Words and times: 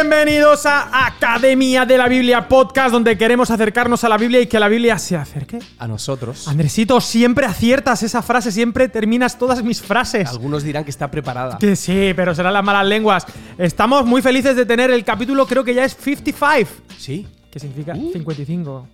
Bienvenidos 0.00 0.64
a 0.64 1.08
Academia 1.08 1.84
de 1.84 1.98
la 1.98 2.08
Biblia 2.08 2.48
Podcast, 2.48 2.90
donde 2.90 3.18
queremos 3.18 3.50
acercarnos 3.50 4.02
a 4.02 4.08
la 4.08 4.16
Biblia 4.16 4.40
y 4.40 4.46
que 4.46 4.58
la 4.58 4.66
Biblia 4.66 4.98
se 4.98 5.14
acerque. 5.14 5.58
A 5.78 5.86
nosotros. 5.86 6.48
Andresito, 6.48 7.02
siempre 7.02 7.44
aciertas 7.44 8.02
esa 8.02 8.22
frase, 8.22 8.50
siempre 8.50 8.88
terminas 8.88 9.38
todas 9.38 9.62
mis 9.62 9.82
frases. 9.82 10.26
Algunos 10.30 10.62
dirán 10.62 10.84
que 10.84 10.90
está 10.90 11.10
preparada. 11.10 11.58
Que 11.58 11.76
sí, 11.76 12.14
pero 12.16 12.34
serán 12.34 12.54
las 12.54 12.64
malas 12.64 12.86
lenguas. 12.86 13.26
Estamos 13.58 14.06
muy 14.06 14.22
felices 14.22 14.56
de 14.56 14.64
tener 14.64 14.90
el 14.90 15.04
capítulo, 15.04 15.46
creo 15.46 15.64
que 15.64 15.74
ya 15.74 15.84
es 15.84 15.94
55. 15.94 16.70
Sí. 16.96 17.26
¿Qué 17.50 17.60
significa 17.60 17.92
55? 17.92 18.88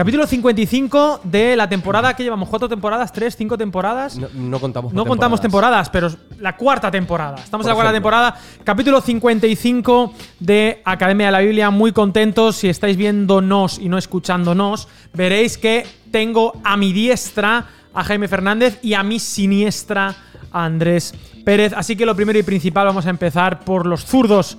Capítulo 0.00 0.26
55 0.26 1.20
de 1.24 1.54
la 1.56 1.68
temporada 1.68 2.16
que 2.16 2.22
llevamos 2.22 2.48
cuatro 2.48 2.70
temporadas, 2.70 3.12
tres, 3.12 3.36
cinco 3.36 3.58
temporadas. 3.58 4.16
No, 4.16 4.30
no 4.32 4.58
contamos 4.58 4.94
No 4.94 5.02
con 5.02 5.08
contamos 5.10 5.42
temporadas, 5.42 5.90
pero 5.90 6.08
la 6.38 6.56
cuarta 6.56 6.90
temporada. 6.90 7.36
Estamos 7.36 7.66
en 7.66 7.68
la 7.68 7.74
Por 7.74 7.82
cuarta 7.82 7.92
temporada. 7.92 8.34
Capítulo 8.64 9.02
55 9.02 10.14
de 10.38 10.80
Academia 10.86 11.26
de 11.26 11.32
la 11.32 11.40
Biblia. 11.40 11.68
Muy 11.68 11.92
contentos. 11.92 12.56
Si 12.56 12.70
estáis 12.70 12.96
viéndonos 12.96 13.78
y 13.78 13.90
no 13.90 13.98
escuchándonos, 13.98 14.88
veréis 15.12 15.58
que 15.58 15.86
tengo 16.10 16.54
a 16.64 16.78
mi 16.78 16.94
diestra 16.94 17.66
a 17.92 18.02
Jaime 18.02 18.26
Fernández 18.26 18.78
y 18.80 18.94
a 18.94 19.02
mi 19.02 19.18
siniestra 19.18 20.16
a 20.50 20.64
Andrés 20.64 21.12
Pérez. 21.44 21.74
Así 21.76 21.94
que 21.94 22.06
lo 22.06 22.16
primero 22.16 22.38
y 22.38 22.42
principal, 22.42 22.86
vamos 22.86 23.04
a 23.04 23.10
empezar 23.10 23.66
por 23.66 23.84
los 23.84 24.06
zurdos. 24.06 24.56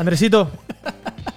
Andresito, 0.00 0.50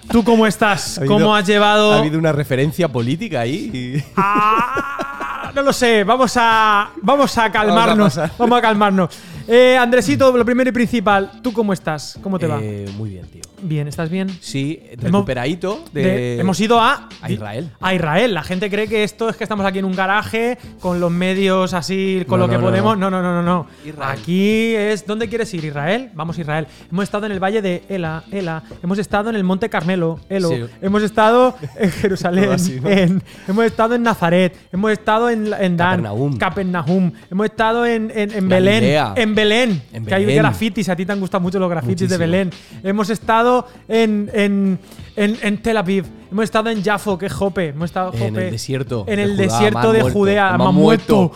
¿tú 0.10 0.24
cómo 0.24 0.48
estás? 0.48 0.98
Habido- 0.98 1.14
¿Cómo 1.16 1.36
has 1.36 1.46
llevado...? 1.46 1.92
Ha 1.92 1.98
habido 1.98 2.18
una 2.18 2.32
referencia 2.32 2.88
política 2.88 3.42
ahí. 3.42 4.02
Ah, 4.16 5.52
no 5.54 5.62
lo 5.64 5.74
sé, 5.74 6.06
vamos 6.06 6.32
a, 6.38 6.92
vamos 7.02 7.38
a 7.38 7.52
calmarnos. 7.52 8.16
Vamos 8.38 8.58
a, 8.58 8.62
calmarnos. 8.62 9.10
Eh, 9.50 9.78
Andresito, 9.78 10.32
lo 10.38 10.46
primero 10.46 10.70
y 10.70 10.74
principal, 10.74 11.30
¿tú 11.42 11.52
cómo 11.52 11.74
estás? 11.74 12.18
¿Cómo 12.24 12.40
te 12.40 12.48
va? 12.48 12.60
Eh, 12.62 12.90
muy 12.96 13.10
bien, 13.10 13.28
tío. 13.28 13.42
Bien, 13.64 13.88
¿estás 13.88 14.10
bien? 14.10 14.30
Sí, 14.42 14.82
recuperadito 14.98 15.84
de, 15.94 16.04
De- 16.04 16.40
hemos 16.40 16.60
ido 16.60 16.80
a, 16.80 17.08
a 17.22 17.32
Israel. 17.32 17.70
A 17.80 17.94
Israel. 17.94 18.34
La 18.34 18.44
gente 18.44 18.70
cree 18.70 18.88
que 18.88 19.04
esto 19.04 19.30
es 19.30 19.38
que 19.38 19.44
estamos 19.44 19.66
aquí 19.66 19.80
en 19.80 19.86
un 19.86 19.96
garaje 19.96 20.58
con 20.80 21.00
los 21.00 21.10
medios 21.12 21.74
así, 21.74 22.24
con 22.28 22.40
No, 22.40 22.48
lo 22.48 22.52
que 22.52 22.58
no, 22.58 22.64
podemos. 22.66 22.98
No, 22.98 23.10
no, 23.10 23.22
no, 23.22 23.34
no, 23.34 23.44
no. 23.44 23.68
Israel. 23.86 24.18
Aquí 24.20 24.76
es. 24.76 25.06
¿Dónde 25.06 25.30
quieres 25.30 25.54
ir? 25.54 25.64
¿Israel? 25.64 26.10
Vamos 26.14 26.38
a 26.38 26.42
Israel. 26.42 26.68
Hemos 26.92 27.04
estado 27.04 27.26
en 27.26 27.32
el 27.32 27.40
valle 27.44 27.62
de 27.62 27.84
Ela, 27.88 28.24
Ela. 28.32 28.64
Hemos 28.84 28.98
estado 29.00 29.30
en 29.30 29.36
el 29.38 29.44
Monte 29.44 29.70
Carmelo, 29.70 30.20
Elo. 30.30 30.50
Sí. 30.50 30.64
Hemos 30.82 31.02
estado 31.04 31.56
en 31.78 31.92
Jerusalén. 32.02 32.44
Todo 32.46 32.54
así, 32.56 32.80
¿no? 32.82 32.90
en- 32.90 33.24
hemos 33.48 33.66
estado 33.66 33.96
en 33.96 34.04
Nazaret. 34.04 34.58
Hemos 34.72 34.92
estado 34.92 35.30
en, 35.30 35.54
en 35.54 35.78
Dan. 35.78 36.02
Capernaum. 36.04 36.38
Capernaum. 36.38 37.12
Hemos 37.32 37.46
estado 37.46 37.86
en, 37.86 38.12
en, 38.14 38.32
en 38.34 38.50
Belén. 38.50 38.84
En 39.16 39.36
Belén. 39.36 39.82
En 39.94 40.06
que 40.06 40.16
hay 40.16 40.26
Belén. 40.26 40.42
grafitis. 40.44 40.90
A 40.90 40.96
ti 40.96 41.06
te 41.06 41.12
han 41.14 41.20
gustado 41.22 41.42
mucho 41.42 41.60
los 41.60 41.70
grafitis 41.70 42.10
de. 42.10 42.18
Belén. 42.18 42.50
Hemos 42.84 43.10
estado 43.10 43.53
en, 43.88 44.30
en, 44.34 44.80
en, 45.16 45.38
en 45.42 45.62
Tel 45.62 45.78
Aviv. 45.78 46.06
Hemos 46.32 46.44
estado 46.46 46.70
en 46.70 46.84
Jafo, 46.84 47.18
que 47.18 47.28
es 47.28 47.34
Jope. 47.34 47.70
Hemos 47.70 47.86
estado 47.86 48.12
en 48.16 48.36
el 48.36 48.52
desierto 48.52 49.06
En 49.08 49.18
de 49.18 49.24
el 49.24 49.32
Judá, 49.34 49.44
desierto 49.44 49.92
de 49.92 50.00
muerto, 50.02 50.20
Judea. 50.20 50.58
me 50.58 50.64
han 50.66 50.76
muerto. 50.76 51.32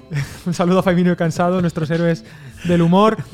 Un 0.46 0.54
saludo 0.54 0.78
a 0.78 0.82
Faimino 0.82 1.12
y 1.12 1.16
Cansado, 1.16 1.60
nuestros 1.60 1.90
héroes 1.90 2.24
del 2.64 2.82
humor. 2.82 3.16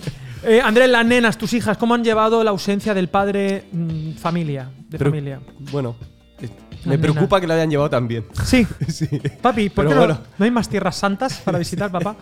Eh, 0.44 0.60
Andrés, 0.60 0.90
las 0.90 1.06
nenas, 1.06 1.38
tus 1.38 1.52
hijas, 1.52 1.76
¿cómo 1.78 1.94
han 1.94 2.02
llevado 2.02 2.42
la 2.42 2.50
ausencia 2.50 2.94
del 2.94 3.08
padre 3.08 3.62
mm, 3.70 4.14
familia? 4.14 4.68
De 4.88 4.98
Pero- 4.98 5.10
familia. 5.12 5.38
Bueno, 5.70 5.94
eh, 6.40 6.48
La 6.48 6.90
me 6.90 6.96
nena. 6.96 7.00
preocupa 7.12 7.40
que 7.40 7.46
lo 7.46 7.54
hayan 7.54 7.70
llevado 7.70 7.88
tan 7.90 8.08
bien. 8.08 8.24
Sí. 8.42 8.66
Sí. 8.88 9.06
Papi, 9.40 9.68
¿por 9.68 9.84
Pero 9.84 9.88
qué 9.90 9.94
no, 9.94 10.00
bueno. 10.00 10.20
no 10.38 10.44
hay 10.44 10.50
más 10.50 10.68
tierras 10.68 10.96
santas 10.96 11.40
para 11.44 11.58
visitar, 11.60 11.92
papá? 11.92 12.16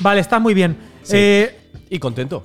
Vale, 0.00 0.22
está 0.22 0.38
muy 0.38 0.54
bien. 0.54 0.78
Sí. 1.02 1.12
Eh, 1.18 1.60
Y 1.90 1.98
contento. 1.98 2.42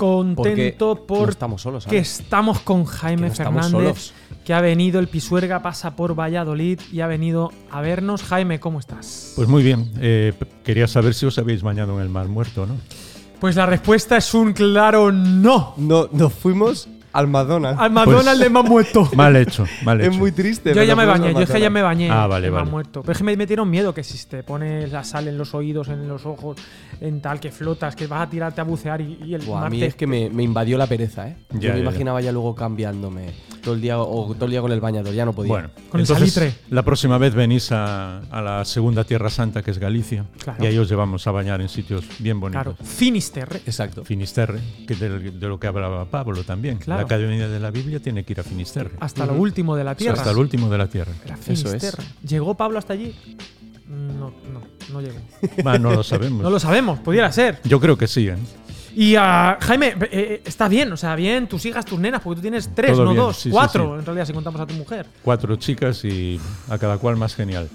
Contento 0.00 0.94
Porque 0.96 1.06
por 1.06 1.22
no 1.26 1.30
estamos 1.30 1.62
solos, 1.62 1.86
que 1.86 1.98
estamos 1.98 2.60
con 2.60 2.84
Jaime 2.84 3.22
Que 3.22 3.26
no 3.28 3.32
estamos 3.32 3.66
Fernández, 3.66 4.04
solos. 4.04 4.14
que 4.44 4.54
ha 4.54 4.60
venido, 4.60 5.00
el 5.00 5.08
Pisuerga 5.08 5.62
pasa 5.62 5.94
por 5.96 6.18
Valladolid 6.18 6.80
y 6.92 7.00
ha 7.00 7.06
venido 7.06 7.52
a 7.70 7.80
vernos. 7.80 8.22
Jaime, 8.22 8.60
¿cómo 8.60 8.78
estás? 8.78 9.32
Pues 9.36 9.48
muy 9.48 9.62
bien. 9.62 9.92
Eh, 10.00 10.32
quería 10.64 10.86
saber 10.88 11.14
si 11.14 11.26
os 11.26 11.38
habéis 11.38 11.62
bañado 11.62 11.96
en 11.96 12.02
el 12.02 12.08
mar 12.08 12.28
muerto, 12.28 12.66
¿no? 12.66 12.76
Pues 13.40 13.56
la 13.56 13.66
respuesta 13.66 14.16
es 14.16 14.34
un 14.34 14.52
claro 14.52 15.12
no. 15.12 15.74
No, 15.76 16.08
nos 16.12 16.32
fuimos 16.32 16.88
al 17.12 17.26
Madonna. 17.28 17.70
Al 17.70 17.90
McDonald's 17.90 18.40
de 18.40 18.50
más 18.50 18.64
muerto. 18.64 19.08
Mal 19.16 19.36
hecho, 19.36 19.64
mal 19.84 20.00
hecho. 20.00 20.10
es 20.10 20.16
muy 20.16 20.32
triste. 20.32 20.74
Yo 20.74 20.82
ya 20.82 20.94
me 20.96 21.04
bañé, 21.06 21.32
yo 21.34 21.40
es 21.40 21.50
que 21.50 21.60
ya 21.60 21.68
McDonald's. 21.70 21.72
me 21.74 21.82
bañé. 21.82 22.10
Ah, 22.10 22.26
vale, 22.26 22.50
vale. 22.50 22.70
muerto. 22.70 23.02
Pero 23.02 23.12
es 23.12 23.18
que 23.18 23.24
me 23.24 23.36
metieron 23.36 23.68
miedo 23.68 23.92
que 23.94 24.02
si 24.04 24.26
te 24.28 24.42
pones 24.42 24.90
la 24.92 25.04
sal 25.04 25.28
en 25.28 25.36
los 25.38 25.54
oídos, 25.54 25.88
en 25.88 26.08
los 26.08 26.24
ojos, 26.26 26.56
en 27.00 27.20
tal, 27.20 27.40
que 27.40 27.50
flotas, 27.50 27.96
que 27.96 28.06
vas 28.06 28.22
a 28.26 28.30
tirarte 28.30 28.60
a 28.60 28.64
bucear 28.64 29.00
y, 29.00 29.18
y 29.24 29.34
el 29.34 29.42
Buah, 29.42 29.66
a 29.66 29.70
mí 29.70 29.82
es 29.82 29.94
que 29.94 30.06
me, 30.06 30.30
me 30.30 30.42
invadió 30.42 30.76
la 30.78 30.86
pereza, 30.86 31.28
¿eh? 31.28 31.36
Ya, 31.52 31.58
Yo 31.60 31.68
ya, 31.68 31.74
me 31.74 31.80
imaginaba 31.80 32.20
ya 32.20 32.32
luego 32.32 32.54
cambiándome 32.54 33.30
todo 33.62 33.74
el 33.74 33.80
día 33.80 33.98
o 34.00 34.32
todo 34.34 34.46
el 34.46 34.50
día 34.52 34.60
con 34.62 34.72
el 34.72 34.80
bañador, 34.80 35.12
ya 35.12 35.24
no 35.26 35.32
podía. 35.34 35.52
Bueno, 35.52 35.68
Con 35.90 36.00
el 36.00 36.06
salitre. 36.06 36.54
la 36.70 36.82
próxima 36.82 37.18
vez 37.18 37.34
venís 37.34 37.70
a, 37.72 38.20
a 38.30 38.40
la 38.40 38.64
segunda 38.64 39.04
Tierra 39.04 39.28
Santa, 39.28 39.62
que 39.62 39.70
es 39.70 39.78
Galicia, 39.78 40.24
Claro. 40.42 40.64
y 40.64 40.66
ahí 40.66 40.78
os 40.78 40.88
llevamos 40.88 41.26
a 41.26 41.30
bañar 41.30 41.60
en 41.60 41.68
sitios 41.68 42.04
bien 42.20 42.40
bonitos. 42.40 42.62
Claro, 42.62 42.76
Finisterre. 42.82 43.58
Exacto. 43.66 44.04
Finisterre, 44.04 44.60
que 44.86 44.94
de, 44.94 45.30
de 45.32 45.48
lo 45.48 45.58
que 45.60 45.66
hablaba 45.66 46.04
Pablo 46.06 46.42
también. 46.44 46.78
Claro. 46.78 46.99
La 47.00 47.06
Academia 47.06 47.48
de 47.48 47.60
la 47.60 47.70
Biblia 47.70 48.00
tiene 48.00 48.24
que 48.24 48.32
ir 48.32 48.40
a 48.40 48.42
Finisterre. 48.42 48.90
Hasta 49.00 49.26
lo 49.26 49.34
último 49.34 49.76
de 49.76 49.84
la 49.84 49.94
tierra. 49.94 50.18
Hasta 50.18 50.30
el 50.30 50.36
último 50.38 50.68
de 50.70 50.78
la 50.78 50.86
Tierra. 50.86 51.12
Era 51.24 51.34
Eso 51.34 51.52
es. 51.52 51.62
Finisterre. 51.62 52.04
¿Llegó 52.26 52.54
Pablo 52.54 52.78
hasta 52.78 52.92
allí? 52.92 53.14
No, 53.88 54.32
no, 54.52 54.62
no 54.92 55.00
llegó. 55.00 55.18
Va, 55.66 55.78
no 55.78 55.92
lo 55.92 56.02
sabemos. 56.02 56.42
No 56.42 56.50
lo 56.50 56.60
sabemos, 56.60 57.00
pudiera 57.00 57.30
ser. 57.32 57.60
Yo 57.64 57.80
creo 57.80 57.96
que 57.98 58.06
sí, 58.06 58.28
¿eh? 58.28 58.36
Y 58.94 59.14
ah, 59.16 59.56
Jaime, 59.60 59.88
eh, 59.88 60.08
eh, 60.10 60.42
está 60.44 60.68
bien, 60.68 60.92
o 60.92 60.96
sea, 60.96 61.14
bien, 61.14 61.48
tus 61.48 61.64
hijas, 61.64 61.84
tus 61.84 61.98
nenas, 61.98 62.20
porque 62.22 62.36
tú 62.36 62.42
tienes 62.42 62.70
tres, 62.74 62.92
Todo 62.92 63.04
no 63.04 63.10
bien, 63.12 63.22
dos, 63.24 63.36
sí, 63.36 63.42
sí, 63.44 63.50
cuatro, 63.50 63.94
sí. 63.94 63.98
en 64.00 64.04
realidad, 64.06 64.26
si 64.26 64.32
contamos 64.32 64.60
a 64.60 64.66
tu 64.66 64.74
mujer. 64.74 65.06
Cuatro 65.22 65.54
chicas 65.56 66.04
y 66.04 66.40
a 66.68 66.76
cada 66.78 66.98
cual 66.98 67.16
más 67.16 67.34
genial. 67.34 67.68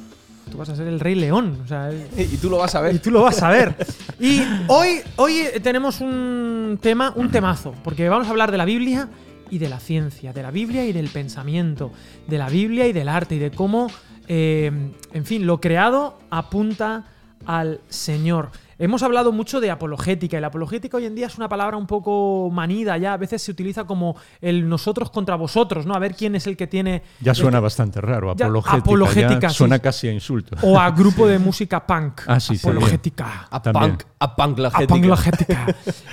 Tú 0.51 0.57
vas 0.57 0.69
a 0.69 0.75
ser 0.75 0.87
el 0.87 0.99
rey 0.99 1.15
león, 1.15 1.61
o 1.63 1.67
sea, 1.67 1.89
el- 1.89 2.05
Y 2.33 2.37
tú 2.37 2.49
lo 2.49 2.57
vas 2.57 2.75
a 2.75 2.79
y 2.81 2.83
ver. 2.83 2.99
tú 3.01 3.11
lo 3.11 3.21
vas 3.23 3.41
a 3.41 3.49
ver. 3.49 3.75
Y 4.19 4.41
hoy, 4.67 5.01
hoy 5.15 5.43
tenemos 5.63 6.01
un 6.01 6.54
tema, 6.77 7.13
un 7.15 7.31
temazo, 7.31 7.73
porque 7.83 8.09
vamos 8.09 8.27
a 8.27 8.31
hablar 8.31 8.51
de 8.51 8.57
la 8.57 8.65
Biblia 8.65 9.09
y 9.49 9.57
de 9.57 9.69
la 9.69 9.79
ciencia, 9.79 10.33
de 10.33 10.41
la 10.41 10.51
Biblia 10.51 10.85
y 10.85 10.93
del 10.93 11.09
pensamiento, 11.09 11.91
de 12.27 12.37
la 12.37 12.49
Biblia 12.49 12.87
y 12.87 12.93
del 12.93 13.07
arte 13.07 13.35
y 13.35 13.39
de 13.39 13.51
cómo, 13.51 13.87
eh, 14.27 14.71
en 15.13 15.25
fin, 15.25 15.45
lo 15.45 15.61
creado 15.61 16.19
apunta 16.29 17.05
al 17.45 17.79
Señor. 17.89 18.51
Hemos 18.77 19.03
hablado 19.03 19.31
mucho 19.31 19.61
de 19.61 19.71
apologética 19.71 20.37
y 20.37 20.41
la 20.41 20.47
apologética 20.47 20.97
hoy 20.97 21.05
en 21.05 21.15
día 21.15 21.27
es 21.27 21.37
una 21.37 21.47
palabra 21.47 21.77
un 21.77 21.87
poco 21.87 22.49
manida 22.51 22.97
ya, 22.97 23.13
a 23.13 23.17
veces 23.17 23.41
se 23.41 23.51
utiliza 23.51 23.85
como 23.85 24.17
el 24.41 24.67
nosotros 24.67 25.09
contra 25.09 25.35
vosotros, 25.35 25.85
¿no? 25.85 25.93
A 25.93 25.99
ver 25.99 26.13
quién 26.15 26.35
es 26.35 26.45
el 26.47 26.57
que 26.57 26.67
tiene... 26.67 27.03
Ya 27.21 27.33
suena 27.33 27.59
que- 27.59 27.63
bastante 27.63 28.01
raro. 28.01 28.35
Ya, 28.35 28.45
Apologética. 28.45 28.77
apologética, 28.77 29.49
sí. 29.49 29.55
suena 29.55 29.79
casi 29.79 30.07
a 30.09 30.11
insulto. 30.11 30.57
O 30.61 30.77
a 30.79 30.91
grupo 30.91 31.25
de 31.27 31.39
música 31.39 31.85
punk. 31.85 32.21
Ah, 32.27 32.39
sí, 32.39 32.57
sí, 32.57 32.67
apologética. 32.67 33.47
A 33.49 33.61
También. 33.61 33.91
punk, 33.91 34.03
a 34.19 34.35
punk. 34.35 34.59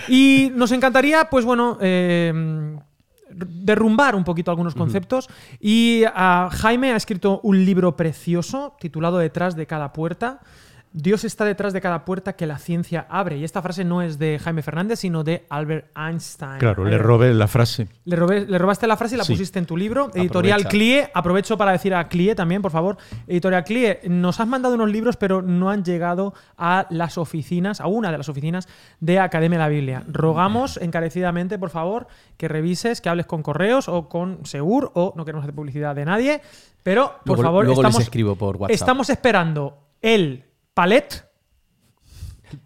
Y 0.09 0.53
nos 0.55 0.71
encantaría, 0.73 1.29
pues 1.29 1.45
bueno, 1.45 1.79
eh, 1.81 2.77
derrumbar 3.35 4.15
un 4.15 4.25
poquito 4.25 4.51
algunos 4.51 4.75
conceptos. 4.75 5.29
Y 5.61 6.03
ah, 6.15 6.49
Jaime 6.53 6.93
ha 6.93 6.97
escrito 6.97 7.41
un 7.43 7.65
libro 7.65 7.97
precioso 7.97 8.77
titulado 8.79 9.19
Detrás 9.19 9.57
de 9.57 9.67
cada 9.67 9.93
puerta. 9.93 10.41
Dios 10.95 11.25
está 11.25 11.45
detrás 11.45 11.73
de 11.73 11.81
cada 11.81 12.05
puerta 12.05 12.35
que 12.35 12.47
la 12.47 12.59
ciencia 12.59 13.07
abre. 13.09 13.39
Y 13.39 13.45
esta 13.45 13.63
frase 13.63 13.83
no 13.85 14.03
es 14.03 14.19
de 14.19 14.39
Jaime 14.39 14.63
Fernández, 14.63 14.99
sino 15.01 15.25
de 15.25 15.47
Albert 15.49 15.87
Einstein. 15.97 16.59
Claro, 16.59 16.85
le 16.85 16.99
robé 16.99 17.33
la 17.33 17.49
frase. 17.49 17.89
le, 18.05 18.17
robé- 18.17 18.47
le 18.47 18.59
robaste 18.59 18.87
la 18.87 18.97
frase 18.97 19.15
y 19.15 19.19
la 19.19 19.25
Sí. 19.25 19.33
pusiste 19.33 19.59
en 19.59 19.65
tu 19.67 19.77
libro. 19.77 20.11
Editorial 20.15 20.61
Aprovecha. 20.61 20.69
CLIE. 20.69 21.11
Aprovecho 21.15 21.57
para 21.57 21.73
decir 21.73 21.95
a 21.95 22.09
CLIE 22.09 22.35
también, 22.35 22.61
por 22.61 22.71
favor. 22.73 22.99
Editorial 23.27 23.65
CLIE, 23.65 24.01
nos 24.09 24.39
has 24.41 24.47
mandado 24.47 24.75
unos 24.75 24.91
libros, 24.91 25.17
pero 25.17 25.41
no 25.41 25.71
han 25.71 25.83
llegado 25.85 26.35
a 26.59 26.87
las 26.91 27.17
oficinas, 27.17 27.81
a 27.81 27.87
una 27.87 28.11
de 28.13 28.19
las 28.19 28.29
oficinas 28.29 28.69
de 29.01 29.19
Academia 29.19 29.59
de 29.59 29.65
la 29.65 29.69
Biblia. 29.69 30.03
Rogamos 30.09 30.77
encarecidamente, 30.77 31.59
por 31.59 31.71
favor, 31.71 32.07
que 32.37 32.49
revises, 32.49 33.01
que 33.01 33.09
hables 33.09 33.27
con 33.27 33.43
correos 33.43 33.89
o 33.89 34.09
con 34.09 34.45
Segur, 34.45 34.91
o 34.95 35.15
no 35.17 35.25
queremos 35.25 35.45
hacer 35.45 35.55
publicidad 35.55 35.95
de 35.95 36.05
nadie, 36.05 36.43
pero 36.83 37.13
por 37.25 37.39
Luego- 37.39 37.43
favor, 37.43 37.65
luego 37.65 37.81
les 37.83 37.89
estamos, 37.89 38.03
escribo 38.03 38.37
por 38.37 38.57
WhatsApp. 38.57 38.75
estamos 38.75 39.09
esperando 39.11 39.79
el 40.03 40.45
palet 40.75 41.25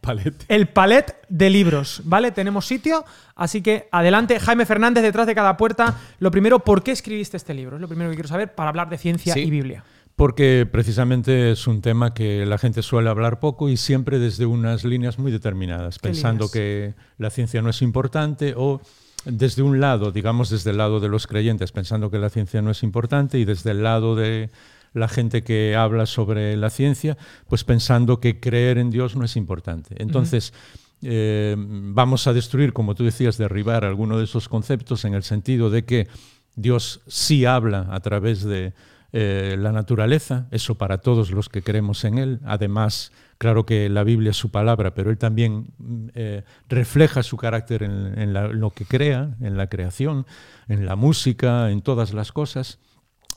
Palete. 0.00 0.44
el 0.48 0.66
palet 0.68 1.16
de 1.28 1.48
libros, 1.48 2.02
¿vale? 2.04 2.32
Tenemos 2.32 2.66
sitio, 2.66 3.04
así 3.36 3.62
que 3.62 3.88
adelante. 3.92 4.40
Jaime 4.40 4.66
Fernández, 4.66 5.02
detrás 5.04 5.28
de 5.28 5.34
cada 5.36 5.56
puerta. 5.56 5.96
Lo 6.18 6.32
primero, 6.32 6.58
¿por 6.58 6.82
qué 6.82 6.90
escribiste 6.90 7.36
este 7.36 7.54
libro? 7.54 7.76
Es 7.76 7.80
lo 7.82 7.86
primero 7.86 8.10
que 8.10 8.16
quiero 8.16 8.28
saber 8.28 8.52
para 8.52 8.70
hablar 8.70 8.88
de 8.88 8.98
ciencia 8.98 9.34
Sí. 9.34 9.40
y 9.42 9.50
Biblia. 9.50 9.84
Porque 10.16 10.66
precisamente 10.70 11.52
es 11.52 11.68
un 11.68 11.82
tema 11.82 12.14
que 12.14 12.44
la 12.46 12.58
gente 12.58 12.82
suele 12.82 13.10
hablar 13.10 13.38
poco 13.38 13.68
y 13.68 13.76
siempre 13.76 14.18
desde 14.18 14.44
unas 14.46 14.82
líneas 14.84 15.20
muy 15.20 15.30
determinadas, 15.30 15.98
¿Qué 15.98 16.08
pensando 16.08 16.46
líneas? 16.46 16.52
que 16.52 16.94
la 17.18 17.30
ciencia 17.30 17.62
no 17.62 17.70
es 17.70 17.80
importante 17.80 18.54
o 18.56 18.80
desde 19.24 19.62
un 19.62 19.78
lado, 19.80 20.10
digamos 20.10 20.50
desde 20.50 20.70
el 20.70 20.78
lado 20.78 20.98
de 20.98 21.08
los 21.08 21.26
creyentes, 21.28 21.70
pensando 21.70 22.10
que 22.10 22.18
la 22.18 22.30
ciencia 22.30 22.60
no 22.62 22.70
es 22.72 22.82
importante 22.82 23.38
y 23.38 23.44
desde 23.44 23.70
el 23.72 23.82
lado 23.84 24.16
de 24.16 24.50
la 24.96 25.08
gente 25.08 25.42
que 25.42 25.76
habla 25.76 26.06
sobre 26.06 26.56
la 26.56 26.70
ciencia, 26.70 27.18
pues 27.48 27.64
pensando 27.64 28.18
que 28.18 28.40
creer 28.40 28.78
en 28.78 28.90
Dios 28.90 29.14
no 29.14 29.24
es 29.24 29.36
importante. 29.36 29.94
Entonces, 29.98 30.54
eh, 31.02 31.54
vamos 31.58 32.26
a 32.26 32.32
destruir, 32.32 32.72
como 32.72 32.94
tú 32.94 33.04
decías, 33.04 33.36
derribar 33.36 33.84
alguno 33.84 34.16
de 34.16 34.24
esos 34.24 34.48
conceptos 34.48 35.04
en 35.04 35.12
el 35.12 35.22
sentido 35.22 35.68
de 35.68 35.84
que 35.84 36.08
Dios 36.54 37.02
sí 37.06 37.44
habla 37.44 37.88
a 37.90 38.00
través 38.00 38.42
de 38.42 38.72
eh, 39.12 39.56
la 39.58 39.70
naturaleza, 39.70 40.48
eso 40.50 40.76
para 40.76 40.98
todos 40.98 41.30
los 41.30 41.50
que 41.50 41.60
creemos 41.60 42.04
en 42.04 42.16
Él. 42.16 42.40
Además, 42.46 43.12
claro 43.36 43.66
que 43.66 43.90
la 43.90 44.02
Biblia 44.02 44.30
es 44.30 44.38
su 44.38 44.50
palabra, 44.50 44.94
pero 44.94 45.10
Él 45.10 45.18
también 45.18 45.66
eh, 46.14 46.42
refleja 46.70 47.22
su 47.22 47.36
carácter 47.36 47.82
en, 47.82 48.18
en 48.18 48.32
lo 48.58 48.70
que 48.70 48.86
crea, 48.86 49.36
en 49.42 49.58
la 49.58 49.68
creación, 49.68 50.24
en 50.68 50.86
la 50.86 50.96
música, 50.96 51.70
en 51.70 51.82
todas 51.82 52.14
las 52.14 52.32
cosas. 52.32 52.78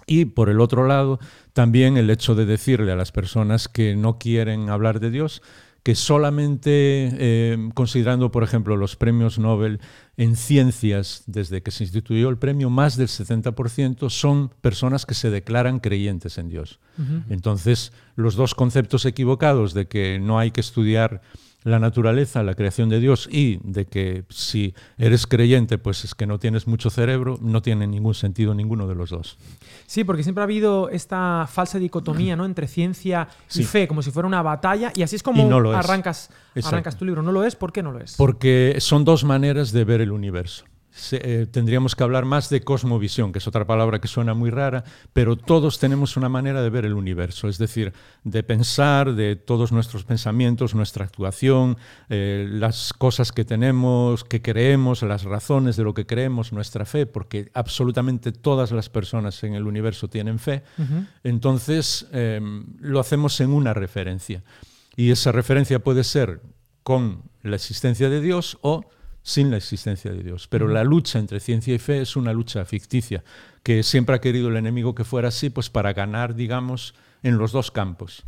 Y 0.10 0.26
por 0.26 0.50
el 0.50 0.60
otro 0.60 0.88
lado, 0.88 1.20
también 1.54 1.96
el 1.96 2.10
hecho 2.10 2.34
de 2.34 2.48
decirle 2.48 2.92
a 2.92 2.96
las 2.96 3.12
personas 3.12 3.68
que 3.68 3.96
no 3.96 4.18
quieren 4.18 4.72
hablar 4.72 5.00
de 5.00 5.12
Dios, 5.12 5.44
que 5.84 5.94
solamente 5.94 6.72
eh, 6.72 7.70
considerando, 7.76 8.32
por 8.32 8.44
ejemplo, 8.44 8.76
los 8.76 8.96
premios 8.96 9.38
Nobel 9.38 9.80
en 10.18 10.36
ciencias, 10.36 11.24
desde 11.28 11.62
que 11.62 11.70
se 11.70 11.84
instituyó 11.84 12.30
el 12.30 12.40
premio, 12.40 12.72
más 12.72 12.98
del 12.98 13.08
70% 13.08 14.10
son 14.10 14.50
personas 14.62 15.06
que 15.06 15.14
se 15.14 15.30
declaran 15.30 15.80
creyentes 15.80 16.40
en 16.40 16.50
Dios. 16.50 16.80
Entonces, 17.30 17.94
los 18.16 18.36
dos 18.36 18.56
conceptos 18.56 19.06
equivocados 19.06 19.76
de 19.76 19.88
que 19.88 20.20
no 20.20 20.40
hay 20.40 20.50
que 20.50 20.60
estudiar 20.60 21.22
la 21.64 21.80
naturaleza, 21.80 22.42
la 22.44 22.56
creación 22.56 22.90
de 22.90 23.00
Dios 23.00 23.28
y 23.32 23.60
de 23.64 23.86
que 23.86 24.24
si 24.30 24.74
eres 24.98 25.28
creyente, 25.28 25.78
pues 25.78 26.06
es 26.06 26.16
que 26.16 26.26
no 26.26 26.40
tienes 26.40 26.68
mucho 26.68 26.90
cerebro, 26.90 27.38
no 27.42 27.62
tiene 27.62 27.86
ningún 27.88 28.14
sentido 28.14 28.54
ninguno 28.54 28.88
de 28.88 28.96
los 28.96 29.10
dos. 29.10 29.38
Sí, 29.86 30.04
porque 30.04 30.24
siempre 30.24 30.42
ha 30.42 30.46
habido 30.46 30.90
esta 30.90 31.48
falsa 31.52 31.80
dicotomía 31.80 32.36
¿no? 32.36 32.46
entre 32.46 32.68
ciencia 32.68 33.28
y 33.54 33.64
fe, 33.64 33.88
como 33.88 34.02
si 34.02 34.12
fuera 34.12 34.28
una 34.28 34.42
batalla, 34.42 34.92
y 34.96 35.02
así 35.02 35.16
es 35.16 35.24
como 35.24 35.44
arrancas, 35.74 36.30
arrancas 36.64 36.98
tu 36.98 37.06
libro. 37.06 37.22
¿No 37.22 37.32
lo 37.32 37.44
es? 37.44 37.56
¿Por 37.56 37.74
qué 37.74 37.84
no 37.84 37.92
lo 37.92 38.00
es? 38.00 38.16
Porque 38.16 38.78
son 38.80 39.04
dos 39.04 39.24
maneras 39.24 39.72
de 39.72 39.84
ver 39.84 40.02
el 40.02 40.12
universo. 40.12 40.66
Eh, 41.12 41.48
tendríamos 41.50 41.96
que 41.96 42.04
hablar 42.04 42.26
más 42.26 42.50
de 42.50 42.62
cosmovisión, 42.62 43.32
que 43.32 43.40
es 43.40 43.48
otra 43.48 43.66
palabra 43.66 44.00
que 44.00 44.08
suena 44.08 44.34
muy 44.34 44.50
rara, 44.50 44.84
pero 45.14 45.36
todos 45.36 45.80
tenemos 45.80 46.18
una 46.18 46.30
manera 46.30 46.62
de 46.62 46.70
ver 46.70 46.86
el 46.86 46.94
universo, 46.94 47.48
es 47.48 47.58
decir, 47.58 47.94
de 48.24 48.44
pensar, 48.44 49.14
de 49.14 49.36
todos 49.36 49.72
nuestros 49.72 50.04
pensamientos, 50.04 50.76
nuestra 50.76 51.06
actuación, 51.06 51.78
eh, 52.10 52.48
las 52.50 52.94
cosas 52.94 53.32
que 53.32 53.46
tenemos, 53.46 54.24
que 54.24 54.42
creemos, 54.42 55.04
las 55.04 55.24
razones 55.24 55.78
de 55.78 55.84
lo 55.84 55.94
que 55.94 56.06
creemos, 56.06 56.52
nuestra 56.52 56.86
fe, 56.86 57.06
porque 57.06 57.52
absolutamente 57.54 58.32
todas 58.32 58.72
las 58.72 58.90
personas 58.90 59.44
en 59.44 59.54
el 59.54 59.68
universo 59.68 60.08
tienen 60.08 60.40
fe, 60.40 60.64
entonces 61.24 62.08
em, 62.12 62.66
lo 62.80 63.00
hacemos 63.00 63.40
en 63.42 63.52
una 63.52 63.74
referencia. 63.74 64.44
Y 64.96 65.12
esa 65.12 65.32
referencia 65.32 65.80
puede 65.80 66.04
ser 66.04 66.42
con 66.84 67.24
la 67.44 67.56
existencia 67.56 68.10
de 68.10 68.22
Dios 68.22 68.58
o 68.62 68.84
sin 69.30 69.52
la 69.52 69.58
existencia 69.58 70.12
de 70.12 70.24
Dios. 70.24 70.48
Pero 70.48 70.68
la 70.68 70.84
lucha 70.84 71.20
entre 71.20 71.40
ciencia 71.40 71.76
y 71.76 71.78
fe 71.78 72.02
es 72.02 72.16
una 72.16 72.34
lucha 72.34 72.66
ficticia, 72.66 73.24
que 73.62 73.84
siempre 73.84 74.16
ha 74.16 74.22
querido 74.22 74.50
el 74.50 74.58
enemigo 74.58 74.96
que 74.96 75.04
fuera 75.04 75.28
así, 75.28 75.50
pues 75.50 75.70
para 75.70 75.94
ganar, 75.94 76.34
digamos, 76.34 76.96
en 77.22 77.38
los 77.38 77.52
dos 77.52 77.70
campos. 77.70 78.24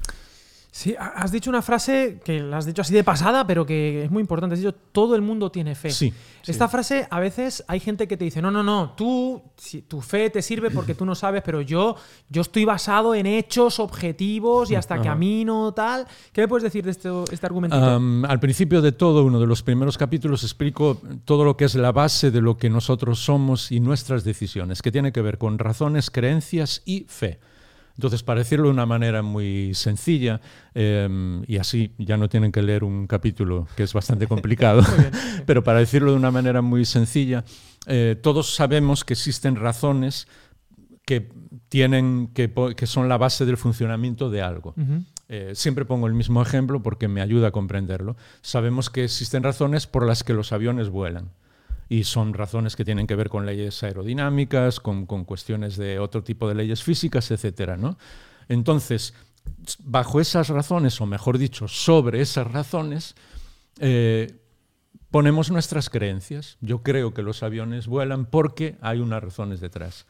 Sí, 0.73 0.95
has 0.97 1.33
dicho 1.33 1.49
una 1.49 1.61
frase 1.61 2.21
que 2.23 2.39
la 2.39 2.57
has 2.57 2.65
dicho 2.65 2.81
así 2.81 2.93
de 2.93 3.03
pasada, 3.03 3.45
pero 3.45 3.65
que 3.65 4.05
es 4.05 4.09
muy 4.09 4.21
importante. 4.21 4.53
Has 4.53 4.61
dicho, 4.61 4.73
todo 4.73 5.17
el 5.17 5.21
mundo 5.21 5.51
tiene 5.51 5.75
fe. 5.75 5.89
Sí. 5.89 6.13
Esta 6.47 6.69
frase, 6.69 7.09
a 7.11 7.19
veces 7.19 7.61
hay 7.67 7.81
gente 7.81 8.07
que 8.07 8.15
te 8.15 8.23
dice, 8.23 8.41
no, 8.41 8.51
no, 8.51 8.63
no, 8.63 8.93
tú, 8.95 9.43
tu 9.89 9.99
fe 9.99 10.29
te 10.29 10.41
sirve 10.41 10.71
porque 10.71 10.95
tú 10.95 11.05
no 11.05 11.13
sabes, 11.13 11.43
pero 11.43 11.59
yo, 11.59 11.97
yo 12.29 12.41
estoy 12.41 12.63
basado 12.63 13.13
en 13.13 13.25
hechos, 13.25 13.81
objetivos 13.81 14.71
y 14.71 14.75
hasta 14.75 15.01
camino, 15.01 15.73
tal. 15.73 16.07
¿Qué 16.31 16.39
me 16.39 16.47
puedes 16.47 16.63
decir 16.63 16.85
de 16.85 16.91
este, 16.91 17.09
este 17.33 17.45
argumento? 17.45 17.75
al 17.75 18.39
principio 18.39 18.81
de 18.81 18.93
todo, 18.93 19.25
uno 19.25 19.41
de 19.41 19.47
los 19.47 19.63
primeros 19.63 19.97
capítulos, 19.97 20.43
explico 20.43 21.01
todo 21.25 21.43
lo 21.43 21.57
que 21.57 21.65
es 21.65 21.75
la 21.75 21.91
base 21.91 22.31
de 22.31 22.39
lo 22.39 22.55
que 22.55 22.69
nosotros 22.69 23.19
somos 23.19 23.73
y 23.73 23.81
nuestras 23.81 24.23
decisiones, 24.23 24.81
que 24.81 24.91
tiene 24.91 25.11
que 25.11 25.21
ver 25.21 25.37
con 25.37 25.59
razones, 25.59 26.09
creencias 26.09 26.81
y 26.85 27.05
fe. 27.09 27.39
Entonces, 28.01 28.23
para 28.23 28.39
decirlo 28.39 28.65
de 28.65 28.71
una 28.71 28.87
manera 28.87 29.21
muy 29.21 29.75
sencilla, 29.75 30.41
em, 30.73 31.43
y 31.45 31.57
así 31.57 31.93
ya 31.99 32.17
no 32.17 32.29
tienen 32.29 32.51
que 32.51 32.63
leer 32.63 32.83
un 32.83 33.05
capítulo 33.05 33.67
que 33.75 33.83
es 33.83 33.93
bastante 33.93 34.25
complicado, 34.25 34.81
pero 35.45 35.63
para 35.63 35.77
decirlo 35.77 36.09
de 36.09 36.17
una 36.17 36.31
manera 36.31 36.63
muy 36.63 36.83
sencilla, 36.83 37.45
eh, 37.85 38.17
todos 38.19 38.55
sabemos 38.55 39.05
que 39.05 39.13
existen 39.13 39.55
razones 39.55 40.27
que, 41.05 41.29
tienen, 41.69 42.31
que, 42.33 42.51
que, 42.75 42.87
son 42.87 43.07
la 43.07 43.19
base 43.19 43.45
del 43.45 43.57
funcionamiento 43.57 44.31
de 44.31 44.41
algo. 44.41 44.73
Eh, 45.29 45.51
siempre 45.53 45.85
pongo 45.85 46.07
el 46.07 46.15
mismo 46.15 46.41
ejemplo 46.41 46.81
porque 46.81 47.07
me 47.07 47.21
ayuda 47.21 47.49
a 47.49 47.51
comprenderlo. 47.51 48.17
Sabemos 48.41 48.89
que 48.89 49.03
existen 49.03 49.43
razones 49.43 49.85
por 49.85 50.07
las 50.07 50.23
que 50.23 50.33
los 50.33 50.51
aviones 50.53 50.89
vuelan 50.89 51.29
y 51.91 52.05
son 52.05 52.33
razones 52.33 52.77
que 52.77 52.85
tienen 52.85 53.05
que 53.05 53.17
ver 53.17 53.27
con 53.27 53.45
leyes 53.45 53.83
aerodinámicas, 53.83 54.79
con, 54.79 55.05
cuestiones 55.05 55.75
de 55.75 55.99
otro 55.99 56.23
tipo 56.23 56.47
de 56.47 56.55
leyes 56.55 56.81
físicas, 56.83 57.29
etc. 57.31 57.75
¿no? 57.77 57.97
Entonces, 58.47 59.13
bajo 59.79 60.21
esas 60.21 60.47
razones, 60.47 61.01
o 61.01 61.05
mejor 61.05 61.37
dicho, 61.37 61.67
sobre 61.67 62.21
esas 62.21 62.49
razones, 62.49 63.13
eh, 63.81 64.39
ponemos 65.09 65.51
nuestras 65.51 65.89
creencias. 65.89 66.57
Yo 66.61 66.81
creo 66.81 67.13
que 67.13 67.23
los 67.23 67.43
aviones 67.43 67.87
vuelan 67.87 68.23
porque 68.25 68.77
hay 68.79 69.01
unas 69.01 69.21
razones 69.21 69.59
detrás. 69.59 70.05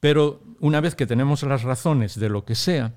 Pero 0.00 0.42
una 0.60 0.82
vez 0.82 0.94
que 0.94 1.06
tenemos 1.06 1.42
las 1.44 1.62
razones 1.62 2.20
de 2.20 2.28
lo 2.28 2.44
que 2.44 2.54
sea 2.54 2.92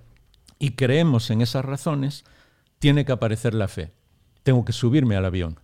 y 0.60 0.71
creemos 0.71 1.30
en 1.30 1.42
esas 1.42 1.63
razones, 1.63 2.25
tiene 2.80 3.06
que 3.06 3.13
aparecer 3.13 3.54
la 3.54 3.69
fe 3.69 3.94
tengo 4.50 4.66
que 4.66 4.74
subirme 4.74 5.16
al 5.16 5.25
avión. 5.25 5.60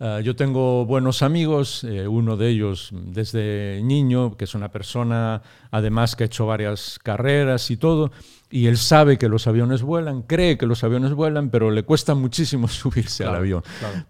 Ah, 0.00 0.20
yo 0.20 0.34
tengo 0.34 0.86
buenos 0.86 1.20
amigos, 1.20 1.84
eh, 1.84 2.08
uno 2.08 2.38
de 2.38 2.48
ellos 2.48 2.88
desde 2.92 3.82
niño, 3.82 4.38
que 4.38 4.44
es 4.44 4.54
una 4.54 4.70
persona 4.70 5.42
además 5.70 6.16
que 6.16 6.24
ha 6.24 6.26
hecho 6.26 6.46
varias 6.46 6.98
carreras 7.02 7.70
y 7.70 7.76
todo, 7.76 8.10
y 8.50 8.68
él 8.68 8.78
sabe 8.78 9.18
que 9.18 9.28
los 9.28 9.46
aviones 9.46 9.82
vuelan, 9.82 10.22
cree 10.22 10.56
que 10.56 10.64
los 10.64 10.82
aviones 10.82 11.12
vuelan, 11.12 11.50
pero 11.50 11.70
le 11.70 11.82
cuesta 11.82 12.14
muchísimo 12.14 12.68
subirse 12.68 13.26
al 13.26 13.34
avión, 13.34 13.62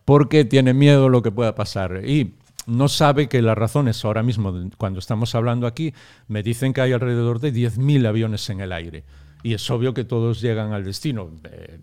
porque 0.04 0.44
tiene 0.44 0.72
miedo 0.72 1.06
a 1.06 1.10
lo 1.10 1.20
que 1.20 1.32
pueda 1.32 1.56
pasar. 1.56 2.02
Y 2.06 2.34
no 2.68 2.86
sabe 2.86 3.28
que 3.28 3.42
las 3.42 3.58
razones 3.58 4.04
ahora 4.04 4.22
mismo, 4.22 4.54
cuando 4.78 5.00
estamos 5.00 5.34
hablando 5.34 5.66
aquí, 5.66 5.94
me 6.28 6.44
dicen 6.44 6.72
que 6.72 6.80
hay 6.80 6.92
alrededor 6.92 7.40
de 7.40 7.52
10.000 7.52 8.06
aviones 8.06 8.48
en 8.50 8.60
el 8.60 8.70
aire. 8.70 9.02
Y 9.42 9.54
es 9.54 9.68
obvio 9.68 9.94
que 9.94 10.04
todos 10.04 10.40
llegan 10.40 10.72
al 10.72 10.84
destino. 10.84 11.28
Eh, 11.50 11.80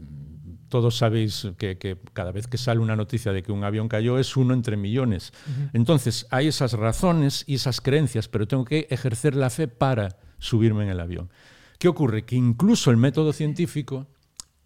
todos 0.69 0.98
sabéis 0.98 1.48
que, 1.57 1.98
cada 2.13 2.31
vez 2.31 2.48
que 2.48 2.57
sale 2.57 2.80
una 2.80 2.95
noticia 2.95 3.33
de 3.33 3.44
que 3.44 3.51
un 3.51 3.63
avión 3.63 3.89
cayó 3.89 4.19
es 4.19 4.38
uno 4.38 4.54
entre 4.54 4.78
millones. 4.78 5.33
Entonces, 5.73 6.28
hay 6.30 6.47
esas 6.47 6.73
razones 6.73 7.44
y 7.47 7.56
esas 7.56 7.81
creencias, 7.81 8.28
pero 8.28 8.47
tengo 8.47 8.66
que 8.66 8.88
ejercer 8.90 9.35
la 9.35 9.49
fe 9.49 9.68
para 9.68 10.18
subirme 10.38 10.83
en 10.83 10.90
el 10.90 10.99
avión. 10.99 11.30
¿Qué 11.78 11.88
ocurre? 11.88 12.26
Que 12.26 12.35
incluso 12.35 12.92
el 12.92 12.97
método 12.97 13.33
científico 13.33 14.07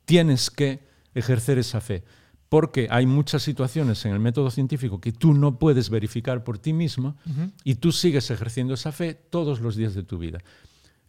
tienes 0.06 0.50
que 0.50 0.88
ejercer 1.14 1.58
esa 1.58 1.80
fe, 1.80 2.04
porque 2.50 2.88
hay 2.90 3.06
muchas 3.06 3.44
situaciones 3.44 4.06
en 4.06 4.14
el 4.14 4.20
método 4.20 4.52
científico 4.52 5.00
que 5.00 5.12
tú 5.12 5.34
no 5.34 5.58
puedes 5.58 5.90
verificar 5.90 6.44
por 6.44 6.58
ti 6.58 6.74
mismo 6.74 7.16
y 7.64 7.76
tú 7.76 7.92
sigues 7.92 8.30
ejerciendo 8.30 8.74
esa 8.74 8.92
fe 8.92 9.14
todos 9.14 9.62
los 9.62 9.76
días 9.76 9.94
de 9.94 10.04
tu 10.04 10.18
vida. 10.18 10.40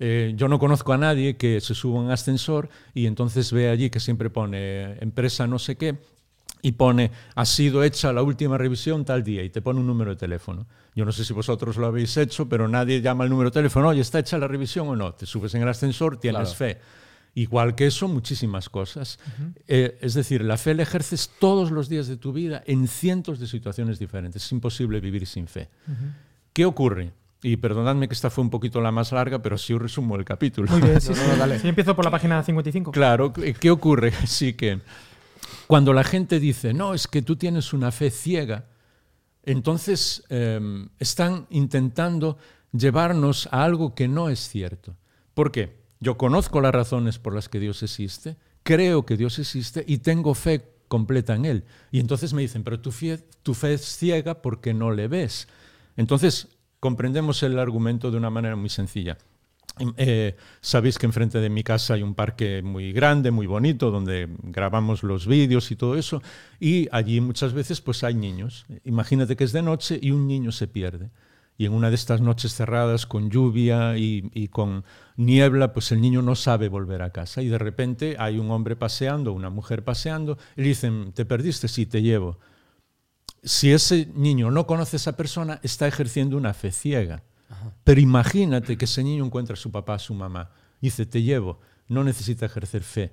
Eh, 0.00 0.32
yo 0.36 0.48
no 0.48 0.58
conozco 0.58 0.92
a 0.92 0.98
nadie 0.98 1.36
que 1.36 1.60
se 1.60 1.74
suba 1.74 2.00
a 2.00 2.02
un 2.02 2.10
ascensor 2.10 2.68
y 2.94 3.06
entonces 3.06 3.52
ve 3.52 3.68
allí 3.68 3.90
que 3.90 4.00
siempre 4.00 4.28
pone 4.28 4.98
empresa 5.00 5.46
no 5.46 5.58
sé 5.60 5.76
qué 5.76 5.98
y 6.62 6.72
pone 6.72 7.10
ha 7.34 7.44
sido 7.44 7.84
hecha 7.84 8.12
la 8.12 8.22
última 8.22 8.56
revisión 8.56 9.04
tal 9.04 9.22
día 9.22 9.42
y 9.42 9.50
te 9.50 9.60
pone 9.60 9.80
un 9.80 9.86
número 9.86 10.10
de 10.12 10.16
teléfono. 10.16 10.66
Yo 10.96 11.04
no 11.04 11.12
sé 11.12 11.24
si 11.24 11.32
vosotros 11.32 11.76
lo 11.76 11.86
habéis 11.86 12.16
hecho, 12.16 12.48
pero 12.48 12.68
nadie 12.68 13.02
llama 13.02 13.24
el 13.24 13.30
número 13.30 13.50
de 13.50 13.54
teléfono, 13.54 13.88
oye, 13.88 14.00
¿está 14.00 14.18
hecha 14.18 14.38
la 14.38 14.48
revisión 14.48 14.88
o 14.88 14.96
no? 14.96 15.12
Te 15.12 15.26
subes 15.26 15.54
en 15.54 15.62
el 15.62 15.68
ascensor, 15.68 16.18
tienes 16.18 16.54
fe. 16.54 16.78
Igual 17.34 17.74
que 17.74 17.88
eso, 17.88 18.08
muchísimas 18.08 18.68
cosas. 18.68 19.18
Eh, 19.66 19.98
es 20.00 20.14
decir, 20.14 20.42
la 20.42 20.56
fe 20.56 20.72
la 20.72 20.84
ejerces 20.84 21.30
todos 21.38 21.70
los 21.70 21.88
días 21.88 22.06
de 22.06 22.16
tu 22.16 22.32
vida 22.32 22.62
en 22.64 22.88
cientos 22.88 23.40
de 23.40 23.46
situaciones 23.46 23.98
diferentes. 23.98 24.44
Es 24.44 24.52
imposible 24.52 25.00
vivir 25.00 25.26
sin 25.26 25.48
fe. 25.48 25.68
¿Qué 26.52 26.64
ocurre? 26.64 27.12
Y 27.44 27.58
perdonadme 27.58 28.08
que 28.08 28.14
esta 28.14 28.30
fue 28.30 28.42
un 28.42 28.48
poquito 28.48 28.80
la 28.80 28.90
más 28.90 29.12
larga, 29.12 29.42
pero 29.42 29.58
sí 29.58 29.74
os 29.74 29.82
resumo 29.82 30.16
el 30.16 30.24
capítulo. 30.24 30.70
Muy 30.70 30.80
bien, 30.80 30.98
sí, 31.00 31.12
sí, 31.14 31.68
empiezo 31.68 31.94
por 31.94 32.02
la 32.02 32.10
página 32.10 32.42
55. 32.42 32.90
Claro, 32.90 33.34
¿qué 33.34 33.70
ocurre? 33.70 34.12
Sí 34.26 34.54
que 34.54 34.80
cuando 35.66 35.92
la 35.92 36.04
gente 36.04 36.40
dice, 36.40 36.72
no, 36.72 36.94
es 36.94 37.06
que 37.06 37.20
tú 37.20 37.36
tienes 37.36 37.74
una 37.74 37.92
fe 37.92 38.10
ciega, 38.10 38.64
entonces 39.42 40.24
em, 40.30 40.88
están 40.98 41.46
intentando 41.50 42.38
llevarnos 42.72 43.46
a 43.52 43.62
algo 43.62 43.94
que 43.94 44.08
no 44.08 44.30
es 44.30 44.48
cierto. 44.48 44.96
¿Por 45.34 45.52
qué? 45.52 45.76
Yo 46.00 46.16
conozco 46.16 46.62
las 46.62 46.74
razones 46.74 47.18
por 47.18 47.34
las 47.34 47.50
que 47.50 47.60
Dios 47.60 47.82
existe, 47.82 48.38
creo 48.62 49.04
que 49.04 49.18
Dios 49.18 49.38
existe 49.38 49.84
y 49.86 49.98
tengo 49.98 50.32
fe 50.32 50.64
completa 50.88 51.34
en 51.34 51.44
Él. 51.44 51.64
Y 51.92 52.00
entonces 52.00 52.32
me 52.32 52.40
dicen, 52.40 52.64
pero 52.64 52.80
tu 52.80 52.90
fe, 52.90 53.18
tu 53.42 53.52
fe 53.52 53.74
es 53.74 53.82
ciega 53.84 54.40
porque 54.40 54.72
no 54.72 54.92
le 54.92 55.08
ves. 55.08 55.46
Entonces, 55.96 56.48
comprendemos 56.84 57.42
el 57.42 57.58
argumento 57.58 58.10
de 58.10 58.18
una 58.18 58.28
manera 58.28 58.56
muy 58.56 58.68
sencilla. 58.68 59.16
Eh, 59.96 60.36
sabéis 60.60 60.98
que 60.98 61.06
enfrente 61.06 61.38
de 61.40 61.48
mi 61.48 61.62
casa 61.62 61.94
hay 61.94 62.02
un 62.02 62.14
parque 62.14 62.60
muy 62.62 62.92
grande, 62.92 63.30
muy 63.30 63.46
bonito, 63.46 63.90
donde 63.90 64.28
grabamos 64.42 65.02
los 65.02 65.26
vídeos 65.26 65.70
y 65.70 65.76
todo 65.76 65.96
eso, 65.96 66.22
y 66.60 66.86
allí 66.92 67.22
muchas 67.22 67.54
veces 67.54 67.80
pues 67.80 68.04
hay 68.04 68.12
niños. 68.12 68.66
Imagínate 68.84 69.34
que 69.34 69.44
es 69.44 69.52
de 69.52 69.62
noche 69.62 69.98
y 70.02 70.10
un 70.10 70.28
niño 70.28 70.52
se 70.52 70.68
pierde. 70.68 71.08
Y 71.56 71.64
en 71.64 71.72
una 71.72 71.88
de 71.88 71.94
estas 71.94 72.20
noches 72.20 72.54
cerradas, 72.54 73.06
con 73.06 73.30
lluvia 73.30 73.96
y, 73.96 74.48
con 74.48 74.84
niebla, 75.16 75.72
pues 75.72 75.90
el 75.90 76.02
niño 76.02 76.20
no 76.20 76.34
sabe 76.34 76.68
volver 76.68 77.00
a 77.00 77.14
casa. 77.14 77.40
Y 77.40 77.48
de 77.48 77.56
repente 77.56 78.16
hay 78.18 78.38
un 78.38 78.50
hombre 78.50 78.76
paseando, 78.76 79.32
una 79.32 79.48
mujer 79.48 79.84
paseando, 79.84 80.36
y 80.54 80.62
le 80.62 80.68
dicen, 80.68 81.12
¿te 81.14 81.24
perdiste? 81.24 81.66
Sí, 81.66 81.86
te 81.86 82.02
llevo. 82.02 82.40
Si 83.44 83.72
ese 83.72 84.08
niño 84.14 84.50
no 84.50 84.66
conoce 84.66 84.96
a 84.96 84.98
esa 84.98 85.16
persona, 85.16 85.60
está 85.62 85.86
ejerciendo 85.86 86.36
una 86.36 86.54
fe 86.54 86.72
ciega. 86.72 87.22
Pero 87.84 88.00
imagínate 88.00 88.76
que 88.76 88.86
ese 88.86 89.04
niño 89.04 89.24
encuentra 89.24 89.54
a 89.54 89.56
su 89.56 89.70
papá, 89.70 89.94
a 89.94 89.98
su 89.98 90.14
mamá. 90.14 90.50
Dice, 90.80 91.06
te 91.06 91.22
llevo. 91.22 91.60
No 91.88 92.02
necesita 92.02 92.46
ejercer 92.46 92.82
fe. 92.82 93.12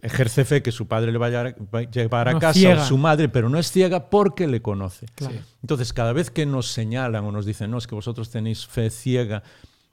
Ejerce 0.00 0.44
fe 0.44 0.62
que 0.62 0.72
su 0.72 0.88
padre 0.88 1.12
le 1.12 1.18
vaya 1.18 1.42
a 1.42 1.80
llevar 1.82 2.28
a 2.28 2.32
No 2.32 2.40
casa 2.40 2.58
ciega. 2.58 2.82
o 2.82 2.86
su 2.86 2.98
madre, 2.98 3.28
pero 3.28 3.48
no 3.48 3.58
es 3.58 3.70
ciega 3.70 4.10
porque 4.10 4.48
le 4.48 4.60
conoce. 4.60 5.06
Claro. 5.14 5.36
Entonces, 5.62 5.92
cada 5.92 6.12
vez 6.12 6.30
que 6.30 6.44
nos 6.44 6.72
señalan 6.72 7.24
o 7.24 7.30
nos 7.30 7.46
dicen, 7.46 7.70
no, 7.70 7.78
es 7.78 7.86
que 7.86 7.94
vosotros 7.94 8.30
tenéis 8.30 8.66
fe 8.66 8.90
ciega 8.90 9.44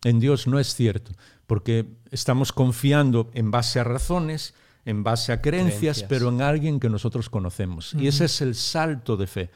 en 0.03 0.19
Dios, 0.19 0.47
no 0.47 0.59
es 0.59 0.73
cierto, 0.73 1.11
porque 1.45 1.85
estamos 2.09 2.51
confiando 2.53 3.29
en 3.33 3.51
base 3.51 3.79
a 3.79 3.83
razones, 3.83 4.53
en 4.89 5.03
base 5.03 5.31
a 5.31 5.39
creencias, 5.41 5.97
Creencias. 5.97 6.09
pero 6.09 6.29
en 6.29 6.41
alguien 6.41 6.79
que 6.79 6.89
nosotros 6.89 7.29
conocemos. 7.29 7.93
Y 7.93 8.07
ese 8.07 8.25
es 8.25 8.41
el 8.41 8.55
salto 8.55 9.17
de 9.17 9.27
fe, 9.27 9.49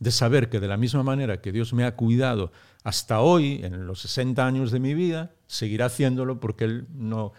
de 0.00 0.10
saber 0.10 0.48
que 0.48 0.60
de 0.60 0.68
la 0.68 0.78
misma 0.78 1.02
manera 1.02 1.40
que 1.40 1.52
Dios 1.52 1.72
me 1.74 1.84
ha 1.84 1.94
cuidado 1.94 2.50
hasta 2.82 3.20
hoy, 3.20 3.60
en 3.62 3.86
los 3.86 4.00
60 4.00 4.44
años 4.44 4.70
de 4.70 4.80
mi 4.80 4.94
vida, 4.94 5.32
seguirá 5.46 5.86
haciéndolo 5.86 6.40
porque 6.40 6.64
Él 6.64 6.86
no, 6.94 7.32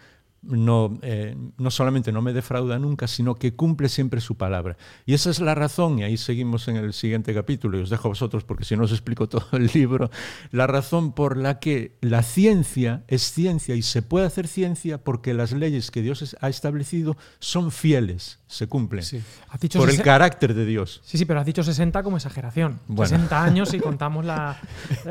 no, 0.46 0.98
eh, 1.02 1.36
no 1.58 1.70
solamente 1.70 2.12
no 2.12 2.22
me 2.22 2.32
defrauda 2.32 2.78
nunca, 2.78 3.06
sino 3.06 3.34
que 3.34 3.54
cumple 3.54 3.88
siempre 3.88 4.20
su 4.20 4.36
palabra. 4.36 4.76
Y 5.06 5.14
esa 5.14 5.30
es 5.30 5.40
la 5.40 5.54
razón, 5.54 5.98
y 5.98 6.04
ahí 6.04 6.16
seguimos 6.16 6.68
en 6.68 6.76
el 6.76 6.92
siguiente 6.92 7.34
capítulo, 7.34 7.78
y 7.78 7.82
os 7.82 7.90
dejo 7.90 8.08
a 8.08 8.10
vosotros 8.10 8.44
porque 8.44 8.64
si 8.64 8.76
no 8.76 8.84
os 8.84 8.92
explico 8.92 9.28
todo 9.28 9.46
el 9.52 9.70
libro, 9.74 10.10
la 10.50 10.66
razón 10.66 11.12
por 11.12 11.36
la 11.36 11.58
que 11.58 11.96
la 12.00 12.22
ciencia 12.22 13.04
es 13.08 13.22
ciencia 13.32 13.74
y 13.74 13.82
se 13.82 14.02
puede 14.02 14.26
hacer 14.26 14.48
ciencia 14.48 14.98
porque 14.98 15.34
las 15.34 15.52
leyes 15.52 15.90
que 15.90 16.02
Dios 16.02 16.36
ha 16.40 16.48
establecido 16.48 17.16
son 17.38 17.70
fieles, 17.70 18.38
se 18.46 18.66
cumplen, 18.68 19.02
Sí. 19.02 19.22
Has 19.50 19.60
dicho 19.60 19.78
por 19.78 19.90
el 19.90 20.00
carácter 20.02 20.54
de 20.54 20.64
Dios. 20.64 21.00
Sí, 21.04 21.18
sí, 21.18 21.24
pero 21.24 21.40
has 21.40 21.46
dicho 21.46 21.62
60 21.62 22.02
como 22.02 22.16
exageración. 22.16 22.80
Bueno. 22.86 23.08
60 23.08 23.42
años 23.42 23.74
y 23.74 23.80
contamos 23.80 24.24
la, 24.24 24.60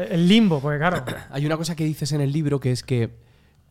el 0.09 0.27
limbo, 0.27 0.59
porque 0.59 0.79
claro. 0.79 1.03
Hay 1.31 1.45
una 1.45 1.57
cosa 1.57 1.75
que 1.75 1.83
dices 1.83 2.11
en 2.11 2.21
el 2.21 2.31
libro 2.31 2.59
que 2.59 2.71
es 2.71 2.83
que 2.83 3.11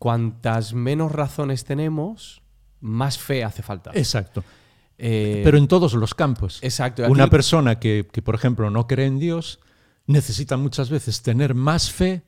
cuantas 0.03 0.75
menos 0.75 1.13
razones 1.13 1.65
tenemos, 1.65 2.43
más 2.81 3.19
fe 3.19 3.45
hace 3.45 3.63
falta. 3.63 3.93
Exacto. 3.95 4.43
Eh, 4.99 5.43
Pero 5.45 5.57
en 5.57 5.69
todos 5.69 5.95
los 5.95 6.13
campos. 6.13 6.59
Exacto. 6.61 7.05
Una 7.09 7.31
persona 7.31 7.79
que, 7.79 8.09
que, 8.11 8.21
por 8.21 8.35
ejemplo, 8.35 8.69
no 8.69 8.89
cree 8.89 9.07
en 9.07 9.21
Dios, 9.21 9.61
necesita 10.09 10.57
muchas 10.57 10.91
veces 10.91 11.23
tener 11.23 11.55
más 11.55 11.93
fe. 11.93 12.23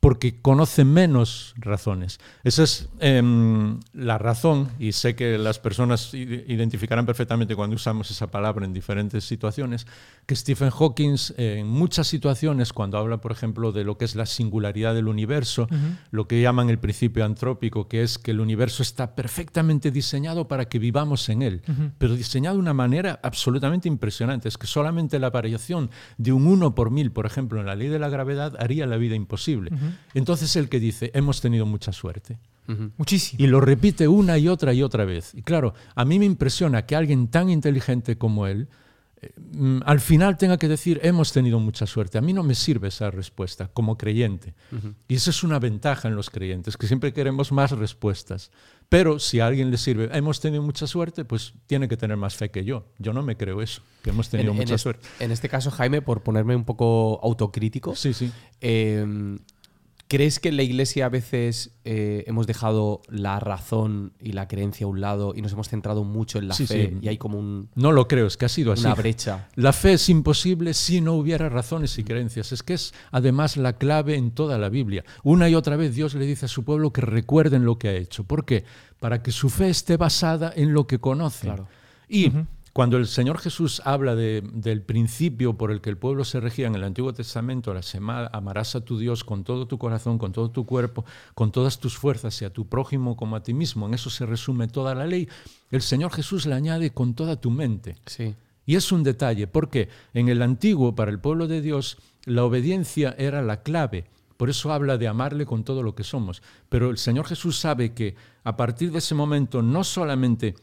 Porque 0.00 0.40
conoce 0.40 0.84
menos 0.86 1.54
razones. 1.58 2.20
Esa 2.42 2.62
es 2.62 2.88
em, 3.00 3.78
la 3.92 4.16
razón, 4.16 4.70
y 4.78 4.92
sé 4.92 5.14
que 5.14 5.36
las 5.36 5.58
personas 5.58 6.14
identificarán 6.14 7.04
perfectamente 7.04 7.54
cuando 7.54 7.76
usamos 7.76 8.10
esa 8.10 8.30
palabra 8.30 8.64
en 8.64 8.72
diferentes 8.72 9.24
situaciones, 9.24 9.86
que 10.24 10.34
Stephen 10.34 10.70
Hawking 10.70 11.16
eh, 11.36 11.58
en 11.60 11.66
muchas 11.66 12.06
situaciones, 12.06 12.72
cuando 12.72 12.96
habla, 12.96 13.20
por 13.20 13.30
ejemplo, 13.30 13.72
de 13.72 13.84
lo 13.84 13.98
que 13.98 14.06
es 14.06 14.14
la 14.14 14.24
singularidad 14.24 14.94
del 14.94 15.06
universo, 15.06 15.68
lo 16.10 16.26
que 16.26 16.40
llaman 16.40 16.70
el 16.70 16.78
principio 16.78 17.26
antrópico, 17.26 17.86
que 17.88 18.02
es 18.02 18.18
que 18.18 18.30
el 18.30 18.40
universo 18.40 18.82
está 18.82 19.14
perfectamente 19.14 19.90
diseñado 19.90 20.48
para 20.48 20.66
que 20.66 20.78
vivamos 20.78 21.28
en 21.28 21.42
él, 21.42 21.62
pero 21.98 22.14
diseñado 22.14 22.56
de 22.56 22.62
una 22.62 22.74
manera 22.74 23.20
absolutamente 23.22 23.88
impresionante. 23.88 24.48
Es 24.48 24.56
que 24.56 24.66
solamente 24.66 25.18
la 25.18 25.28
variación 25.28 25.90
de 26.16 26.32
un 26.32 26.46
1 26.46 26.74
por 26.74 26.90
mil, 26.90 27.12
por 27.12 27.26
ejemplo, 27.26 27.60
en 27.60 27.66
la 27.66 27.74
ley 27.74 27.88
de 27.88 27.98
la 27.98 28.08
gravedad, 28.08 28.56
haría 28.58 28.86
la 28.86 28.96
vida 28.96 29.14
imposible. 29.14 29.70
Entonces 30.14 30.54
el 30.56 30.68
que 30.68 30.80
dice, 30.80 31.10
hemos 31.14 31.40
tenido 31.40 31.66
mucha 31.66 31.92
suerte. 31.92 32.38
Muchísimo. 32.96 33.42
Y 33.42 33.48
lo 33.48 33.60
repite 33.60 34.06
una 34.06 34.38
y 34.38 34.46
otra 34.46 34.72
y 34.72 34.82
otra 34.84 35.04
vez. 35.04 35.34
Y 35.34 35.42
claro, 35.42 35.74
a 35.96 36.04
mí 36.04 36.20
me 36.20 36.24
impresiona 36.24 36.86
que 36.86 36.94
alguien 36.94 37.26
tan 37.26 37.50
inteligente 37.50 38.16
como 38.16 38.46
él 38.46 38.68
eh, 39.22 39.32
mm, 39.52 39.80
al 39.84 39.98
final 40.00 40.38
tenga 40.38 40.56
que 40.56 40.68
decir 40.68 41.00
hemos 41.02 41.32
tenido 41.32 41.58
mucha 41.58 41.84
suerte. 41.86 42.16
A 42.16 42.20
mí 42.20 42.32
no 42.32 42.42
me 42.44 42.54
sirve 42.54 42.88
esa 42.88 43.10
respuesta 43.10 43.68
como 43.74 43.98
creyente. 43.98 44.54
Y 45.08 45.16
esa 45.16 45.30
es 45.30 45.42
una 45.42 45.58
ventaja 45.58 46.06
en 46.08 46.14
los 46.14 46.30
creyentes, 46.30 46.76
que 46.76 46.86
siempre 46.86 47.12
queremos 47.12 47.50
más 47.50 47.72
respuestas. 47.72 48.52
Pero 48.88 49.18
si 49.18 49.40
a 49.40 49.46
alguien 49.48 49.70
le 49.72 49.76
sirve 49.76 50.08
hemos 50.16 50.40
tenido 50.40 50.62
mucha 50.62 50.86
suerte, 50.86 51.24
pues 51.24 51.54
tiene 51.66 51.88
que 51.88 51.96
tener 51.96 52.16
más 52.16 52.36
fe 52.36 52.50
que 52.52 52.64
yo. 52.64 52.86
Yo 52.98 53.12
no 53.12 53.22
me 53.24 53.36
creo 53.36 53.60
eso, 53.62 53.82
que 54.04 54.10
hemos 54.10 54.28
tenido 54.30 54.52
En- 54.52 54.56
en 54.58 54.62
mucha 54.62 54.76
es- 54.76 54.80
suerte. 54.80 55.06
En 55.18 55.32
este 55.32 55.48
caso, 55.48 55.70
Jaime, 55.72 56.02
por 56.02 56.22
ponerme 56.22 56.54
un 56.56 56.64
poco 56.64 57.18
autocrítico, 57.22 57.94
Sí, 57.96 58.14
sí. 58.14 58.30
eh, 58.60 59.36
¿crees 60.10 60.40
que 60.40 60.48
en 60.48 60.56
la 60.56 60.64
iglesia 60.64 61.06
a 61.06 61.08
veces 61.08 61.70
eh, 61.84 62.24
hemos 62.26 62.48
dejado 62.48 63.00
la 63.08 63.38
razón 63.38 64.12
y 64.20 64.32
la 64.32 64.48
creencia 64.48 64.84
a 64.84 64.88
un 64.88 65.00
lado 65.00 65.34
y 65.36 65.40
nos 65.40 65.52
hemos 65.52 65.68
centrado 65.68 66.02
mucho 66.02 66.38
en 66.40 66.48
la 66.48 66.54
Sí, 66.54 66.66
fe 66.66 66.88
sí. 66.88 66.98
y 67.00 67.06
hay 67.06 67.16
como 67.16 67.38
un- 67.38 67.68
No 67.76 67.92
lo 67.92 68.08
creo, 68.08 68.26
es 68.26 68.36
que 68.36 68.44
ha 68.46 68.48
sido 68.48 68.72
así. 68.72 68.84
una 68.84 68.96
brecha? 68.96 69.48
La 69.54 69.72
fe 69.72 69.92
es 69.92 70.08
imposible 70.08 70.74
si 70.74 71.00
no 71.00 71.14
hubiera 71.14 71.48
razones 71.48 71.96
y 71.96 72.02
creencias. 72.02 72.50
Es 72.50 72.64
que 72.64 72.74
es 72.74 72.92
además 73.12 73.56
la 73.56 73.74
clave 73.74 74.16
en 74.16 74.32
toda 74.32 74.58
la 74.58 74.68
Biblia. 74.68 75.04
Una 75.22 75.48
y 75.48 75.54
otra 75.54 75.76
vez 75.76 75.94
Dios 75.94 76.14
le 76.14 76.26
dice 76.26 76.46
a 76.46 76.48
su 76.48 76.64
pueblo 76.64 76.92
que 76.92 77.02
recuerden 77.02 77.64
lo 77.64 77.78
que 77.78 77.88
ha 77.90 77.94
hecho. 77.94 78.24
¿Por 78.24 78.44
qué? 78.44 78.64
Para 78.98 79.22
que 79.22 79.30
su 79.30 79.48
fe 79.48 79.70
esté 79.70 79.96
basada 79.96 80.52
en 80.56 80.74
lo 80.74 80.88
que 80.88 80.98
conoce. 80.98 81.46
Claro. 81.46 81.68
Y 82.08 82.32
cuando 82.72 82.96
el 82.98 83.06
Señor 83.06 83.38
Jesús 83.38 83.82
habla 83.84 84.14
de- 84.14 84.42
del 84.52 84.82
principio 84.82 85.58
por 85.58 85.72
el 85.72 85.80
que 85.80 85.90
el 85.90 85.98
pueblo 85.98 86.24
se 86.24 86.38
regía 86.38 86.66
en 86.68 86.74
el 86.76 86.84
Antiguo 86.84 87.12
Testamento, 87.12 87.74
la 87.74 87.82
sema- 87.82 88.28
amarás 88.32 88.76
a 88.76 88.80
tu 88.84 88.98
Dios 88.98 89.24
con 89.24 89.42
todo 89.42 89.66
tu 89.66 89.76
corazón, 89.78 90.18
con 90.18 90.32
todo 90.32 90.50
tu 90.50 90.64
cuerpo, 90.66 91.04
con 91.34 91.50
todas 91.50 91.80
tus 91.80 91.98
fuerzas 91.98 92.40
y 92.42 92.44
a 92.44 92.52
tu 92.52 92.68
prójimo 92.68 93.16
como 93.16 93.34
a 93.36 93.42
ti 93.42 93.54
mismo, 93.54 93.86
en 93.86 93.94
eso 93.94 94.08
se 94.10 94.24
resume 94.24 94.68
toda 94.68 94.94
la 94.94 95.06
ley, 95.06 95.28
el 95.70 95.82
Señor 95.82 96.12
Jesús 96.12 96.46
le 96.46 96.54
añade 96.54 96.90
con 96.92 97.14
toda 97.14 97.40
tu 97.40 97.50
mente. 97.50 97.96
Sí. 98.06 98.34
Y 98.66 98.76
es 98.76 98.92
un 98.92 99.02
detalle, 99.02 99.48
porque 99.48 99.88
en 100.14 100.28
el 100.28 100.40
antiguo, 100.42 100.94
para 100.94 101.10
el 101.10 101.18
pueblo 101.18 101.48
de 101.48 101.60
Dios, 101.62 101.98
la 102.24 102.44
obediencia 102.44 103.16
era 103.18 103.42
la 103.42 103.62
clave. 103.62 104.04
Por 104.36 104.48
eso 104.48 104.72
habla 104.72 104.96
de 104.96 105.08
amarle 105.08 105.44
con 105.44 105.64
todo 105.64 105.82
lo 105.82 105.94
que 105.94 106.04
somos. 106.04 106.40
Pero 106.68 106.88
el 106.90 106.96
Señor 106.98 107.26
Jesús 107.26 107.58
sabe 107.58 107.92
que 107.94 108.14
a 108.44 108.56
partir 108.56 108.90
de 108.92 108.98
ese 108.98 109.14
momento 109.14 109.60
no 109.60 109.82
solamente 109.84 110.54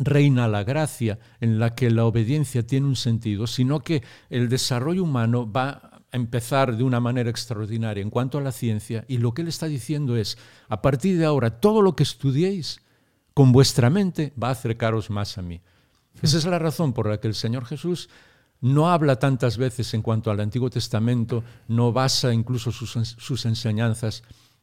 reina 0.00 0.48
la 0.48 0.64
gracia 0.64 1.18
en 1.40 1.58
la 1.58 1.74
que 1.74 1.90
la 1.90 2.06
obediencia 2.06 2.66
tiene 2.66 2.86
un 2.86 2.96
sentido, 2.96 3.46
sino 3.46 3.80
que 3.80 4.02
el 4.30 4.48
desarrollo 4.48 5.04
humano 5.04 5.50
va 5.50 5.68
a 5.68 6.16
empezar 6.16 6.76
de 6.76 6.82
una 6.82 7.00
manera 7.00 7.30
extraordinaria 7.30 8.02
en 8.02 8.10
cuanto 8.10 8.38
a 8.38 8.40
la 8.40 8.50
ciencia 8.50 9.04
y 9.06 9.18
lo 9.18 9.32
que 9.32 9.42
él 9.42 9.48
está 9.48 9.66
diciendo 9.66 10.16
es, 10.16 10.38
a 10.68 10.80
partir 10.82 11.18
de 11.18 11.26
ahora, 11.26 11.60
todo 11.60 11.82
lo 11.82 11.94
que 11.94 12.02
estudiéis 12.02 12.80
con 13.34 13.52
vuestra 13.52 13.90
mente 13.90 14.32
va 14.42 14.48
a 14.48 14.52
acercaros 14.52 15.10
más 15.10 15.38
a 15.38 15.42
mí. 15.42 15.60
Esa 16.22 16.38
es 16.38 16.46
la 16.46 16.58
razón 16.58 16.92
por 16.92 17.08
la 17.08 17.20
que 17.20 17.28
el 17.28 17.34
Señor 17.34 17.66
Jesús 17.66 18.08
no 18.60 18.90
habla 18.90 19.18
tantas 19.18 19.58
veces 19.58 19.94
en 19.94 20.02
cuanto 20.02 20.30
al 20.30 20.40
Antiguo 20.40 20.70
Testamento, 20.70 21.44
no 21.68 21.92
basa 21.92 22.32
incluso 22.32 22.72
sus, 22.72 22.92
sus 23.16 23.46
enseñanzas 23.46 24.22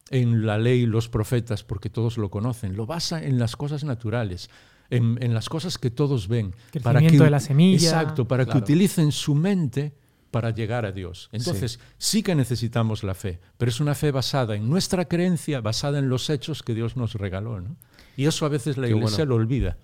en 0.10 0.46
la 0.46 0.58
ley 0.58 0.82
y 0.82 0.86
los 0.86 1.10
profetas, 1.10 1.63
porque 1.63 1.89
todos 1.89 2.17
lo 2.17 2.29
conocen, 2.29 2.75
lo 2.75 2.86
basa 2.86 3.24
en 3.24 3.39
las 3.39 3.56
cosas 3.56 3.84
naturales, 3.84 4.50
en, 4.89 5.17
en 5.22 5.34
las 5.34 5.50
cosas 5.50 5.77
que 5.77 5.91
todos 5.91 6.27
ven. 6.27 6.53
Crecimiento 6.72 7.24
de 7.24 7.29
la 7.29 7.39
semilla. 7.39 7.89
Exacto, 7.89 8.27
para 8.27 8.46
Claro. 8.46 8.60
que 8.60 8.63
utilicen 8.63 9.12
su 9.12 9.36
mente 9.36 9.94
para 10.32 10.50
llegar 10.51 10.86
a 10.86 10.91
Dios. 10.91 11.29
Entonces, 11.32 11.79
sí. 11.98 12.22
que 12.22 12.36
necesitamos 12.36 13.03
la 13.03 13.13
fe, 13.13 13.39
pero 13.58 13.70
es 13.70 13.79
una 13.79 13.96
fe 13.96 14.12
basada 14.12 14.56
en 14.56 14.70
nuestra 14.70 15.06
creencia, 15.06 15.62
basada 15.62 16.00
en 16.00 16.10
los 16.10 16.29
hechos 16.29 16.63
que 16.63 16.74
Dios 16.74 16.98
nos 16.98 17.13
regaló. 17.15 17.62
¿no? 17.62 17.75
Y 18.17 18.25
eso 18.25 18.46
a 18.46 18.50
veces 18.50 18.77
la 18.77 18.88
Qué 18.88 18.94
iglesia 18.94 19.20
bueno. 19.20 19.29
lo 19.29 19.36
olvida. 19.36 19.77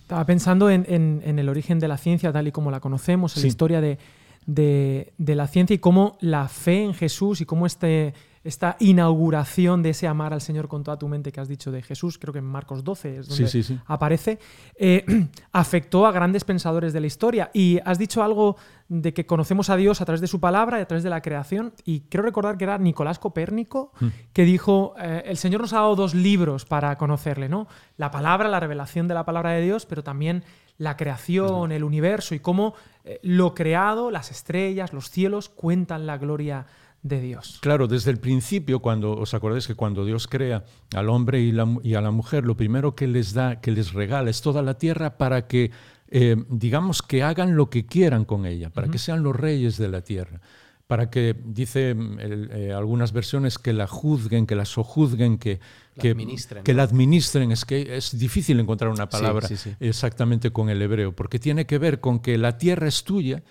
Estaba 0.00 0.24
pensando 0.24 0.70
en, 0.70 0.86
en- 0.88 1.20
en 1.24 1.38
el 1.38 1.48
origen 1.48 1.78
de 1.78 1.88
la 1.88 1.98
ciencia 1.98 2.32
tal 2.32 2.48
y 2.48 2.52
como 2.52 2.70
la 2.70 2.80
conocemos, 2.80 3.32
en 3.36 3.40
Sí. 3.42 3.42
la 3.42 3.48
historia 3.48 3.80
de, 3.80 3.98
de- 4.46 5.12
de 5.18 5.34
la 5.34 5.46
ciencia 5.46 5.74
y 5.74 5.78
cómo 5.78 6.16
la 6.20 6.48
fe 6.48 6.82
en 6.82 6.94
Jesús 6.94 7.40
y 7.40 7.44
cómo 7.46 7.66
este, 7.66 8.14
esta 8.42 8.76
inauguración 8.80 9.82
de 9.82 9.90
ese 9.90 10.06
amar 10.06 10.32
al 10.32 10.40
Señor 10.40 10.66
con 10.68 10.82
toda 10.82 10.98
tu 10.98 11.08
mente 11.08 11.30
que 11.30 11.40
has 11.40 11.48
dicho 11.48 11.70
de 11.70 11.82
Jesús, 11.82 12.18
creo 12.18 12.32
que 12.32 12.38
en 12.38 12.46
Marcos 12.46 12.84
12 12.84 13.18
es 13.18 13.28
donde 13.28 13.46
Sí, 13.48 13.62
sí, 13.62 13.74
sí. 13.74 13.80
aparece, 13.86 14.38
eh, 14.76 15.04
afectó 15.52 16.06
a 16.06 16.12
grandes 16.12 16.44
pensadores 16.44 16.92
de 16.92 17.00
la 17.00 17.06
historia. 17.06 17.50
Y 17.52 17.78
has 17.84 17.98
dicho 17.98 18.22
algo 18.22 18.56
de 18.88 19.12
que 19.12 19.26
conocemos 19.26 19.68
a 19.70 19.76
Dios 19.76 20.00
a 20.00 20.04
través 20.04 20.20
de 20.20 20.26
su 20.26 20.40
palabra 20.40 20.78
y 20.78 20.82
a 20.82 20.86
través 20.88 21.04
de 21.04 21.10
la 21.10 21.20
creación. 21.20 21.74
Y 21.84 22.00
creo 22.08 22.24
recordar 22.24 22.56
que 22.56 22.64
era 22.64 22.78
Nicolás 22.78 23.18
Copérnico 23.18 23.92
Hmm. 24.00 24.08
que 24.32 24.44
dijo, 24.44 24.94
eh, 25.00 25.22
el 25.26 25.36
Señor 25.36 25.60
nos 25.60 25.72
ha 25.72 25.76
dado 25.76 25.94
dos 25.96 26.14
libros 26.14 26.64
para 26.64 26.96
conocerle, 26.96 27.48
¿no? 27.48 27.68
La 27.96 28.10
palabra, 28.10 28.48
la 28.48 28.60
revelación 28.60 29.06
de 29.08 29.14
la 29.14 29.24
palabra 29.24 29.50
de 29.50 29.62
Dios, 29.62 29.86
pero 29.86 30.02
también 30.02 30.44
la 30.78 30.96
creación, 30.96 31.72
el 31.72 31.84
universo 31.84 32.34
y 32.34 32.40
cómo 32.40 32.74
eh, 33.04 33.20
lo 33.22 33.54
creado, 33.54 34.10
las 34.10 34.30
estrellas, 34.30 34.92
los 34.94 35.10
cielos, 35.10 35.50
cuentan 35.50 36.06
la 36.06 36.16
gloria 36.16 36.64
de 36.64 36.89
Dios. 37.02 37.58
Claro, 37.62 37.88
desde 37.88 38.10
el 38.10 38.18
principio, 38.18 38.80
cuando 38.80 39.12
os 39.12 39.32
acordáis 39.32 39.66
que 39.66 39.74
cuando 39.74 40.04
Dios 40.04 40.26
crea 40.28 40.64
al 40.94 41.08
hombre 41.08 41.40
y, 41.40 41.50
la- 41.52 41.78
y 41.82 41.94
a 41.94 42.00
la 42.00 42.10
mujer, 42.10 42.44
lo 42.44 42.56
primero 42.56 42.94
que 42.94 43.06
les 43.06 43.32
da, 43.32 43.60
que 43.60 43.70
les 43.70 43.92
regala, 43.94 44.28
es 44.30 44.42
toda 44.42 44.60
la 44.62 44.74
tierra 44.74 45.16
para 45.16 45.46
que, 45.46 45.70
eh, 46.08 46.36
digamos, 46.50 47.00
que 47.02 47.22
hagan 47.22 47.56
lo 47.56 47.70
que 47.70 47.86
quieran 47.86 48.24
con 48.24 48.44
ella, 48.44 48.68
para 48.70 48.88
que 48.88 48.98
sean 48.98 49.22
los 49.22 49.34
reyes 49.34 49.78
de 49.78 49.88
la 49.88 50.02
tierra, 50.02 50.40
para 50.86 51.08
que, 51.08 51.34
dice 51.44 51.94
mm, 51.94 52.18
el- 52.20 52.50
eh, 52.52 52.72
algunas 52.72 53.12
versiones, 53.12 53.58
que 53.58 53.72
la 53.72 53.86
juzguen, 53.86 54.46
que 54.46 54.56
la 54.56 54.64
sojuzguen, 54.66 55.38
que, 55.38 55.60
La 55.96 56.02
que, 56.02 56.10
administren, 56.10 56.64
que 56.64 56.72
¿no? 56.72 56.76
la 56.78 56.82
administren. 56.82 57.50
Es 57.52 57.64
que 57.64 57.96
es 57.96 58.18
difícil 58.18 58.60
encontrar 58.60 58.90
una 58.90 59.08
palabra 59.08 59.48
sí, 59.48 59.56
sí. 59.56 59.72
exactamente 59.80 60.50
con 60.50 60.68
el 60.68 60.82
hebreo, 60.82 61.12
porque 61.14 61.38
tiene 61.38 61.64
que 61.66 61.78
ver 61.78 62.00
con 62.00 62.18
que 62.20 62.36
la 62.38 62.58
tierra 62.58 62.88
es 62.88 63.04
tuya, 63.04 63.42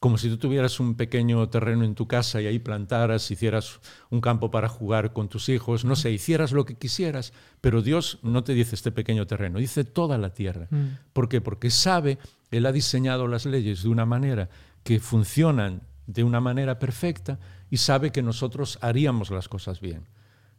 como 0.00 0.18
si 0.18 0.28
tú 0.28 0.36
tuvieras 0.38 0.78
un 0.80 0.94
pequeño 0.94 1.48
terreno 1.48 1.84
en 1.84 1.94
tu 1.94 2.06
casa 2.06 2.40
y 2.40 2.46
ahí 2.46 2.58
plantaras, 2.58 3.30
hicieras 3.30 3.80
un 4.10 4.20
campo 4.20 4.50
para 4.50 4.68
jugar 4.68 5.12
con 5.12 5.28
tus 5.28 5.48
hijos, 5.48 5.84
no 5.84 5.96
sé, 5.96 6.10
hicieras 6.12 6.52
lo 6.52 6.64
que 6.64 6.76
quisieras, 6.76 7.32
pero 7.60 7.82
Dios 7.82 8.18
no 8.22 8.44
te 8.44 8.54
dice 8.54 8.74
este 8.74 8.92
pequeño 8.92 9.26
terreno, 9.26 9.58
dice 9.58 9.84
toda 9.84 10.18
la 10.18 10.32
tierra. 10.32 10.68
Mm. 10.70 10.86
¿Por 11.12 11.28
qué? 11.28 11.40
Porque 11.40 11.70
sabe, 11.70 12.18
Él 12.50 12.66
ha 12.66 12.72
diseñado 12.72 13.26
las 13.26 13.44
leyes 13.44 13.82
de 13.82 13.88
una 13.88 14.06
manera 14.06 14.48
que 14.84 15.00
funcionan 15.00 15.82
de 16.06 16.24
una 16.24 16.40
manera 16.40 16.78
perfecta 16.78 17.38
y 17.70 17.76
sabe 17.76 18.10
que 18.10 18.22
nosotros 18.22 18.78
haríamos 18.80 19.30
las 19.30 19.48
cosas 19.48 19.80
bien. 19.80 20.06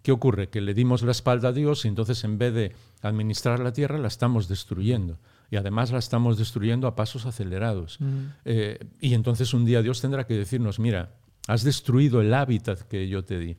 ¿Qué 0.04 0.12
ocurre? 0.12 0.50
Que 0.50 0.62
le 0.62 0.74
dimos 0.74 1.02
la 1.02 1.12
espalda 1.12 1.50
a 1.50 1.54
Dios 1.54 1.86
y 1.86 1.88
entonces 1.88 2.24
en 2.24 2.38
vez 2.38 2.54
de 2.54 2.76
administrar 3.02 3.60
la 3.60 3.74
tierra 3.74 3.98
la 3.98 4.08
estamos 4.08 4.48
destruyendo. 4.48 5.18
Y 5.52 5.56
además 5.56 5.92
la 5.92 6.00
estamos 6.00 6.38
destruyendo 6.38 6.88
a 6.88 6.96
pasos 6.96 7.26
acelerados. 7.26 8.00
Eh, 8.46 8.80
y 9.00 9.14
entonces 9.14 9.54
un 9.54 9.66
día 9.66 9.82
Dios 9.82 10.02
tendrá 10.02 10.26
que 10.26 10.36
decirnos, 10.36 10.80
mira, 10.80 11.16
has 11.48 11.64
destruido 11.64 12.22
el 12.22 12.34
hábitat 12.34 12.82
que 12.82 13.08
yo 13.08 13.24
te 13.24 13.40
di. 13.40 13.58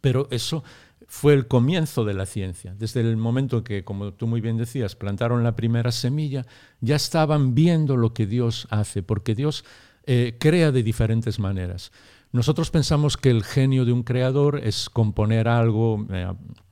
Pero 0.00 0.28
eso 0.30 0.62
fue 1.06 1.32
el 1.32 1.48
comienzo 1.48 2.04
de 2.04 2.12
la 2.12 2.26
ciencia. 2.26 2.74
Desde 2.78 3.00
el 3.00 3.16
momento 3.16 3.64
que, 3.64 3.82
como 3.82 4.12
tú 4.12 4.26
muy 4.26 4.42
bien 4.42 4.58
decías, 4.58 4.94
plantaron 4.94 5.42
la 5.42 5.56
primera 5.56 5.90
semilla, 5.90 6.44
ya 6.80 6.96
estaban 6.96 7.54
viendo 7.54 7.96
lo 7.96 8.12
que 8.12 8.26
Dios 8.26 8.68
hace, 8.70 9.02
porque 9.02 9.34
Dios 9.34 9.64
eh, 10.04 10.36
crea 10.38 10.70
de 10.70 10.82
diferentes 10.82 11.38
maneras. 11.38 11.92
Nosotros 12.30 12.70
pensamos 12.70 13.16
que 13.16 13.30
el 13.30 13.42
genio 13.42 13.84
de 13.84 13.92
un 13.92 14.02
creador 14.02 14.60
es 14.62 14.90
componer 14.90 15.48
algo 15.48 16.06
eh, 16.10 16.26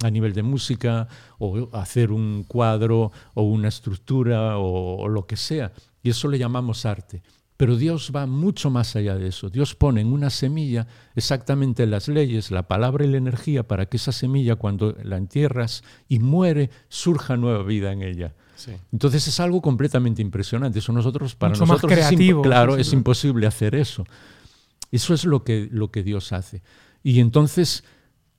a 0.04 0.10
nivel 0.10 0.34
de 0.34 0.42
música 0.42 1.08
o 1.38 1.70
hacer 1.72 2.12
un 2.12 2.44
cuadro 2.46 3.10
o 3.34 3.42
una 3.42 3.68
estructura 3.68 4.58
o, 4.58 4.96
o 4.98 5.08
lo 5.08 5.26
que 5.26 5.36
sea, 5.36 5.72
y 6.02 6.10
eso 6.10 6.28
le 6.28 6.38
llamamos 6.38 6.84
arte. 6.84 7.22
Pero 7.56 7.76
Dios 7.76 8.12
va 8.14 8.26
mucho 8.26 8.68
más 8.68 8.96
allá 8.96 9.16
de 9.16 9.28
eso. 9.28 9.48
Dios 9.48 9.74
pone 9.74 10.02
en 10.02 10.12
una 10.12 10.28
semilla 10.28 10.86
exactamente 11.14 11.86
las 11.86 12.06
leyes, 12.06 12.50
la 12.50 12.68
palabra 12.68 13.06
y 13.06 13.08
la 13.08 13.16
energía 13.16 13.66
para 13.66 13.86
que 13.86 13.96
esa 13.96 14.12
semilla, 14.12 14.56
cuando 14.56 14.94
la 15.02 15.16
entierras 15.16 15.82
y 16.06 16.18
muere, 16.18 16.68
surja 16.90 17.38
nueva 17.38 17.62
vida 17.62 17.92
en 17.92 18.02
ella. 18.02 18.34
Sí. 18.56 18.72
Entonces 18.92 19.26
es 19.26 19.40
algo 19.40 19.62
completamente 19.62 20.20
impresionante. 20.20 20.80
Eso 20.80 20.92
nosotros, 20.92 21.34
para 21.34 21.54
Mucho 21.54 21.62
más 21.64 21.76
nosotros 21.78 21.92
es 21.92 22.04
imp- 22.04 22.08
creativo, 22.08 22.42
claro, 22.42 22.72
sí, 22.72 22.84
sí, 22.84 22.88
es 22.88 22.92
imposible 22.92 23.46
hacer 23.46 23.74
eso. 23.74 24.04
Eso 24.90 25.14
es 25.14 25.24
lo 25.24 25.44
que, 25.44 25.68
lo 25.70 25.90
que 25.90 26.02
Dios 26.02 26.32
hace. 26.32 26.62
Y 27.02 27.20
entonces 27.20 27.84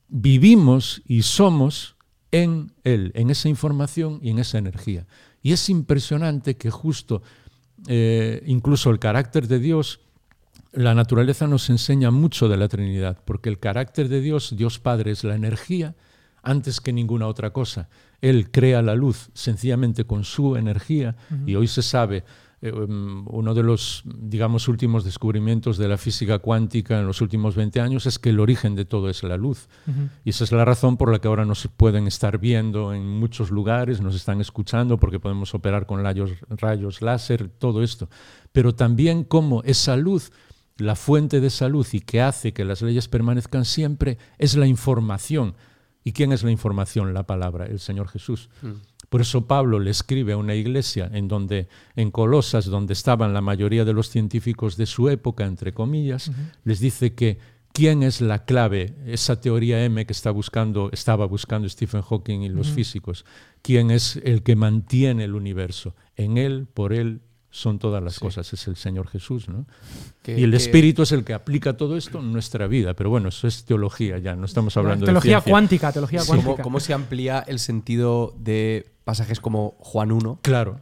vivimos 0.07 1.01
y 1.05 1.23
somos 1.23 1.95
en 2.31 2.71
Él, 2.83 3.11
en 3.15 3.29
esa 3.29 3.49
información 3.49 4.19
y 4.21 4.29
en 4.29 4.39
esa 4.39 4.57
energía. 4.57 5.05
Y 5.41 5.53
es 5.53 5.69
impresionante 5.69 6.57
que 6.57 6.71
justo, 6.71 7.21
eh, 7.87 8.43
incluso 8.45 8.89
el 8.89 8.99
carácter 8.99 9.47
de 9.47 9.59
Dios, 9.59 10.01
la 10.73 10.93
naturaleza 10.93 11.47
nos 11.47 11.69
enseña 11.69 12.11
mucho 12.11 12.49
de 12.49 12.57
la 12.57 12.67
Trinidad, 12.67 13.17
porque 13.25 13.49
el 13.49 13.59
carácter 13.59 14.09
de 14.09 14.21
Dios, 14.21 14.53
Dios 14.55 14.79
Padre, 14.79 15.11
es 15.11 15.23
la 15.23 15.35
energía 15.35 15.95
antes 16.43 16.81
que 16.81 16.93
ninguna 16.93 17.27
otra 17.27 17.51
cosa. 17.51 17.89
Él 18.21 18.51
crea 18.51 18.81
la 18.81 18.95
luz 18.95 19.29
sencillamente 19.33 20.05
con 20.05 20.23
su 20.23 20.55
energía 20.55 21.15
y 21.45 21.55
hoy 21.55 21.67
se 21.67 21.81
sabe, 21.81 22.23
uno 22.59 23.53
de 23.53 23.61
los, 23.61 24.01
digamos, 24.05 24.67
últimos 24.67 25.03
descubrimientos 25.03 25.77
de 25.77 25.87
la 25.87 25.97
física 25.97 26.39
cuántica 26.39 26.99
en 26.99 27.05
los 27.05 27.21
últimos 27.21 27.55
20 27.55 27.79
años 27.81 28.07
es 28.07 28.17
que 28.17 28.29
el 28.29 28.39
origen 28.39 28.73
de 28.73 28.85
todo 28.85 29.09
es 29.09 29.21
la 29.21 29.37
luz. 29.37 29.67
Y 30.25 30.31
esa 30.31 30.43
es 30.43 30.51
la 30.51 30.65
razón 30.65 30.97
por 30.97 31.11
la 31.11 31.19
que 31.19 31.27
ahora 31.27 31.45
nos 31.45 31.67
pueden 31.67 32.07
estar 32.07 32.39
viendo 32.39 32.93
en 32.93 33.07
muchos 33.07 33.51
lugares, 33.51 34.01
nos 34.01 34.15
están 34.15 34.41
escuchando 34.41 34.97
porque 34.97 35.19
podemos 35.19 35.53
operar 35.53 35.85
con 35.85 36.01
rayos, 36.01 36.31
rayos 36.49 37.01
láser, 37.01 37.47
todo 37.47 37.83
esto. 37.83 38.09
Pero 38.51 38.73
también 38.73 39.23
como 39.23 39.61
esa 39.63 39.95
luz, 39.95 40.31
la 40.77 40.95
fuente 40.95 41.39
de 41.39 41.47
esa 41.47 41.69
luz 41.69 41.93
y 41.93 42.01
que 42.01 42.21
hace 42.21 42.53
que 42.53 42.65
las 42.65 42.81
leyes 42.81 43.07
permanezcan 43.07 43.65
siempre, 43.65 44.17
es 44.39 44.55
la 44.55 44.65
información. 44.65 45.55
¿Y 46.03 46.13
quién 46.13 46.31
es 46.31 46.41
la 46.41 46.51
información? 46.51 47.13
La 47.13 47.27
palabra, 47.27 47.65
el 47.65 47.79
Señor 47.79 48.07
Jesús. 48.07 48.49
Por 49.09 49.21
eso 49.21 49.47
Pablo 49.47 49.79
le 49.79 49.91
escribe 49.91 50.33
a 50.33 50.37
una 50.37 50.55
iglesia 50.55 51.09
en 51.13 51.27
donde, 51.27 51.67
en 51.95 52.11
Colosas, 52.11 52.65
donde 52.65 52.93
estaban 52.93 53.33
la 53.33 53.41
mayoría 53.41 53.85
de 53.85 53.93
los 53.93 54.09
científicos 54.09 54.75
de 54.75 54.85
su 54.85 55.09
época, 55.09 55.45
entre 55.45 55.73
comillas, 55.73 56.31
les 56.65 56.79
dice 56.79 57.13
que 57.13 57.37
quién 57.71 58.03
es 58.03 58.21
la 58.21 58.43
clave, 58.43 58.95
esa 59.05 59.39
teoría 59.39 59.85
M 59.85 60.05
que 60.05 60.11
está 60.11 60.31
buscando, 60.31 60.89
estaba 60.91 61.25
buscando 61.25 61.69
Stephen 61.69 62.01
Hawking 62.01 62.41
y 62.41 62.49
los 62.49 62.69
físicos, 62.69 63.23
quién 63.61 63.91
es 63.91 64.19
el 64.23 64.43
que 64.43 64.55
mantiene 64.55 65.23
el 65.23 65.35
universo. 65.35 65.95
En 66.15 66.37
él, 66.37 66.67
por 66.73 66.91
él, 66.91 67.21
son 67.57 67.79
todas 67.79 68.03
las 68.03 68.13
Sí. 68.15 68.19
cosas, 68.19 68.51
es 68.53 68.67
el 68.67 68.75
Señor 68.75 69.07
Jesús, 69.07 69.49
¿no? 69.49 69.65
Que- 70.21 70.39
y 70.39 70.43
el 70.43 70.51
que- 70.51 70.57
Espíritu 70.57 71.01
es 71.03 71.11
el 71.11 71.23
que 71.23 71.33
aplica 71.33 71.75
todo 71.75 71.97
esto 71.97 72.19
en 72.19 72.31
nuestra 72.31 72.67
vida, 72.67 72.93
pero 72.93 73.09
bueno, 73.09 73.29
eso 73.29 73.47
es 73.47 73.63
teología 73.65 74.17
ya, 74.19 74.35
no 74.35 74.45
estamos 74.45 74.77
hablando 74.77 75.05
teología 75.05 75.37
de 75.37 75.41
ciencia. 75.41 75.51
cuántica, 75.51 75.91
teología 75.91 76.19
Sí, 76.21 76.27
cuántica. 76.27 76.51
¿Cómo, 76.51 76.63
cómo 76.63 76.79
se 76.79 76.93
amplía 76.93 77.43
el 77.47 77.59
sentido 77.59 78.33
de 78.37 78.91
pasajes 79.03 79.39
como 79.39 79.75
Juan 79.79 80.11
1 80.11 80.39
Claro, 80.43 80.79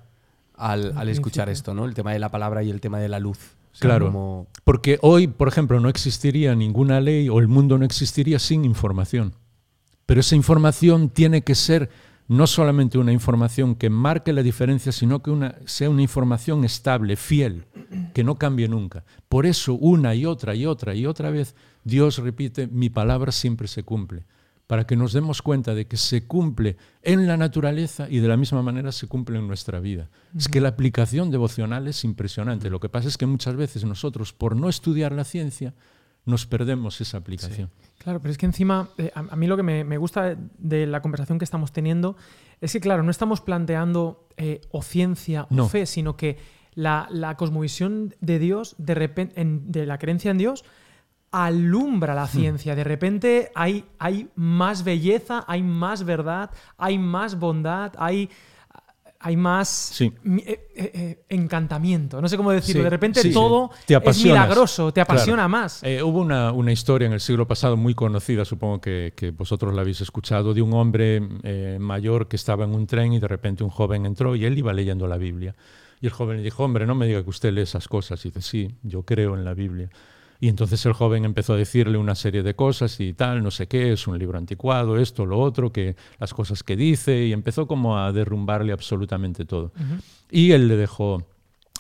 al, 0.56 0.98
al 0.98 1.10
escuchar 1.10 1.50
esto, 1.50 1.74
¿no? 1.74 1.86
El 1.86 1.94
tema 1.94 2.12
de 2.14 2.20
la 2.20 2.30
palabra 2.30 2.62
y 2.64 2.70
el 2.70 2.82
tema 2.82 3.00
de 3.00 3.10
la 3.10 3.20
luz. 3.20 3.38
O 3.74 3.78
sea, 3.78 3.90
Claro. 3.90 4.06
como- 4.08 4.48
Porque 4.64 5.00
hoy, 5.02 5.28
por 5.28 5.48
ejemplo, 5.48 5.80
no 5.80 5.90
existiría 5.90 6.56
ninguna 6.56 7.02
ley 7.02 7.28
o 7.30 7.40
el 7.40 7.48
mundo 7.48 7.78
no 7.78 7.86
existiría 7.86 8.40
sin 8.40 8.64
información. 8.66 9.34
Pero 10.06 10.22
esa 10.22 10.36
información 10.36 11.10
tiene 11.10 11.42
que 11.42 11.56
ser 11.56 11.90
no 12.28 12.48
solamente 12.48 12.98
una 12.98 13.12
información 13.12 13.76
que 13.76 13.90
marque 13.90 14.34
la 14.34 14.42
diferencia, 14.42 14.92
sino 14.92 15.22
que 15.22 15.54
sea 15.66 15.90
una 15.90 16.02
información 16.02 16.64
estable, 16.64 17.16
fiel, 17.16 17.66
que 18.14 18.24
no 18.24 18.36
cambie 18.36 18.68
nunca. 18.68 19.04
Por 19.30 19.46
eso, 19.46 19.74
una 19.76 20.16
y 20.16 20.26
otra 20.26 20.56
y 20.56 20.66
otra 20.66 20.96
y 20.96 21.06
otra 21.06 21.30
vez, 21.30 21.56
Dios 21.84 22.18
repite, 22.18 22.68
mi 22.68 22.90
palabra 22.90 23.32
siempre 23.32 23.68
se 23.68 23.84
cumple, 23.84 24.26
para 24.66 24.88
que 24.88 24.96
nos 24.96 25.14
demos 25.14 25.44
cuenta 25.44 25.76
de 25.76 25.86
que 25.86 25.98
se 25.98 26.26
cumple 26.26 26.78
en 27.04 27.28
la 27.28 27.38
naturaleza 27.38 28.08
y 28.10 28.20
de 28.20 28.28
la 28.28 28.38
misma 28.38 28.64
manera 28.64 28.92
se 28.92 29.08
cumple 29.08 29.38
en 29.38 29.48
nuestra 29.48 29.80
vida. 29.80 30.10
Es 30.36 30.48
que 30.48 30.62
la 30.62 30.70
aplicación 30.70 31.30
devocional 31.30 31.88
es 31.88 32.04
impresionante. 32.04 32.72
Lo 32.72 32.80
que 32.80 32.90
pasa 32.90 33.08
es 33.08 33.18
que 33.18 33.28
muchas 33.28 33.56
veces 33.56 33.86
nosotros, 33.86 34.34
por 34.34 34.56
no 34.56 34.68
estudiar 34.68 35.12
la 35.12 35.26
ciencia, 35.26 35.76
nos 36.26 36.46
perdemos 36.46 37.00
esa 37.02 37.18
aplicación. 37.18 37.70
Claro, 38.00 38.20
pero 38.20 38.32
es 38.32 38.38
que 38.38 38.46
encima, 38.46 38.90
eh, 38.98 39.12
a, 39.16 39.20
a 39.20 39.36
mí 39.36 39.48
lo 39.48 39.56
que 39.58 39.64
me, 39.64 39.84
me 39.84 39.98
gusta 39.98 40.36
de 40.58 40.86
la 40.88 41.02
conversación 41.02 41.38
que 41.40 41.46
estamos 41.46 41.72
teniendo 41.72 42.16
es 42.62 42.74
que, 42.74 42.80
claro, 42.80 43.04
no 43.04 43.12
estamos 43.12 43.42
planteando 43.42 44.28
eh, 44.38 44.62
o 44.72 44.82
ciencia 44.82 45.48
o 45.50 45.68
fe, 45.70 45.86
sino 45.86 46.16
que 46.18 46.38
la, 46.74 47.08
la 47.10 47.36
cosmovisión 47.38 48.14
de 48.22 48.40
Dios, 48.40 48.76
de 48.78 48.96
repente, 48.96 49.40
en- 49.42 49.72
de 49.72 49.86
la 49.86 49.98
creencia 49.98 50.32
en 50.32 50.38
Dios, 50.38 50.66
alumbra 51.32 52.14
Hmm. 52.14 52.16
la 52.18 52.28
ciencia. 52.28 52.76
De 52.76 52.84
repente 52.84 53.52
hay, 53.56 53.86
hay 54.00 54.30
más 54.36 54.84
belleza, 54.84 55.44
hay 55.48 55.64
más 55.64 56.04
verdad, 56.06 56.50
hay 56.78 56.98
más 56.98 57.38
bondad, 57.40 57.94
hay, 57.98 58.30
hay 59.26 59.36
más 59.38 59.68
Sí. 59.68 60.14
eh, 60.24 60.70
eh, 60.76 60.92
eh, 60.94 61.26
encantamiento. 61.30 62.22
No 62.22 62.28
sé 62.30 62.38
cómo 62.38 62.52
decirlo. 62.52 62.82
Sí, 62.82 62.84
de 62.84 62.90
repente 62.92 63.22
sí, 63.22 63.34
todo 63.34 63.72
Te 63.88 63.96
es 63.96 64.24
milagroso, 64.24 64.94
te 64.94 65.02
apasiona 65.02 65.38
Claro. 65.48 65.50
más. 65.50 65.82
Eh, 65.84 66.04
hubo 66.04 66.20
una, 66.20 66.52
una 66.52 66.72
historia 66.72 67.08
en 67.08 67.14
el 67.14 67.20
siglo 67.20 67.48
pasado 67.48 67.76
muy 67.76 67.96
conocida, 67.96 68.46
supongo 68.46 68.80
que, 68.82 69.14
que 69.16 69.32
vosotros 69.32 69.74
la 69.74 69.82
habéis 69.82 70.02
escuchado, 70.02 70.54
de 70.54 70.62
un 70.62 70.74
hombre 70.74 71.28
eh, 71.42 71.78
mayor 71.80 72.28
que 72.28 72.36
estaba 72.36 72.66
en 72.66 72.76
un 72.76 72.86
tren 72.86 73.14
y 73.14 73.20
de 73.20 73.28
repente 73.28 73.64
un 73.64 73.72
joven 73.72 74.06
entró 74.06 74.36
y 74.36 74.46
él 74.46 74.56
iba 74.58 74.74
leyendo 74.74 75.08
la 75.08 75.18
Biblia. 75.18 75.56
Y 76.02 76.06
el 76.06 76.12
joven 76.12 76.38
le 76.38 76.44
dijo, 76.44 76.64
hombre, 76.64 76.86
no 76.86 76.94
me 76.94 77.08
diga 77.08 77.24
que 77.24 77.30
usted 77.32 77.52
lee 77.52 77.62
esas 77.62 77.88
cosas. 77.88 78.24
Y 78.26 78.30
dice, 78.30 78.42
sí, 78.42 78.76
yo 78.84 79.02
creo 79.04 79.34
en 79.34 79.44
la 79.44 79.56
Biblia. 79.56 79.90
Y 80.40 80.50
entonces 80.50 80.86
el 80.86 80.94
joven 80.94 81.26
empezó 81.26 81.54
a 81.54 81.58
decirle 81.58 81.98
una 81.98 82.16
serie 82.16 82.44
de 82.44 82.56
cosas 82.56 83.00
y 83.00 83.14
tal, 83.14 83.44
no 83.44 83.52
sé 83.52 83.68
qué, 83.68 83.94
es 83.94 84.08
un 84.08 84.20
libro 84.20 84.38
anticuado, 84.38 84.98
esto, 84.98 85.26
lo 85.26 85.40
otro, 85.40 85.72
que 85.72 85.96
las 86.20 86.34
cosas 86.34 86.64
que 86.64 86.76
dice, 86.76 87.26
y 87.26 87.34
empezó 87.34 87.68
como 87.68 87.98
a 87.98 88.12
derrumbarle 88.12 88.74
absolutamente 88.74 89.46
todo. 89.46 89.72
Y 90.30 90.52
él 90.52 90.68
le 90.68 90.76
dejó 90.76 91.26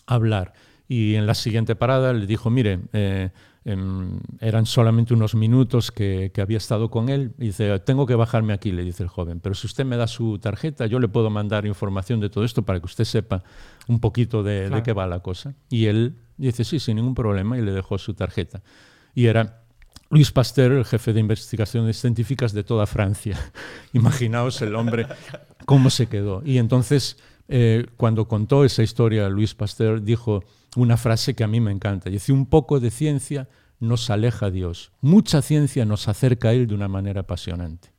hablar. 0.05 0.53
Y 0.87 1.15
en 1.15 1.25
la 1.25 1.33
siguiente 1.33 1.75
parada 1.75 2.13
le 2.13 2.27
dijo, 2.27 2.49
mire, 2.49 2.79
eh, 2.93 3.31
em, 3.65 4.19
eran 4.39 4.67
solamente 4.67 5.15
unos 5.15 5.33
minutos 5.33 5.91
que, 5.91 6.31
que 6.31 6.41
había 6.41 6.57
estado 6.57 6.89
con 6.91 7.09
él. 7.09 7.33
Y 7.39 7.47
dice, 7.47 7.79
tengo 7.79 8.05
que 8.05 8.13
bajarme 8.13 8.53
aquí, 8.53 8.71
le 8.71 8.83
dice 8.83 9.01
el 9.01 9.09
joven. 9.09 9.39
Pero 9.39 9.55
si 9.55 9.65
usted 9.65 9.83
me 9.83 9.97
da 9.97 10.07
su 10.07 10.37
tarjeta, 10.37 10.85
yo 10.85 10.99
le 10.99 11.07
puedo 11.07 11.31
mandar 11.31 11.65
información 11.65 12.19
de 12.19 12.29
todo 12.29 12.43
esto 12.43 12.61
para 12.61 12.79
que 12.79 12.85
usted 12.85 13.03
sepa 13.03 13.43
un 13.87 13.99
poquito 13.99 14.43
de, 14.43 14.81
qué 14.83 14.93
va 14.93 15.07
la 15.07 15.19
cosa. 15.19 15.55
Y 15.69 15.87
él 15.87 16.13
dice, 16.37 16.63
sí, 16.63 16.79
sin 16.79 16.97
ningún 16.97 17.15
problema, 17.15 17.57
y 17.57 17.61
le 17.61 17.71
dejó 17.71 17.97
su 17.97 18.13
tarjeta. 18.13 18.61
Y 19.13 19.27
era 19.27 19.63
Luis 20.09 20.31
Pasteur, 20.31 20.71
el 20.73 20.85
jefe 20.85 21.13
de 21.13 21.19
investigaciones 21.19 21.99
científicas 21.99 22.53
de 22.53 22.63
toda 22.63 22.85
Francia. 22.85 23.39
Imaginaos 23.93 24.61
el 24.61 24.75
hombre 24.75 25.07
cómo 25.65 25.89
se 25.89 26.07
quedó. 26.07 26.41
Y 26.45 26.57
entonces, 26.57 27.17
eh, 27.47 27.87
cuando 27.97 28.27
contó 28.27 28.65
esa 28.65 28.83
historia, 28.83 29.29
Luis 29.29 29.55
Pasteur 29.55 30.01
dijo 30.01 30.43
una 30.75 30.97
frase 30.97 31.33
que 31.33 31.43
a 31.43 31.47
mí 31.47 31.59
me 31.59 31.71
encanta. 31.71 32.09
Dice, 32.09 32.33
un 32.33 32.45
poco 32.45 32.79
de 32.79 32.91
ciencia 32.91 33.47
nos 33.79 34.09
aleja 34.09 34.47
a 34.47 34.51
Dios. 34.51 34.91
Mucha 35.01 35.41
ciencia 35.41 35.85
nos 35.85 36.07
acerca 36.07 36.49
a 36.49 36.53
Él 36.53 36.67
de 36.67 36.75
una 36.75 36.87
manera 36.87 37.21
apasionante. 37.21 37.89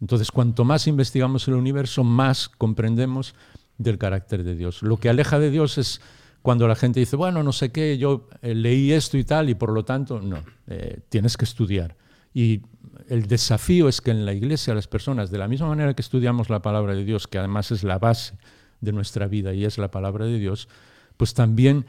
Entonces, 0.00 0.30
cuanto 0.30 0.64
más 0.64 0.86
investigamos 0.86 1.48
el 1.48 1.54
universo, 1.54 2.04
más 2.04 2.48
comprendemos 2.48 3.34
del 3.78 3.96
carácter 3.96 4.44
de 4.44 4.54
Dios. 4.54 4.82
Lo 4.82 4.98
que 4.98 5.08
aleja 5.08 5.38
de 5.38 5.50
Dios 5.50 5.78
es 5.78 6.00
cuando 6.42 6.66
la 6.66 6.74
gente 6.74 7.00
dice, 7.00 7.16
bueno, 7.16 7.42
no 7.42 7.52
sé 7.52 7.70
qué, 7.70 7.98
yo 7.98 8.28
eh, 8.42 8.54
leí 8.54 8.92
esto 8.92 9.18
y 9.18 9.24
tal, 9.24 9.50
y 9.50 9.54
por 9.54 9.72
lo 9.72 9.84
tanto, 9.84 10.20
no, 10.20 10.42
eh, 10.66 11.00
tienes 11.08 11.36
que 11.36 11.44
estudiar. 11.44 11.96
Y 12.32 12.62
el 13.08 13.26
desafío 13.26 13.88
es 13.88 14.00
que 14.00 14.10
en 14.10 14.24
la 14.24 14.32
iglesia 14.32 14.74
las 14.74 14.86
personas, 14.86 15.30
de 15.30 15.38
la 15.38 15.48
misma 15.48 15.68
manera 15.68 15.94
que 15.94 16.02
estudiamos 16.02 16.48
la 16.48 16.62
palabra 16.62 16.94
de 16.94 17.04
Dios, 17.04 17.26
que 17.26 17.38
además 17.38 17.70
es 17.72 17.84
la 17.84 17.98
base 17.98 18.38
de 18.80 18.92
nuestra 18.92 19.26
vida 19.26 19.52
y 19.52 19.64
es 19.64 19.76
la 19.78 19.90
palabra 19.90 20.24
de 20.24 20.38
Dios, 20.38 20.68
pues 21.16 21.34
también 21.34 21.84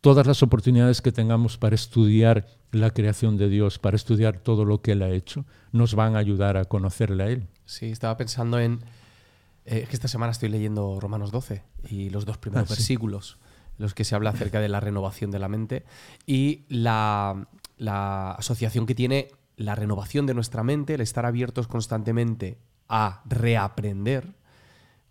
todas 0.00 0.26
las 0.26 0.42
oportunidades 0.42 1.00
que 1.00 1.12
tengamos 1.12 1.58
para 1.58 1.74
estudiar 1.74 2.46
la 2.72 2.90
creación 2.90 3.36
de 3.36 3.48
Dios, 3.48 3.78
para 3.78 3.96
estudiar 3.96 4.38
todo 4.38 4.64
lo 4.64 4.82
que 4.82 4.92
Él 4.92 5.02
ha 5.02 5.10
hecho, 5.10 5.44
nos 5.70 5.94
van 5.94 6.16
a 6.16 6.18
ayudar 6.18 6.56
a 6.56 6.64
conocerle 6.64 7.22
a 7.22 7.28
Él. 7.28 7.46
Sí, 7.64 7.86
estaba 7.86 8.16
pensando 8.16 8.58
en... 8.58 8.80
Eh, 9.70 9.86
que 9.86 9.94
esta 9.94 10.08
semana 10.08 10.32
estoy 10.32 10.48
leyendo 10.48 10.98
Romanos 10.98 11.30
12 11.30 11.62
y 11.90 12.08
los 12.08 12.24
dos 12.24 12.38
primeros 12.38 12.70
ah, 12.70 12.74
versículos 12.74 13.36
los 13.78 13.94
que 13.94 14.04
se 14.04 14.14
habla 14.14 14.30
acerca 14.30 14.60
de 14.60 14.68
la 14.68 14.80
renovación 14.80 15.30
de 15.30 15.38
la 15.38 15.48
mente 15.48 15.84
y 16.26 16.64
la, 16.68 17.48
asociación 18.36 18.86
que 18.86 18.94
tiene 18.94 19.28
la 19.56 19.74
renovación 19.74 20.26
de 20.26 20.34
nuestra 20.34 20.62
mente, 20.62 20.94
el 20.94 21.00
estar 21.00 21.24
abiertos 21.24 21.68
constantemente 21.68 22.58
a 22.88 23.22
reaprender 23.26 24.34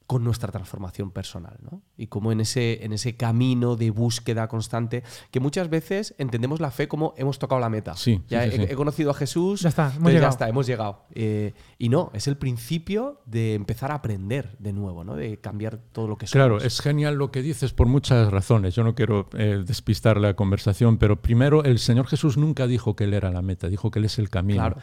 con 0.07 0.23
nuestra 0.23 0.53
transformación 0.53 1.11
personal, 1.11 1.57
¿no? 1.61 1.81
Y 1.97 2.07
como 2.07 2.31
en 2.31 2.39
ese, 2.39 2.85
en 2.85 2.93
ese 2.93 3.17
camino 3.17 3.75
de 3.75 3.91
búsqueda 3.91 4.47
constante, 4.47 5.03
que 5.31 5.41
muchas 5.41 5.69
veces 5.69 6.15
entendemos 6.17 6.61
la 6.61 6.71
fe 6.71 6.87
como 6.87 7.13
hemos 7.17 7.39
tocado 7.39 7.59
la 7.59 7.69
meta. 7.69 7.93
Sí, 7.97 8.23
ya 8.29 8.45
he, 8.45 8.73
conocido 8.75 9.11
a 9.11 9.13
Jesús, 9.13 9.59
ya 9.59 9.69
está, 9.69 9.91
hemos 9.93 10.13
llegado. 10.13 10.21
ya 10.21 10.29
está, 10.29 10.47
hemos 10.47 10.65
llegado. 10.65 11.05
Eh, 11.13 11.53
y 11.77 11.89
no, 11.89 12.09
es 12.13 12.27
el 12.27 12.37
principio 12.37 13.19
de 13.25 13.53
empezar 13.53 13.91
a 13.91 13.95
aprender 13.95 14.55
de 14.59 14.71
nuevo, 14.71 15.03
¿no? 15.03 15.15
De 15.15 15.41
cambiar 15.41 15.77
todo 15.91 16.07
lo 16.07 16.17
que 16.17 16.25
somos. 16.25 16.47
Claro, 16.47 16.65
es 16.65 16.79
genial 16.79 17.15
lo 17.15 17.29
que 17.29 17.41
dices 17.41 17.73
por 17.73 17.87
muchas 17.87 18.31
razones. 18.31 18.75
Yo 18.75 18.85
no 18.85 18.95
quiero 18.95 19.27
eh, 19.33 19.61
despistar 19.67 20.21
la 20.21 20.35
conversación, 20.35 20.99
pero 20.99 21.21
primero, 21.21 21.65
el 21.65 21.79
Señor 21.79 22.07
Jesús 22.07 22.37
nunca 22.37 22.65
dijo 22.65 22.95
que 22.95 23.03
Él 23.03 23.13
era 23.13 23.29
la 23.29 23.41
meta, 23.41 23.67
dijo 23.67 23.91
que 23.91 23.99
Él 23.99 24.05
es 24.05 24.19
el 24.19 24.29
camino. 24.29 24.61
Claro. 24.61 24.77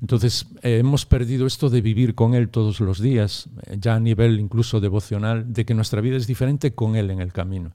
Entonces, 0.00 0.46
eh, 0.62 0.78
hemos 0.78 1.06
perdido 1.06 1.46
esto 1.46 1.70
de 1.70 1.80
vivir 1.80 2.14
con 2.14 2.34
Él 2.34 2.48
todos 2.50 2.80
los 2.80 3.00
días, 3.00 3.48
eh, 3.66 3.78
ya 3.80 3.96
a 3.96 4.00
nivel 4.00 4.38
incluso 4.38 4.80
devocional, 4.80 5.52
de 5.52 5.64
que 5.64 5.74
nuestra 5.74 6.00
vida 6.00 6.16
es 6.16 6.26
diferente 6.26 6.74
con 6.74 6.94
Él 6.94 7.10
en 7.10 7.20
el 7.20 7.32
camino. 7.32 7.72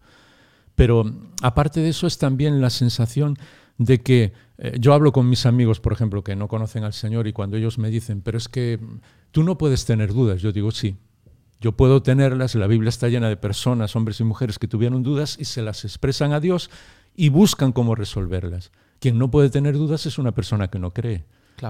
Pero 0.76 1.04
aparte 1.42 1.82
de 1.82 1.90
eso 1.90 2.08
es 2.08 2.18
también 2.18 2.62
la 2.62 2.70
sensación 2.70 3.38
de 3.78 4.02
que 4.02 4.34
eh, 4.58 4.78
yo 4.80 4.94
hablo 4.94 5.12
con 5.12 5.30
mis 5.30 5.46
amigos, 5.46 5.80
por 5.80 5.94
ejemplo, 5.94 6.24
que 6.24 6.36
no 6.36 6.48
conocen 6.48 6.84
al 6.84 6.94
Señor 6.94 7.28
y 7.28 7.34
cuando 7.34 7.58
ellos 7.58 7.78
me 7.78 7.90
dicen, 7.90 8.22
pero 8.22 8.38
es 8.38 8.48
que 8.48 8.80
tú 9.32 9.44
no 9.44 9.58
puedes 9.58 9.86
tener 9.86 10.14
dudas, 10.14 10.42
yo 10.42 10.52
digo, 10.52 10.72
sí, 10.72 10.96
yo 11.60 11.74
puedo 11.74 12.04
tenerlas, 12.04 12.56
la 12.56 12.68
Biblia 12.68 12.90
está 12.90 13.08
llena 13.08 13.30
de 13.30 13.38
personas, 13.38 13.96
hombres 13.96 14.20
y 14.20 14.24
mujeres 14.24 14.60
que 14.60 14.68
tuvieron 14.68 15.04
dudas 15.04 15.38
y 15.40 15.46
se 15.46 15.62
las 15.62 15.86
expresan 15.86 16.34
a 16.34 16.40
Dios 16.40 16.70
y 17.16 17.30
buscan 17.30 17.72
cómo 17.72 17.96
resolverlas. 17.96 18.72
Quien 19.00 19.18
no 19.18 19.32
puede 19.32 19.50
tener 19.50 19.76
dudas 19.76 20.06
es 20.06 20.18
una 20.18 20.34
persona 20.34 20.70
que 20.70 20.80
no 20.80 20.92
cree. 20.92 21.26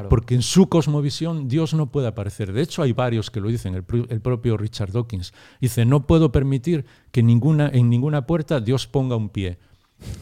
Porque 0.10 0.36
en 0.36 0.42
su 0.42 0.68
cosmovisión 0.68 1.48
Dios 1.48 1.74
no 1.74 1.92
puede 1.92 2.08
aparecer. 2.08 2.54
De 2.54 2.62
hecho, 2.62 2.82
hay 2.82 2.94
varios 2.94 3.30
que 3.30 3.40
lo 3.40 3.50
dicen, 3.50 3.76
el, 3.76 3.84
propio 4.22 4.58
Richard 4.58 4.92
Dawkins. 4.92 5.34
Dice, 5.62 5.86
no 5.86 6.08
puedo 6.08 6.32
permitir 6.32 6.86
que 7.12 7.24
ninguna, 7.24 7.70
en 7.70 7.90
ninguna 7.90 8.26
puerta 8.26 8.60
Dios 8.60 8.88
ponga 8.88 9.16
un 9.16 9.30
pie. 9.30 9.58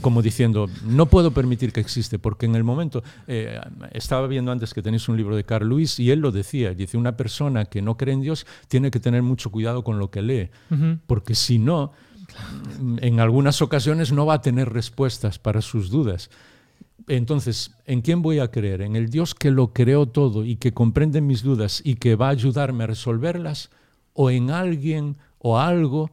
Como 0.01 0.21
diciendo, 0.21 0.67
no 0.85 1.07
puedo 1.07 1.31
permitir 1.31 1.73
que 1.73 1.79
existe, 1.79 2.19
porque 2.19 2.45
en 2.45 2.55
el 2.55 2.63
momento, 2.63 3.03
eh, 3.27 3.59
estaba 3.93 4.27
viendo 4.27 4.51
antes 4.51 4.73
que 4.75 4.83
tenéis 4.83 5.09
un 5.09 5.17
libro 5.17 5.35
de 5.35 5.43
Carl 5.43 5.67
Lewis 5.67 5.99
y 5.99 6.11
él 6.11 6.19
lo 6.19 6.31
decía, 6.31 6.73
dice, 6.75 6.97
una 6.97 7.17
persona 7.17 7.65
que 7.65 7.81
no 7.81 7.97
cree 7.97 8.13
en 8.13 8.21
Dios 8.21 8.45
tiene 8.67 8.91
que 8.91 8.99
tener 8.99 9.23
mucho 9.23 9.49
cuidado 9.49 9.83
con 9.83 9.97
lo 9.97 10.11
que 10.11 10.21
lee, 10.21 10.49
porque 11.07 11.33
si 11.33 11.57
no, 11.57 11.93
en 12.97 13.19
algunas 13.19 13.61
ocasiones 13.63 14.11
no 14.11 14.25
va 14.25 14.35
a 14.35 14.41
tener 14.41 14.71
respuestas 14.71 15.39
para 15.39 15.61
sus 15.61 15.89
dudas. 15.89 16.29
Entonces, 17.17 17.71
¿en 17.85 17.99
quién 17.99 18.21
voy 18.21 18.39
a 18.39 18.51
creer? 18.51 18.81
¿En 18.81 18.95
el 18.95 19.09
Dios 19.09 19.35
que 19.35 19.51
lo 19.51 19.73
creó 19.73 20.05
todo 20.05 20.45
y 20.45 20.55
que 20.55 20.73
comprende 20.73 21.19
mis 21.19 21.43
dudas 21.43 21.81
y 21.83 21.95
que 21.95 22.15
va 22.15 22.27
a 22.27 22.31
ayudarme 22.31 22.85
a 22.85 22.87
resolverlas? 22.87 23.69
¿O 24.13 24.29
en 24.29 24.49
alguien 24.49 25.17
o 25.37 25.59
algo 25.59 26.11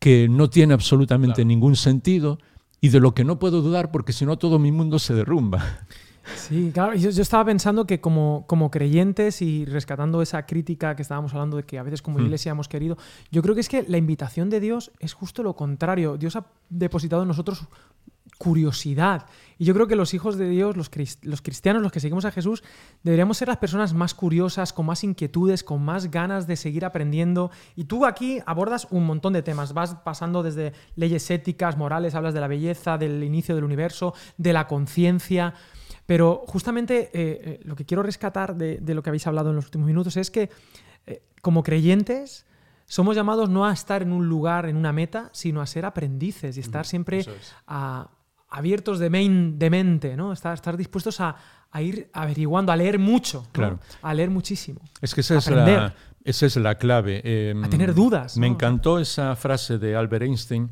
que 0.00 0.28
no 0.28 0.50
tiene 0.50 0.74
absolutamente 0.74 1.44
ningún 1.44 1.76
sentido 1.76 2.38
y 2.80 2.88
de 2.88 2.98
lo 2.98 3.14
que 3.14 3.22
no 3.22 3.38
puedo 3.38 3.62
dudar 3.62 3.92
porque 3.92 4.12
si 4.12 4.26
no 4.26 4.38
todo 4.38 4.58
mi 4.58 4.72
mundo 4.72 4.98
se 4.98 5.14
derrumba? 5.14 5.86
Sí, 6.34 6.70
claro. 6.74 6.94
Yo, 6.94 7.10
yo 7.10 7.22
estaba 7.22 7.44
pensando 7.44 7.86
que 7.86 8.00
como, 8.00 8.44
como, 8.48 8.72
creyentes 8.72 9.42
y 9.42 9.64
rescatando 9.64 10.20
esa 10.20 10.46
crítica 10.46 10.96
que 10.96 11.02
estábamos 11.02 11.32
hablando 11.32 11.58
de 11.58 11.62
que 11.62 11.78
a 11.78 11.82
veces 11.82 12.02
como 12.02 12.18
hmm. 12.18 12.24
iglesia 12.24 12.50
hemos 12.50 12.68
querido, 12.68 12.98
yo 13.30 13.42
creo 13.42 13.54
que 13.54 13.60
es 13.60 13.68
que 13.68 13.84
la 13.86 13.98
invitación 13.98 14.50
de 14.50 14.58
Dios 14.58 14.90
es 14.98 15.12
justo 15.12 15.42
lo 15.42 15.54
contrario. 15.54 16.16
Dios 16.16 16.34
ha 16.34 16.46
depositado 16.68 17.22
en 17.22 17.28
nosotros 17.28 17.68
curiosidad. 18.40 19.26
Y 19.58 19.66
yo 19.66 19.74
creo 19.74 19.86
que 19.86 19.96
los 19.96 20.14
hijos 20.14 20.38
de 20.38 20.48
Dios, 20.48 20.74
los, 20.74 20.88
cristianos, 20.88 21.82
los 21.82 21.92
que 21.92 22.00
seguimos 22.00 22.24
a 22.24 22.30
Jesús, 22.30 22.64
deberíamos 23.02 23.36
ser 23.36 23.48
las 23.48 23.58
personas 23.58 23.92
más 23.92 24.14
curiosas, 24.14 24.72
con 24.72 24.86
más 24.86 25.04
inquietudes, 25.04 25.62
con 25.62 25.84
más 25.84 26.10
ganas 26.10 26.46
de 26.46 26.56
seguir 26.56 26.86
aprendiendo. 26.86 27.50
Y 27.76 27.84
tú 27.84 28.06
aquí 28.06 28.40
abordas 28.46 28.88
un 28.90 29.04
montón 29.04 29.34
de 29.34 29.42
temas. 29.42 29.74
Vas 29.74 29.94
pasando 29.96 30.42
desde 30.42 30.72
leyes 30.96 31.30
éticas, 31.30 31.76
morales, 31.76 32.14
hablas 32.14 32.32
de 32.32 32.40
la 32.40 32.48
belleza, 32.48 32.96
del 32.96 33.22
inicio 33.22 33.54
del 33.54 33.64
universo, 33.64 34.14
de 34.38 34.54
la 34.54 34.66
conciencia. 34.66 35.52
Pero 36.06 36.44
justamente 36.46 37.10
eh, 37.12 37.12
eh, 37.12 37.60
lo 37.64 37.76
que 37.76 37.84
quiero 37.84 38.02
rescatar 38.02 38.56
de, 38.56 38.80
lo 38.94 39.02
que 39.02 39.10
habéis 39.10 39.26
hablado 39.26 39.50
en 39.50 39.56
los 39.56 39.66
últimos 39.66 39.86
minutos 39.86 40.16
es 40.16 40.30
que 40.30 40.48
eh, 41.06 41.22
como 41.42 41.62
creyentes 41.62 42.46
somos 42.86 43.16
llamados 43.16 43.50
no 43.50 43.66
a 43.66 43.72
estar 43.74 44.00
en 44.00 44.12
un 44.12 44.30
lugar, 44.30 44.64
en 44.64 44.78
una 44.78 44.94
meta, 44.94 45.28
sino 45.34 45.60
a 45.60 45.66
ser 45.66 45.84
aprendices 45.84 46.56
y 46.56 46.60
estar 46.60 46.86
siempre 46.86 47.26
a 47.66 48.08
abiertos 48.50 48.98
de, 48.98 49.08
de 49.08 49.70
mente, 49.70 50.16
¿no? 50.16 50.32
Estar, 50.32 50.54
estar 50.54 50.76
dispuestos 50.76 51.20
a, 51.20 51.36
ir 51.80 52.10
averiguando, 52.12 52.72
a 52.72 52.76
leer 52.76 52.98
mucho, 52.98 53.46
a 54.02 54.14
leer 54.14 54.30
muchísimo. 54.30 54.80
Es 55.00 55.14
que 55.14 55.20
esa 55.20 55.38
es, 55.38 55.48
la, 55.48 55.94
esa 56.24 56.46
es 56.46 56.56
la 56.56 56.74
clave. 56.74 57.22
Em, 57.24 57.64
a 57.64 57.70
tener 57.70 57.94
dudas. 57.94 58.36
Me 58.36 58.48
encantó 58.48 58.98
esa 58.98 59.36
frase 59.36 59.78
de 59.78 59.94
Albert 59.94 60.24
Einstein. 60.24 60.68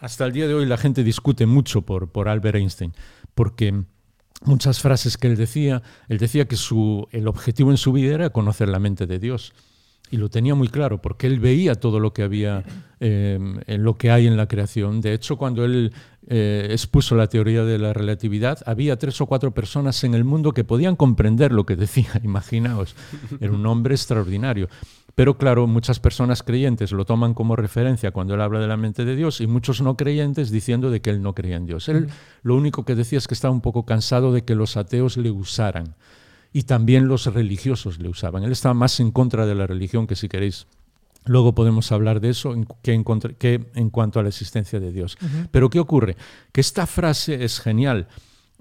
Hasta 0.00 0.24
el 0.24 0.32
día 0.32 0.48
de 0.48 0.54
hoy 0.54 0.66
la 0.66 0.76
gente 0.76 1.04
discute 1.04 1.46
mucho 1.46 1.82
por, 1.82 2.10
por 2.10 2.28
Albert 2.28 2.56
Einstein, 2.56 2.94
porque 3.34 3.84
muchas 4.42 4.80
frases 4.80 5.16
que 5.16 5.28
él 5.28 5.36
decía, 5.36 5.82
él 6.08 6.18
decía 6.18 6.46
que 6.46 6.56
su, 6.56 7.06
el 7.12 7.28
objetivo 7.28 7.70
en 7.70 7.76
su 7.76 7.92
vida 7.92 8.14
era 8.14 8.30
conocer 8.30 8.68
la 8.68 8.78
mente 8.78 9.06
de 9.06 9.18
Dios. 9.18 9.52
Y 10.10 10.16
lo 10.16 10.28
tenía 10.28 10.54
muy 10.54 10.68
claro, 10.68 11.00
porque 11.00 11.26
él 11.26 11.38
veía 11.38 11.76
todo 11.76 12.00
lo 12.00 12.12
que 12.12 12.22
había, 12.22 12.64
em, 12.98 13.60
en 13.66 13.84
lo 13.84 13.96
que 13.96 14.10
hay 14.10 14.26
en 14.26 14.36
la 14.36 14.48
creación. 14.48 15.00
De 15.00 15.14
hecho, 15.14 15.36
cuando 15.36 15.64
él 15.64 15.92
eh, 16.26 16.68
expuso 16.70 17.14
la 17.14 17.28
teoría 17.28 17.64
de 17.64 17.78
la 17.78 17.92
relatividad, 17.92 18.58
había 18.66 18.98
tres 18.98 19.20
o 19.20 19.26
cuatro 19.26 19.52
personas 19.52 20.02
en 20.04 20.14
el 20.14 20.24
mundo 20.24 20.52
que 20.52 20.64
podían 20.64 20.96
comprender 20.96 21.52
lo 21.52 21.64
que 21.64 21.76
decía, 21.76 22.10
imaginaos. 22.24 22.94
Era 23.40 23.52
un 23.52 23.64
hombre 23.66 23.94
extraordinario. 23.94 24.68
Pero 25.14 25.36
claro, 25.36 25.66
muchas 25.66 26.00
personas 26.00 26.42
creyentes 26.42 26.92
lo 26.92 27.04
toman 27.04 27.34
como 27.34 27.56
referencia 27.56 28.10
cuando 28.10 28.34
él 28.34 28.40
habla 28.40 28.60
de 28.60 28.68
la 28.68 28.76
mente 28.76 29.04
de 29.04 29.16
Dios 29.16 29.40
y 29.40 29.46
muchos 29.46 29.80
no 29.80 29.96
creyentes 29.96 30.50
diciendo 30.50 30.90
de 30.90 31.00
que 31.00 31.10
él 31.10 31.22
no 31.22 31.34
creía 31.34 31.56
en 31.56 31.66
Dios. 31.66 31.88
Él 31.88 32.08
lo 32.42 32.56
único 32.56 32.84
que 32.84 32.94
decía 32.94 33.18
es 33.18 33.26
que 33.28 33.34
estaba 33.34 33.52
un 33.52 33.60
poco 33.60 33.84
cansado 33.84 34.32
de 34.32 34.44
que 34.44 34.54
los 34.54 34.76
ateos 34.76 35.16
le 35.16 35.30
usaran 35.30 35.94
y 36.52 36.64
también 36.64 37.08
los 37.08 37.26
religiosos 37.26 37.98
le 37.98 38.08
usaban. 38.08 38.42
Él 38.42 38.52
estaba 38.52 38.74
más 38.74 38.98
en 39.00 39.10
contra 39.10 39.46
de 39.46 39.54
la 39.54 39.66
religión 39.66 40.06
que 40.06 40.16
si 40.16 40.28
queréis. 40.28 40.66
Luego 41.26 41.54
podemos 41.54 41.92
hablar 41.92 42.20
de 42.20 42.30
eso 42.30 42.54
que 42.82 42.92
en, 42.92 43.04
que 43.04 43.70
en 43.74 43.90
cuanto 43.90 44.18
a 44.18 44.22
la 44.22 44.30
existencia 44.30 44.80
de 44.80 44.90
Dios. 44.90 45.18
Pero 45.50 45.68
¿qué 45.68 45.78
ocurre? 45.78 46.16
Que 46.50 46.60
esta 46.60 46.86
frase 46.86 47.44
es 47.44 47.60
genial. 47.60 48.08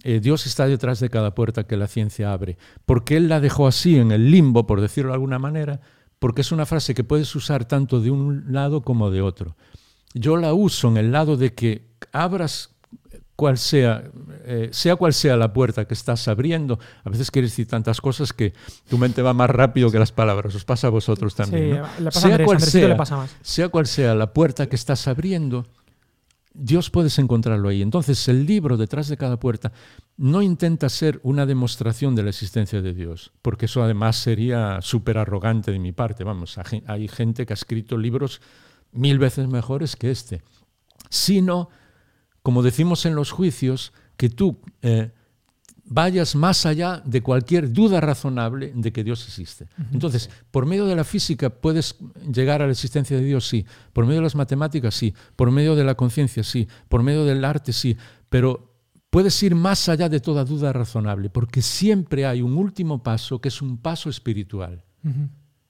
Eh, 0.04 0.20
Dios 0.20 0.46
está 0.46 0.68
detrás 0.68 1.00
de 1.00 1.10
cada 1.10 1.34
puerta 1.36 1.66
que 1.66 1.78
la 1.78 1.88
ciencia 1.88 2.34
abre. 2.34 2.58
Porque 2.86 3.18
Él 3.18 3.30
la 3.30 3.40
dejó 3.40 3.68
así, 3.68 3.98
en 3.98 4.12
el 4.12 4.30
limbo, 4.30 4.68
por 4.68 4.82
decirlo 4.82 5.12
de 5.12 5.16
alguna 5.16 5.40
manera, 5.40 5.80
porque 6.20 6.42
es 6.42 6.52
una 6.52 6.66
frase 6.66 6.94
que 6.94 7.04
puedes 7.04 7.34
usar 7.36 7.66
tanto 7.66 8.02
de 8.02 8.12
un 8.12 8.52
lado 8.52 8.82
como 8.82 9.10
de 9.10 9.22
otro. 9.22 9.56
Yo 10.14 10.38
la 10.38 10.54
uso 10.54 10.90
en 10.90 10.98
el 10.98 11.12
lado 11.12 11.38
de 11.38 11.54
que 11.54 11.88
abras 12.12 12.72
cual 13.40 13.58
sea, 13.58 14.04
eh, 14.44 14.68
sea 14.74 14.98
cual 14.98 15.14
sea 15.14 15.38
la 15.38 15.54
puerta 15.54 15.86
que 15.86 15.94
estás 15.94 16.28
abriendo, 16.28 16.78
a 17.06 17.10
veces 17.10 17.32
quieres 17.32 17.52
decir 17.52 17.68
tantas 17.68 18.02
cosas 18.02 18.34
que 18.34 18.54
tu 18.90 18.98
mente 18.98 19.22
va 19.22 19.34
más 19.34 19.50
rápido 19.50 19.90
que 19.90 19.98
las 19.98 20.12
palabras. 20.12 20.54
Os 20.56 20.66
pasa 20.66 20.88
a 20.88 20.90
vosotros 20.90 21.36
también. 21.36 21.82
sea, 22.12 22.44
cual 22.44 22.60
sea, 22.60 23.28
sea 23.42 23.70
cual 23.70 23.88
sea 23.88 24.14
la 24.14 24.34
puerta 24.34 24.68
que 24.68 24.76
estás 24.76 25.08
abriendo, 25.08 25.66
Dios 26.54 26.90
puedes 26.90 27.18
encontrarlo 27.18 27.70
ahí. 27.70 27.82
Entonces 27.82 28.28
el 28.28 28.46
libro 28.46 28.76
detrás 28.76 29.08
de 29.08 29.16
cada 29.16 29.40
puerta 29.40 29.72
no 30.18 30.42
intenta 30.42 30.90
ser 30.90 31.22
una 31.24 31.46
demostración 31.46 32.16
de 32.16 32.24
la 32.24 32.32
existencia 32.32 32.82
de 32.82 32.94
Dios, 32.94 33.32
porque 33.42 33.68
eso 33.68 33.82
además 33.82 34.18
sería 34.18 34.82
súper 34.82 35.18
arrogante 35.18 35.72
de 35.72 35.80
mi 35.80 35.94
parte. 35.94 36.26
Vamos, 36.26 36.60
hay 36.88 37.08
gente 37.08 37.46
que 37.46 37.54
ha 37.54 37.56
escrito 37.56 37.98
libros 37.98 38.42
mil 38.92 39.18
veces 39.18 39.48
mejores 39.48 39.96
que 39.96 40.12
este, 40.12 40.42
sino, 41.10 41.70
como 42.42 42.64
decimos 42.64 43.06
en 43.06 43.16
los 43.16 43.32
juicios, 43.32 43.94
que 44.18 44.30
tú 44.30 44.60
eh, 44.82 45.12
vayas 45.90 46.36
más 46.36 46.66
allá 46.66 47.02
de 47.04 47.22
cualquier 47.22 47.74
duda 47.74 48.00
razonable 48.00 48.72
de 48.76 48.94
que 48.94 49.04
Dios 49.04 49.26
existe. 49.26 49.68
Entonces, 49.92 50.30
por 50.52 50.66
medio 50.66 50.86
de 50.86 50.96
la 50.96 51.04
física 51.04 51.50
puedes 51.50 51.96
llegar 52.32 52.62
a 52.62 52.66
la 52.66 52.72
existencia 52.72 53.18
de 53.18 53.24
Dios, 53.24 53.48
sí. 53.48 53.66
Por 53.92 54.06
medio 54.06 54.20
de 54.20 54.26
las 54.26 54.36
matemáticas, 54.36 54.94
sí. 54.94 55.14
Por 55.36 55.52
medio 55.52 55.76
de 55.76 55.84
la 55.84 55.96
conciencia, 55.96 56.44
sí. 56.44 56.68
Por 56.88 57.02
medio 57.02 57.26
del 57.26 57.44
arte, 57.44 57.74
sí. 57.74 57.98
Pero 58.30 58.70
puedes 59.10 59.42
ir 59.42 59.56
más 59.56 59.90
allá 59.90 60.10
de 60.10 60.20
toda 60.20 60.46
duda 60.46 60.72
razonable, 60.72 61.30
porque 61.30 61.62
siempre 61.62 62.26
hay 62.26 62.42
un 62.44 62.56
último 62.56 63.02
paso 63.02 63.42
que 63.42 63.50
es 63.50 63.62
un 63.62 63.78
paso 63.78 64.10
espiritual. 64.10 64.84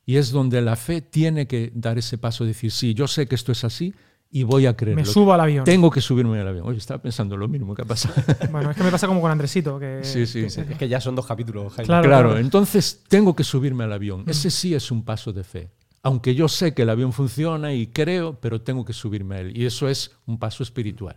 Y 0.05 0.17
es 0.17 0.31
donde 0.31 0.61
la 0.61 0.75
fe 0.75 1.01
tiene 1.01 1.47
que 1.47 1.71
dar 1.73 1.97
ese 1.97 2.17
paso, 2.17 2.43
decir, 2.43 2.71
sí, 2.71 2.93
yo 2.93 3.07
sé 3.07 3.27
que 3.27 3.35
esto 3.35 3.51
es 3.51 3.63
así, 3.63 3.93
y 4.31 4.43
voy 4.43 4.65
a 4.67 4.75
creerlo. 4.75 5.01
Me 5.01 5.05
subo 5.05 5.33
al 5.33 5.41
avión. 5.41 5.65
Tengo 5.65 5.89
que 5.89 6.01
subirme 6.01 6.39
al 6.39 6.47
avión. 6.47 6.67
Oye, 6.67 6.77
estaba 6.77 7.01
pensando 7.01 7.35
lo 7.35 7.47
mismo 7.47 7.73
que 7.73 7.81
ha 7.81 7.85
pasado. 7.85 8.13
Bueno, 8.51 8.71
es 8.71 8.77
que 8.77 8.83
me 8.83 8.91
pasa 8.91 9.07
como 9.07 9.21
con 9.21 9.31
Andresito. 9.31 9.79
Que, 9.79 9.99
sí, 10.03 10.25
sí, 10.25 10.45
Es 10.45 10.77
que 10.77 10.87
ya 10.87 11.01
son 11.01 11.15
dos 11.15 11.25
capítulos, 11.25 11.73
Jaime. 11.73 11.87
Claro, 11.87 12.37
entonces 12.37 13.03
tengo 13.07 13.35
que 13.35 13.43
subirme 13.43 13.83
al 13.83 13.93
avión. 13.93 14.25
Mm. 14.25 14.29
Ese 14.29 14.51
sí 14.51 14.75
es 14.75 14.91
un 14.91 15.03
paso 15.03 15.33
de 15.33 15.43
fe. 15.43 15.69
Aunque 16.01 16.35
yo 16.35 16.47
sé 16.47 16.73
que 16.73 16.83
el 16.83 16.89
avión 16.89 17.11
funciona 17.11 17.73
y 17.73 17.87
creo, 17.87 18.39
pero 18.39 18.61
tengo 18.61 18.85
que 18.85 18.93
subirme 18.93 19.35
a 19.35 19.39
él. 19.39 19.57
Y 19.57 19.65
eso 19.65 19.89
es 19.89 20.11
un 20.27 20.39
paso 20.39 20.63
espiritual. 20.63 21.15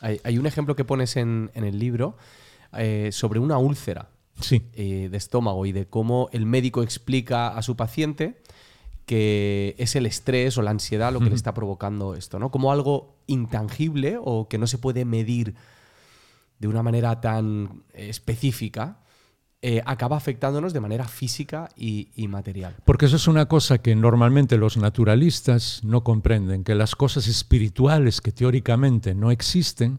Hay, 0.00 0.36
un 0.36 0.46
ejemplo 0.46 0.74
que 0.74 0.84
pones 0.84 1.16
en, 1.16 1.50
el 1.54 1.78
libro 1.78 2.16
eh, 2.76 3.10
sobre 3.12 3.38
una 3.38 3.58
úlcera 3.58 4.08
sí. 4.40 4.62
Eh, 4.74 5.08
de 5.10 5.16
estómago 5.16 5.64
y 5.64 5.72
de 5.72 5.86
cómo 5.86 6.28
el 6.32 6.44
médico 6.44 6.82
explica 6.82 7.48
a 7.48 7.62
su 7.62 7.76
paciente 7.76 8.42
que 9.06 9.74
es 9.78 9.96
el 9.96 10.06
estrés 10.06 10.56
o 10.58 10.62
la 10.62 10.70
ansiedad 10.70 11.12
lo 11.12 11.20
que 11.20 11.28
le 11.28 11.34
está 11.34 11.54
provocando 11.54 12.14
esto, 12.14 12.38
¿no? 12.38 12.50
Como 12.50 12.72
algo 12.72 13.16
intangible 13.26 14.18
o 14.22 14.48
que 14.48 14.58
no 14.58 14.66
se 14.66 14.78
puede 14.78 15.04
medir 15.04 15.54
de 16.58 16.68
una 16.68 16.82
manera 16.82 17.20
tan 17.20 17.82
específica, 17.92 18.98
eh, 19.64 19.80
acaba 19.86 20.16
afectándonos 20.16 20.72
de 20.72 20.80
manera 20.80 21.06
física 21.06 21.68
y, 21.76 22.08
y, 22.16 22.26
material. 22.26 22.74
Porque 22.84 23.06
eso 23.06 23.16
es 23.16 23.28
una 23.28 23.46
cosa 23.46 23.78
que 23.78 23.94
normalmente 23.94 24.56
los 24.56 24.76
naturalistas 24.76 25.84
no 25.84 26.02
comprenden, 26.02 26.64
que 26.64 26.74
las 26.74 26.96
cosas 26.96 27.28
espirituales 27.28 28.20
que 28.20 28.32
teóricamente 28.32 29.14
no 29.14 29.30
existen, 29.30 29.98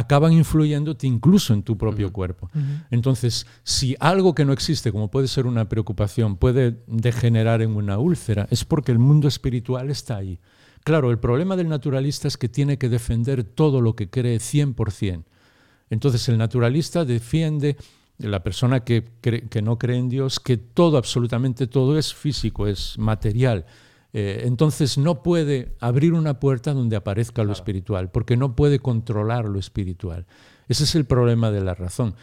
acaban 0.00 0.32
influyéndote 0.32 1.06
incluso 1.06 1.52
en 1.54 1.62
tu 1.62 1.76
propio 1.76 2.12
cuerpo. 2.12 2.50
Entonces, 2.90 3.46
si 3.62 3.96
algo 4.00 4.34
que 4.34 4.44
no 4.44 4.52
existe, 4.52 4.92
como 4.92 5.10
puede 5.10 5.28
ser 5.28 5.46
una 5.46 5.68
preocupación, 5.68 6.36
puede 6.36 6.82
degenerar 6.86 7.62
en 7.62 7.76
una 7.76 7.98
úlcera, 7.98 8.46
es 8.50 8.64
porque 8.64 8.92
el 8.92 8.98
mundo 8.98 9.28
espiritual 9.28 9.90
está 9.90 10.16
ahí. 10.16 10.38
Claro, 10.82 11.10
el 11.10 11.18
problema 11.18 11.56
del 11.56 11.68
naturalista 11.68 12.26
es 12.26 12.36
que 12.36 12.48
tiene 12.48 12.78
que 12.78 12.88
defender 12.88 13.44
todo 13.44 13.80
lo 13.80 13.94
que 13.94 14.08
cree 14.08 14.38
100%. 14.38 15.24
Entonces, 15.90 16.28
el 16.28 16.38
naturalista 16.38 17.04
defiende, 17.04 17.76
la 18.18 18.42
persona 18.42 18.80
que, 18.80 19.04
que 19.20 19.62
no 19.62 19.78
cree 19.78 19.98
en 19.98 20.08
Dios, 20.08 20.40
que 20.40 20.56
todo, 20.56 20.96
absolutamente 20.96 21.66
todo 21.66 21.98
es 21.98 22.14
físico, 22.14 22.66
es 22.66 22.98
material. 22.98 23.66
Eh, 24.12 24.42
entonces 24.44 24.98
no 24.98 25.22
puede 25.22 25.76
abrir 25.80 26.14
una 26.14 26.40
puerta 26.40 26.72
donde 26.72 26.96
aparezca 26.96 27.44
lo 27.44 27.52
espiritual, 27.52 28.10
porque 28.10 28.36
no 28.36 28.56
puede 28.56 28.80
controlar 28.80 29.44
lo 29.44 29.58
espiritual. 29.58 30.26
Ese 30.68 30.84
es 30.84 30.94
el 30.94 31.04
problema 31.04 31.50
de 31.50 31.60
la 31.60 31.74
razón. 31.74 32.14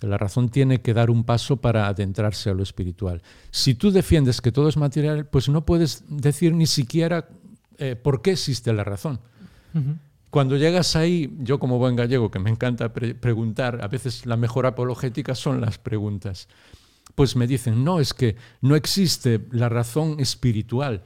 La 0.00 0.18
razón 0.18 0.50
tiene 0.50 0.82
que 0.82 0.92
dar 0.92 1.10
un 1.10 1.24
paso 1.24 1.56
para 1.56 1.86
adentrarse 1.86 2.50
a 2.50 2.54
lo 2.54 2.62
espiritual. 2.62 3.22
Si 3.50 3.74
tú 3.74 3.90
defiendes 3.90 4.40
que 4.40 4.52
todo 4.52 4.68
es 4.68 4.76
material, 4.76 5.26
pues 5.26 5.48
no 5.48 5.64
puedes 5.64 6.04
decir 6.08 6.52
ni 6.52 6.66
siquiera 6.66 7.28
eh, 7.78 7.96
por 7.96 8.22
qué 8.22 8.32
existe 8.32 8.72
la 8.72 8.84
razón. 8.84 9.20
Cuando 10.30 10.56
llegas 10.56 10.96
ahí, 10.96 11.34
yo 11.40 11.58
como 11.58 11.78
buen 11.78 11.96
gallego, 11.96 12.30
que 12.30 12.38
me 12.38 12.50
encanta 12.50 12.92
preguntar, 12.92 13.80
a 13.82 13.88
veces 13.88 14.24
la 14.24 14.36
mejor 14.36 14.66
apologética 14.66 15.34
son 15.34 15.60
las 15.60 15.78
preguntas, 15.78 16.48
pues 17.14 17.36
me 17.36 17.46
dicen, 17.46 17.84
no, 17.84 18.00
es 18.00 18.14
que 18.14 18.36
no 18.60 18.74
existe 18.74 19.46
la 19.50 19.68
razón 19.68 20.18
espiritual, 20.18 21.04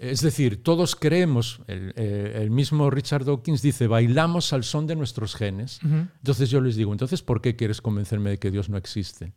es 0.00 0.20
decir, 0.20 0.62
todos 0.62 0.96
creemos, 0.96 1.60
eh, 1.68 2.40
el, 2.42 2.50
mismo 2.50 2.90
Richard 2.90 3.24
Dawkins 3.24 3.62
dice, 3.62 3.86
bailamos 3.86 4.52
al 4.52 4.64
son 4.64 4.86
de 4.86 4.96
nuestros 4.96 5.36
genes. 5.36 5.80
Entonces 5.82 6.50
yo 6.50 6.60
les 6.60 6.76
digo, 6.76 6.92
entonces, 6.92 7.22
¿por 7.22 7.40
qué 7.40 7.54
quieres 7.54 7.80
convencerme 7.80 8.30
de 8.30 8.38
que 8.38 8.50
Dios 8.50 8.68
no 8.68 8.76
existe? 8.76 9.34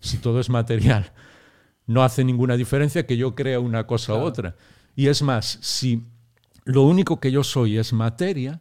Si 0.00 0.18
todo 0.18 0.40
es 0.40 0.50
material, 0.50 1.12
no 1.86 2.02
hace 2.02 2.24
ninguna 2.24 2.56
diferencia 2.56 3.06
que 3.06 3.16
yo 3.16 3.34
crea 3.34 3.60
una 3.60 3.86
cosa 3.86 4.14
u 4.14 4.18
otra. 4.18 4.56
Y 4.96 5.06
es 5.06 5.22
más, 5.22 5.58
si 5.62 6.06
lo 6.64 6.82
único 6.82 7.20
que 7.20 7.30
yo 7.30 7.44
soy 7.44 7.78
es 7.78 7.92
materia, 7.92 8.60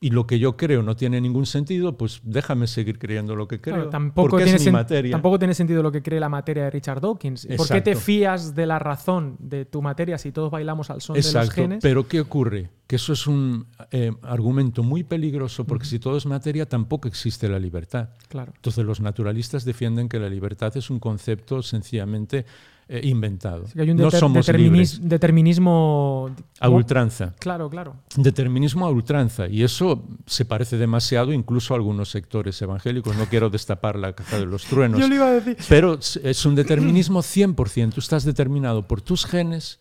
y 0.00 0.10
lo 0.10 0.26
que 0.26 0.38
yo 0.38 0.56
creo 0.56 0.82
no 0.82 0.96
tiene 0.96 1.20
ningún 1.20 1.46
sentido, 1.46 1.96
pues 1.96 2.20
déjame 2.24 2.66
seguir 2.66 2.98
creyendo 2.98 3.36
lo 3.36 3.48
que 3.48 3.60
creo. 3.60 3.88
tampoco, 3.88 4.30
porque 4.30 4.44
tiene 4.44 4.58
es 4.58 4.66
mi 4.66 4.72
materia. 4.72 5.12
tampoco 5.12 5.38
tiene 5.38 5.54
sentido 5.54 5.82
lo 5.82 5.90
que 5.90 6.02
cree 6.02 6.20
la 6.20 6.28
materia 6.28 6.64
de 6.64 6.70
Richard 6.70 7.00
Dawkins. 7.00 7.48
¿Por 7.56 7.68
qué 7.68 7.80
te 7.80 7.96
fías 7.96 8.54
de 8.54 8.66
la 8.66 8.78
razón 8.78 9.36
de 9.38 9.64
tu 9.64 9.80
materia 9.82 10.18
si 10.18 10.32
todos 10.32 10.50
bailamos 10.50 10.90
al 10.90 11.00
son 11.00 11.14
de 11.14 11.32
los 11.32 11.50
genes? 11.50 11.78
Pero 11.82 12.06
¿qué 12.06 12.20
ocurre? 12.20 12.70
Que 12.86 12.96
eso 12.96 13.14
es 13.14 13.26
un 13.26 13.66
eh, 13.90 14.12
argumento 14.22 14.82
muy 14.82 15.04
peligroso 15.04 15.64
porque 15.64 15.86
si 15.86 15.98
todo 15.98 16.18
es 16.18 16.26
materia 16.26 16.68
tampoco 16.68 17.08
existe 17.08 17.48
la 17.48 17.58
libertad. 17.58 18.10
Claro. 18.28 18.52
Entonces 18.56 18.84
los 18.84 19.00
naturalistas 19.00 19.64
defienden 19.64 20.08
que 20.08 20.18
la 20.18 20.28
libertad 20.28 20.76
es 20.76 20.90
un 20.90 20.98
concepto 20.98 21.62
sencillamente 21.62 22.44
eh, 22.88 23.00
inventado. 23.04 23.64
hay 23.78 23.90
un 23.90 23.96
no 23.96 24.10
somos 24.10 24.46
determinismo 24.46 26.30
a 26.60 26.68
ultranza. 26.68 27.34
Claro, 27.38 27.70
claro. 27.70 27.96
Determinismo 28.16 28.86
a 28.86 28.90
ultranza. 28.90 29.48
Y 29.48 29.62
eso 29.62 30.04
se 30.26 30.44
parece 30.44 30.76
demasiado 30.76 31.32
incluso 31.32 31.74
a 31.74 31.76
algunos 31.76 32.10
sectores 32.10 32.60
evangélicos. 32.60 33.16
No 33.16 33.26
quiero 33.26 33.48
destapar 33.50 33.96
la 33.96 34.14
caja 34.14 34.38
de 34.38 34.46
los 34.46 34.64
truenos. 34.64 35.00
Yo 35.06 35.06
iba 35.06 35.28
a 35.28 35.32
decir. 35.32 35.56
Pero 35.68 35.98
es 35.98 36.46
un 36.46 36.54
determinismo 36.54 37.20
100%. 37.20 37.94
Tú 37.94 38.00
estás 38.00 38.24
determinado 38.24 38.86
por 38.86 39.00
tus 39.00 39.24
genes, 39.24 39.80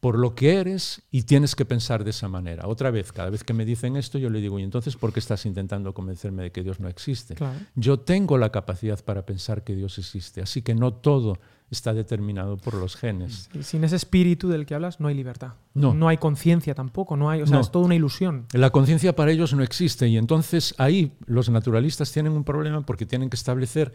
por 0.00 0.16
lo 0.16 0.34
que 0.34 0.54
eres 0.54 1.02
y 1.10 1.24
tienes 1.24 1.56
que 1.56 1.64
pensar 1.64 2.04
de 2.04 2.10
esa 2.10 2.28
manera. 2.28 2.68
Otra 2.68 2.90
vez, 2.90 3.10
cada 3.12 3.30
vez 3.30 3.42
que 3.42 3.52
me 3.52 3.64
dicen 3.64 3.96
esto, 3.96 4.18
yo 4.18 4.30
le 4.30 4.40
digo, 4.40 4.58
¿y 4.58 4.62
entonces 4.62 4.96
por 4.96 5.12
qué 5.12 5.18
estás 5.18 5.44
intentando 5.44 5.92
convencerme 5.92 6.44
de 6.44 6.52
que 6.52 6.62
Dios 6.62 6.78
no 6.78 6.88
existe? 6.88 7.34
Yo 7.74 7.98
tengo 7.98 8.38
la 8.38 8.50
capacidad 8.50 9.02
para 9.04 9.26
pensar 9.26 9.64
que 9.64 9.74
Dios 9.74 9.98
existe, 9.98 10.40
así 10.40 10.62
que 10.62 10.74
no 10.74 10.94
todo 10.94 11.38
está 11.70 11.92
determinado 11.92 12.56
por 12.56 12.74
los 12.74 12.96
genes. 12.96 13.50
sin 13.60 13.84
ese 13.84 13.96
espíritu 13.96 14.48
del 14.48 14.64
que 14.64 14.74
hablas 14.74 15.00
no 15.00 15.08
hay 15.08 15.14
libertad. 15.14 15.52
No, 15.74 15.92
no 15.94 16.08
hay 16.08 16.16
conciencia 16.16 16.74
tampoco, 16.74 17.16
no 17.16 17.28
hay, 17.28 17.42
o 17.42 17.46
sea, 17.46 17.60
es 17.60 17.70
toda 17.70 17.84
una 17.84 17.94
ilusión. 17.94 18.46
La 18.52 18.70
conciencia 18.70 19.14
para 19.14 19.32
ellos 19.32 19.52
no 19.52 19.62
existe 19.62 20.08
y 20.08 20.16
entonces 20.16 20.74
ahí 20.78 21.12
los 21.26 21.50
naturalistas 21.50 22.12
tienen 22.12 22.32
un 22.32 22.44
problema 22.44 22.82
porque 22.82 23.04
tienen 23.04 23.30
que 23.30 23.36
establecer 23.36 23.92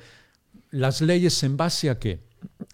las 0.69 1.01
leyes 1.01 1.41
en 1.43 1.55
base 1.55 1.89
a 1.89 1.97
qué? 1.97 2.19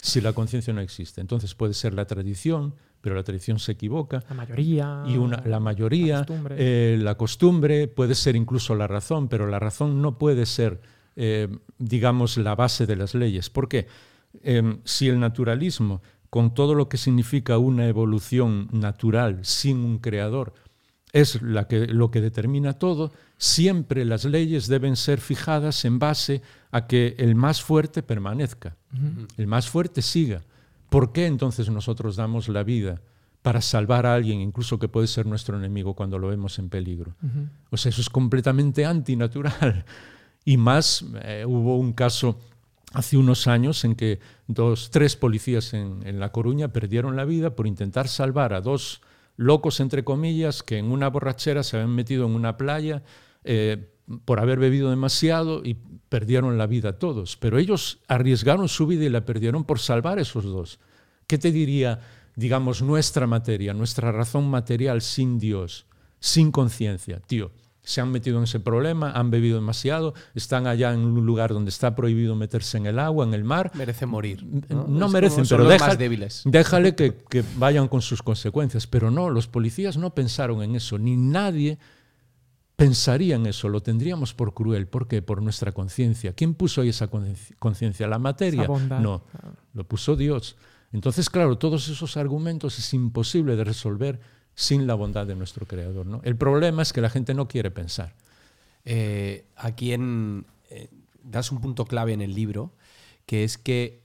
Si 0.00 0.20
la 0.20 0.32
conciencia 0.32 0.72
no 0.72 0.80
existe. 0.80 1.20
Entonces 1.20 1.54
puede 1.54 1.74
ser 1.74 1.94
la 1.94 2.06
tradición, 2.06 2.74
pero 3.00 3.14
la 3.14 3.22
tradición 3.22 3.58
se 3.58 3.72
equivoca. 3.72 4.22
La 4.28 4.34
mayoría. 4.34 5.02
Y 5.06 5.16
una, 5.16 5.42
la 5.44 5.60
mayoría, 5.60 6.18
la 6.18 6.24
costumbre. 6.26 6.54
Eh, 6.58 6.98
la 6.98 7.14
costumbre, 7.16 7.88
puede 7.88 8.14
ser 8.14 8.36
incluso 8.36 8.74
la 8.74 8.86
razón, 8.86 9.28
pero 9.28 9.46
la 9.46 9.58
razón 9.58 10.02
no 10.02 10.18
puede 10.18 10.46
ser, 10.46 10.80
eh, 11.16 11.48
digamos, 11.78 12.36
la 12.36 12.54
base 12.54 12.86
de 12.86 12.96
las 12.96 13.14
leyes. 13.14 13.50
¿Por 13.50 13.68
qué? 13.68 13.86
Em, 14.42 14.80
si 14.84 15.08
el 15.08 15.18
naturalismo, 15.18 16.02
con 16.28 16.54
todo 16.54 16.74
lo 16.74 16.88
que 16.88 16.96
significa 16.96 17.58
una 17.58 17.86
evolución 17.86 18.68
natural 18.72 19.40
sin 19.42 19.78
un 19.78 19.98
creador, 19.98 20.54
es 21.12 21.42
la 21.42 21.66
que, 21.66 21.86
lo 21.86 22.10
que 22.10 22.20
determina 22.20 22.74
todo, 22.74 23.12
siempre 23.36 24.04
las 24.04 24.24
leyes 24.24 24.68
deben 24.68 24.94
ser 24.96 25.20
fijadas 25.20 25.84
en 25.84 25.98
base 25.98 26.42
a 26.70 26.86
que 26.86 27.16
el 27.18 27.34
más 27.34 27.62
fuerte 27.62 28.02
permanezca, 28.02 28.76
el 29.36 29.46
más 29.46 29.68
fuerte 29.68 30.02
siga. 30.02 30.42
¿Por 30.90 31.12
qué 31.12 31.26
entonces 31.26 31.70
nosotros 31.70 32.16
damos 32.16 32.48
la 32.48 32.62
vida? 32.62 33.00
para 33.42 33.60
salvar 33.60 34.06
a 34.06 34.14
alguien, 34.14 34.40
incluso 34.40 34.78
que 34.78 34.88
puede 34.88 35.06
ser 35.06 35.26
nuestro 35.26 35.56
enemigo 35.56 35.94
cuando 35.94 36.18
lo 36.18 36.28
vemos 36.28 36.58
en 36.58 36.68
peligro. 36.68 37.14
O 37.70 37.76
sea, 37.76 37.90
eso 37.90 38.00
es 38.00 38.10
completamente 38.10 38.84
antinatural. 38.84 39.84
Y 40.42 40.56
más, 40.56 41.04
eh, 41.22 41.44
hubo 41.46 41.76
un 41.78 41.92
caso 41.92 42.38
hace 42.94 43.18
unos 43.18 43.46
años 43.46 43.84
en 43.84 43.94
que 43.94 44.20
dos, 44.48 44.90
tres 44.90 45.14
policías 45.14 45.74
en, 45.74 46.18
La 46.18 46.32
Coruña 46.32 46.72
perdieron 46.72 47.14
la 47.14 47.26
vida 47.26 47.54
por 47.54 47.66
intentar 47.66 48.08
salvar 48.08 48.54
a 48.54 48.62
dos 48.62 49.02
locos, 49.36 49.80
entre 49.80 50.02
comillas, 50.02 50.62
que 50.62 50.78
en 50.78 50.90
una 50.90 51.08
borrachera 51.08 51.62
se 51.62 51.76
habían 51.76 51.94
metido 51.94 52.24
en 52.24 52.32
una 52.34 52.56
playa 52.56 53.02
eh, 53.44 53.89
por 54.24 54.40
haber 54.40 54.58
bebido 54.58 54.90
demasiado 54.90 55.62
y 55.64 55.74
perdieron 56.08 56.58
la 56.58 56.66
vida 56.66 56.98
todos. 56.98 57.36
Pero 57.36 57.58
ellos 57.58 58.00
arriesgaron 58.08 58.68
su 58.68 58.86
vida 58.86 59.04
y 59.04 59.08
la 59.10 59.24
perdieron 59.24 59.64
por 59.64 59.78
salvar 59.78 60.18
a 60.18 60.22
esos 60.22 60.44
dos. 60.44 60.78
¿Qué 61.26 61.38
te 61.38 61.52
diría, 61.52 62.00
digamos, 62.34 62.82
nuestra 62.82 63.26
materia, 63.26 63.74
nuestra 63.74 64.12
razón 64.12 64.50
material 64.50 65.02
sin 65.02 65.38
Dios? 65.38 65.86
sin 66.20 66.52
conciencia. 66.52 67.20
Tío, 67.26 67.50
se 67.82 68.00
han 68.00 68.12
metido 68.12 68.38
en 68.38 68.44
ese 68.44 68.60
problema, 68.60 69.10
han 69.12 69.30
bebido 69.30 69.56
demasiado, 69.56 70.14
están 70.34 70.66
allá 70.66 70.92
en 70.92 71.00
un 71.00 71.26
lugar 71.26 71.52
donde 71.52 71.70
está 71.70 71.96
prohibido 71.96 72.36
meterse 72.36 72.76
en 72.76 72.86
el 72.86 72.98
agua, 72.98 73.24
en 73.24 73.34
el 73.34 73.42
mar. 73.42 73.72
Merecen 73.74 74.10
morir. 74.10 74.44
No, 74.68 75.08
merecen, 75.08 75.44
pero 75.48 75.66
déjale 76.44 76.94
que, 76.94 77.14
que 77.28 77.42
vayan 77.56 77.88
con 77.88 78.02
sus 78.02 78.22
consecuencias. 78.22 78.86
Pero 78.86 79.10
no, 79.10 79.30
los 79.30 79.48
policías 79.48 79.96
no 79.96 80.14
pensaron 80.14 80.62
en 80.62 80.76
eso, 80.76 80.98
ni 80.98 81.16
nadie 81.16 81.78
pensaría 82.80 83.36
en 83.36 83.44
eso, 83.44 83.68
lo 83.68 83.82
tendríamos 83.82 84.32
por 84.32 84.54
cruel. 84.54 84.88
¿Por 84.88 85.06
qué? 85.06 85.20
Por 85.20 85.42
nuestra 85.42 85.72
conciencia. 85.72 86.32
¿Quién 86.32 86.54
puso 86.54 86.80
ahí 86.80 86.88
esa 86.88 87.10
conciencia? 87.58 88.08
¿La 88.08 88.18
materia? 88.18 88.66
No, 88.66 89.22
lo 89.74 89.84
puso 89.84 90.16
Dios. 90.16 90.56
Entonces, 90.90 91.28
claro, 91.28 91.58
todos 91.58 91.88
esos 91.88 92.16
argumentos 92.16 92.78
es 92.78 92.94
imposible 92.94 93.54
de 93.54 93.64
resolver 93.64 94.20
sin 94.54 94.86
la 94.86 94.94
bondad 94.94 95.26
de 95.26 95.36
nuestro 95.36 95.66
Creador. 95.66 96.06
¿no? 96.06 96.22
El 96.24 96.36
problema 96.36 96.80
es 96.80 96.94
que 96.94 97.02
la 97.02 97.10
gente 97.10 97.34
no 97.34 97.48
quiere 97.48 97.70
pensar. 97.70 98.14
Eh, 98.86 99.44
aquí 99.56 99.92
en, 99.92 100.46
eh, 100.70 100.88
das 101.22 101.52
un 101.52 101.60
punto 101.60 101.84
clave 101.84 102.14
en 102.14 102.22
el 102.22 102.34
libro, 102.34 102.72
que 103.26 103.44
es 103.44 103.58
que 103.58 104.02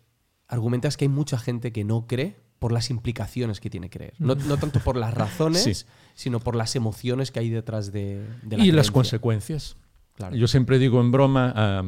argumentas 0.49 0.97
que 0.97 1.05
hay 1.05 1.09
mucha 1.09 1.37
gente 1.37 1.71
que 1.71 1.85
no 1.85 2.07
cree 2.07 2.35
por 2.65 2.71
las 2.71 2.89
implicaciones 2.89 3.59
que 3.59 3.69
tiene 3.69 3.91
creer. 3.91 4.15
No, 4.17 4.33
no 4.33 4.57
tanto 4.57 4.79
por 4.79 4.97
las 4.97 5.13
razones, 5.23 5.85
sino 6.15 6.39
por 6.39 6.55
las 6.55 6.75
emociones 6.75 7.29
que 7.29 7.39
hay 7.39 7.51
detrás 7.51 7.91
de, 7.91 8.25
de 8.41 8.57
la 8.57 8.65
Y 8.65 8.71
las 8.71 8.89
consecuencias. 8.89 9.77
Yo 10.33 10.47
siempre 10.47 10.79
digo 10.79 10.99
en 10.99 11.11
broma, 11.11 11.83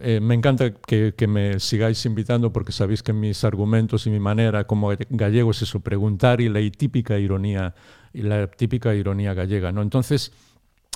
eh, 0.00 0.20
me 0.20 0.34
encanta 0.34 0.74
que, 0.74 1.14
que, 1.16 1.26
me 1.26 1.60
sigáis 1.60 2.04
invitando 2.04 2.52
porque 2.52 2.72
sabéis 2.72 3.02
que 3.02 3.14
mis 3.14 3.42
argumentos 3.42 4.06
y 4.06 4.10
mi 4.10 4.20
manera 4.20 4.66
como 4.66 4.92
gallego 5.08 5.52
es 5.52 5.62
eso, 5.62 5.80
preguntar 5.80 6.42
y 6.42 6.50
la 6.50 6.60
típica 6.70 7.18
ironía, 7.18 7.74
y 8.12 8.20
la 8.20 8.46
típica 8.48 8.94
ironía 8.94 9.32
gallega. 9.32 9.72
¿no? 9.72 9.80
Entonces, 9.80 10.30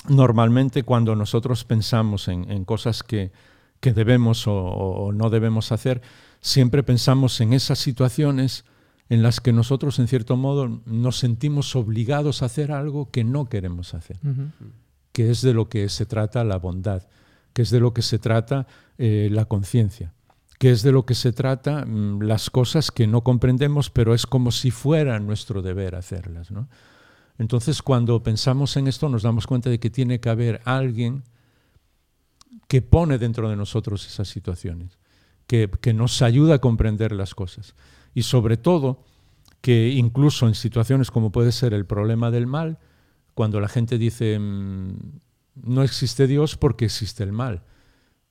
normalmente 0.09 0.83
cuando 0.83 1.15
nosotros 1.15 1.63
pensamos 1.63 2.27
en, 2.27 2.51
en 2.51 2.65
cosas 2.65 3.01
que, 3.01 3.31
que 3.79 3.93
debemos 3.93 4.45
o, 4.45 4.53
o 4.53 5.11
no 5.11 5.31
debemos 5.31 5.71
hacer, 5.71 6.03
siempre 6.41 6.83
pensamos 6.83 7.39
en 7.41 7.53
esas 7.53 7.79
situaciones 7.79 8.65
en 9.09 9.23
las 9.23 9.41
que 9.41 9.51
nosotros, 9.51 9.97
en 9.99 10.07
cierto 10.07 10.37
modo, 10.37 10.81
nos 10.85 11.17
sentimos 11.17 11.75
obligados 11.75 12.41
a 12.41 12.45
hacer 12.45 12.71
algo 12.71 13.09
que 13.09 13.23
no 13.23 13.49
queremos 13.49 13.93
hacer, 13.93 14.19
que 15.11 15.31
es 15.31 15.41
de 15.41 15.53
lo 15.53 15.67
que 15.67 15.89
se 15.89 16.05
trata 16.05 16.43
la 16.43 16.57
bondad, 16.57 17.07
que 17.53 17.63
es 17.63 17.71
de 17.71 17.79
lo 17.79 17.93
que 17.93 18.03
se 18.03 18.19
trata 18.19 18.67
eh, 18.99 19.29
la 19.31 19.45
conciencia, 19.45 20.13
que 20.59 20.69
es 20.69 20.83
de 20.83 20.91
lo 20.91 21.07
que 21.07 21.15
se 21.15 21.33
trata 21.33 21.85
mm, 21.85 22.21
las 22.21 22.51
cosas 22.51 22.91
que 22.91 23.07
no 23.07 23.23
comprendemos, 23.23 23.89
pero 23.89 24.13
es 24.13 24.27
como 24.27 24.51
si 24.51 24.69
fuera 24.69 25.19
nuestro 25.19 25.63
deber 25.63 25.95
hacerlas. 25.95 26.49
Entonces, 27.39 27.81
cuando 27.81 28.21
pensamos 28.21 28.77
en 28.77 28.87
esto, 28.87 29.09
nos 29.09 29.23
damos 29.23 29.47
cuenta 29.47 29.71
de 29.71 29.79
que 29.79 29.89
tiene 29.89 30.19
que 30.19 30.29
haber 30.29 30.61
alguien 30.65 31.23
que 32.67 32.83
pone 32.83 33.17
dentro 33.17 33.49
de 33.49 33.55
nosotros 33.55 34.05
esas 34.05 34.27
situaciones 34.27 34.98
que, 35.49 35.93
nos 35.95 36.21
ayuda 36.21 36.55
a 36.55 36.59
comprender 36.59 37.11
las 37.11 37.33
cosas. 37.33 37.73
Y 38.13 38.21
sobre 38.21 38.55
todo, 38.55 39.03
que 39.61 39.89
incluso 39.89 40.47
en 40.47 40.53
situaciones 40.53 41.09
como 41.09 41.31
puede 41.31 41.51
ser 41.51 41.73
el 41.73 41.87
problema 41.87 42.29
del 42.29 42.45
mal, 42.45 42.77
cuando 43.33 43.59
la 43.59 43.67
gente 43.67 43.97
dice 43.97 44.37
mm, 44.37 44.93
no 45.63 45.81
existe 45.81 46.27
Dios 46.27 46.55
porque 46.55 46.85
existe 46.85 47.23
el 47.23 47.31
mal. 47.31 47.63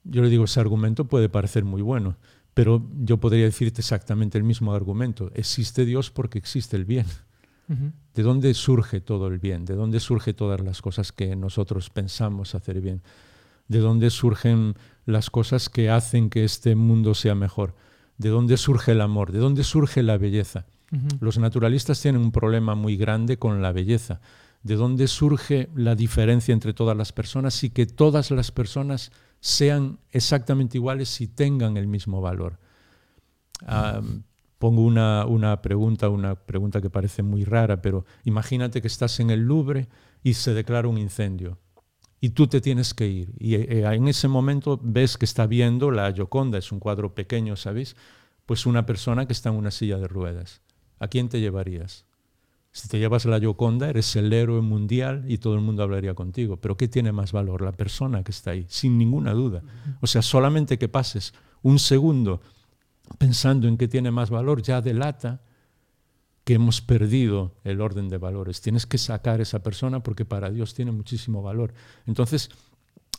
Yo 0.05 0.21
le 0.21 0.29
digo, 0.29 0.45
ese 0.45 0.61
argumento 0.61 1.05
puede 1.05 1.27
parecer 1.27 1.65
muy 1.65 1.81
bueno, 1.81 2.15
pero 2.53 2.87
yo 3.01 3.17
podría 3.17 3.43
decirte 3.43 3.81
exactamente 3.81 4.37
el 4.37 4.45
mismo 4.45 4.73
argumento. 4.73 5.29
Existe 5.35 5.83
Dios 5.83 6.11
porque 6.11 6.39
existe 6.39 6.77
el 6.77 6.85
bien. 6.85 7.05
¿De 8.15 8.23
dónde 8.23 8.51
surge 8.55 8.99
todo 9.01 9.27
el 9.27 9.37
bien? 9.37 9.65
¿De 9.65 9.75
dónde 9.75 9.99
surge 9.99 10.33
todas 10.33 10.59
las 10.61 10.81
cosas 10.81 11.11
que 11.11 11.35
nosotros 11.35 11.89
pensamos 11.91 12.55
hacer 12.55 12.81
bien? 12.81 13.03
¿De 13.67 13.77
dónde 13.77 14.09
surgen 14.09 14.73
las 15.09 15.29
cosas 15.29 15.69
que 15.69 15.89
hacen 15.89 16.29
que 16.29 16.43
este 16.43 16.75
mundo 16.75 17.13
sea 17.13 17.35
mejor. 17.35 17.75
¿De 18.17 18.29
dónde 18.29 18.57
surge 18.57 18.91
el 18.91 19.01
amor? 19.01 19.31
¿De 19.31 19.39
dónde 19.39 19.63
surge 19.63 20.03
la 20.03 20.17
belleza? 20.17 20.65
Los 21.19 21.37
naturalistas 21.37 22.01
tienen 22.01 22.21
un 22.21 22.31
problema 22.31 22.73
muy 22.73 22.97
grande 22.97 23.37
con 23.37 23.61
la 23.61 23.71
belleza. 23.71 24.21
¿De 24.63 24.75
dónde 24.75 25.07
surge 25.07 25.69
la 25.75 25.95
diferencia 25.95 26.51
entre 26.51 26.73
todas 26.73 26.97
las 26.97 27.11
personas 27.13 27.63
y 27.63 27.69
que 27.69 27.85
todas 27.85 28.31
las 28.31 28.51
personas 28.51 29.11
sean 29.39 29.99
exactamente 30.11 30.77
iguales 30.77 31.21
y 31.21 31.27
tengan 31.27 31.77
el 31.77 31.87
mismo 31.87 32.21
valor? 32.21 32.59
pongo 34.57 34.83
una, 34.83 35.25
una, 35.25 35.61
pregunta, 35.61 36.09
una 36.09 36.35
pregunta 36.35 36.81
que 36.81 36.89
parece 36.89 37.23
muy 37.23 37.45
rara, 37.45 37.81
pero 37.81 38.05
imagínate 38.23 38.81
que 38.81 38.87
estás 38.87 39.19
en 39.19 39.29
el 39.29 39.41
Louvre 39.41 39.87
y 40.23 40.33
se 40.33 40.53
declara 40.53 40.87
un 40.87 40.97
incendio 40.97 41.57
y 42.21 42.29
tú 42.29 42.47
te 42.47 42.61
tienes 42.61 42.93
que 42.93 43.07
ir. 43.07 43.33
Y 43.39 43.55
eh, 43.55 43.85
en 43.85 44.07
ese 44.07 44.27
momento 44.27 44.79
ves 44.81 45.17
que 45.17 45.25
está 45.25 45.47
viendo 45.47 45.91
la 45.91 46.11
Gioconda, 46.11 46.57
es 46.57 46.71
un 46.71 46.79
cuadro 46.79 47.15
pequeño, 47.15 47.55
¿sabéis? 47.55 47.95
Pues 48.45 48.65
una 48.65 48.85
persona 48.85 49.25
que 49.25 49.33
está 49.33 49.49
en 49.49 49.55
una 49.55 49.71
silla 49.71 49.97
de 49.97 50.07
ruedas. 50.07 50.61
¿A 50.99 51.07
quién 51.07 51.29
te 51.29 51.39
llevarías? 51.39 52.05
Si 52.71 52.87
te 52.87 52.99
llevas 52.99 53.25
la 53.25 53.39
Gioconda, 53.39 53.89
eres 53.89 54.15
el 54.15 54.31
héroe 54.31 54.61
mundial 54.61 55.23
y 55.27 55.37
todo 55.37 55.55
el 55.55 55.61
mundo 55.61 55.81
hablaría 55.81 56.13
contigo. 56.13 56.57
Pero 56.57 56.77
¿qué 56.77 56.87
tiene 56.87 57.11
más 57.11 57.31
valor? 57.31 57.61
La 57.61 57.71
persona 57.71 58.23
que 58.23 58.31
está 58.31 58.51
ahí, 58.51 58.65
sin 58.67 58.97
ninguna 58.97 59.33
duda. 59.33 59.63
O 60.01 60.07
sea, 60.07 60.21
solamente 60.21 60.77
que 60.77 60.87
pases 60.87 61.33
un 61.61 61.79
segundo 61.79 62.41
pensando 63.17 63.67
en 63.67 63.77
qué 63.77 63.87
tiene 63.87 64.11
más 64.11 64.29
valor 64.29 64.61
ya 64.61 64.81
delata 64.81 65.41
que 66.49 66.55
hemos 66.55 66.81
perdido 66.81 67.53
el 67.63 67.79
orden 67.79 68.09
de 68.09 68.17
valores. 68.17 68.59
Tienes 68.59 68.87
que 68.87 68.97
sacar 68.97 69.39
esa 69.39 69.61
persona 69.61 70.01
porque 70.01 70.25
para 70.25 70.49
Dios 70.49 70.73
tiene 70.73 70.91
muchísimo 70.91 71.43
valor. 71.43 71.75
Entonces, 72.07 72.49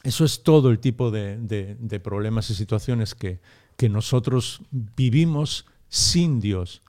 eso 0.03 0.25
es 0.25 0.43
todo 0.43 0.69
el 0.69 0.81
tipo 0.81 1.12
de, 1.12 2.01
problemas 2.03 2.51
y 2.51 2.55
situaciones 2.55 3.14
que, 3.14 3.38
que 3.77 3.88
nosotros 3.88 4.62
vivimos 4.73 5.64
sin 5.88 6.40
Dios. 6.40 6.83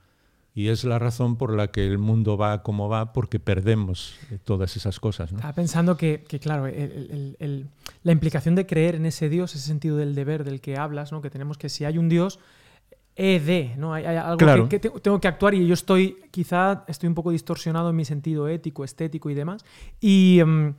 Y 0.52 0.66
es 0.66 0.82
la 0.82 0.98
razón 0.98 1.36
por 1.36 1.54
la 1.54 1.68
que 1.68 1.86
el 1.86 1.98
mundo 1.98 2.36
va 2.36 2.64
como 2.64 2.88
va, 2.88 3.12
porque 3.12 3.38
perdemos 3.38 4.16
eh, 4.32 4.38
todas 4.42 4.76
esas 4.76 4.98
cosas. 4.98 5.30
Estaba 5.30 5.52
pensando 5.52 5.96
que, 5.96 6.24
claro, 6.42 6.66
la 8.02 8.12
implicación 8.12 8.56
de 8.56 8.66
creer 8.66 8.96
en 8.96 9.06
ese 9.06 9.28
Dios, 9.28 9.54
ese 9.54 9.64
sentido 9.68 9.96
del 9.96 10.16
deber 10.16 10.42
del 10.42 10.60
que 10.60 10.76
hablas, 10.76 11.12
¿no? 11.12 11.22
que 11.22 11.30
tenemos 11.30 11.56
que 11.56 11.68
si 11.68 11.84
hay 11.84 11.98
un 11.98 12.08
Dios, 12.08 12.40
ED, 13.16 13.76
¿no? 13.76 13.92
Hay, 13.92 14.04
algo 14.04 14.68
que, 14.68 14.78
tengo 14.78 15.20
que 15.20 15.28
actuar 15.28 15.54
y 15.54 15.66
yo 15.66 15.74
estoy, 15.74 16.16
quizá 16.30 16.84
estoy 16.88 17.08
un 17.08 17.14
poco 17.14 17.30
distorsionado 17.30 17.90
en 17.90 17.96
mi 17.96 18.04
sentido 18.04 18.48
ético, 18.48 18.84
estético 18.84 19.28
y 19.30 19.34
demás. 19.34 19.64
Y, 20.00 20.40
em, 20.40 20.74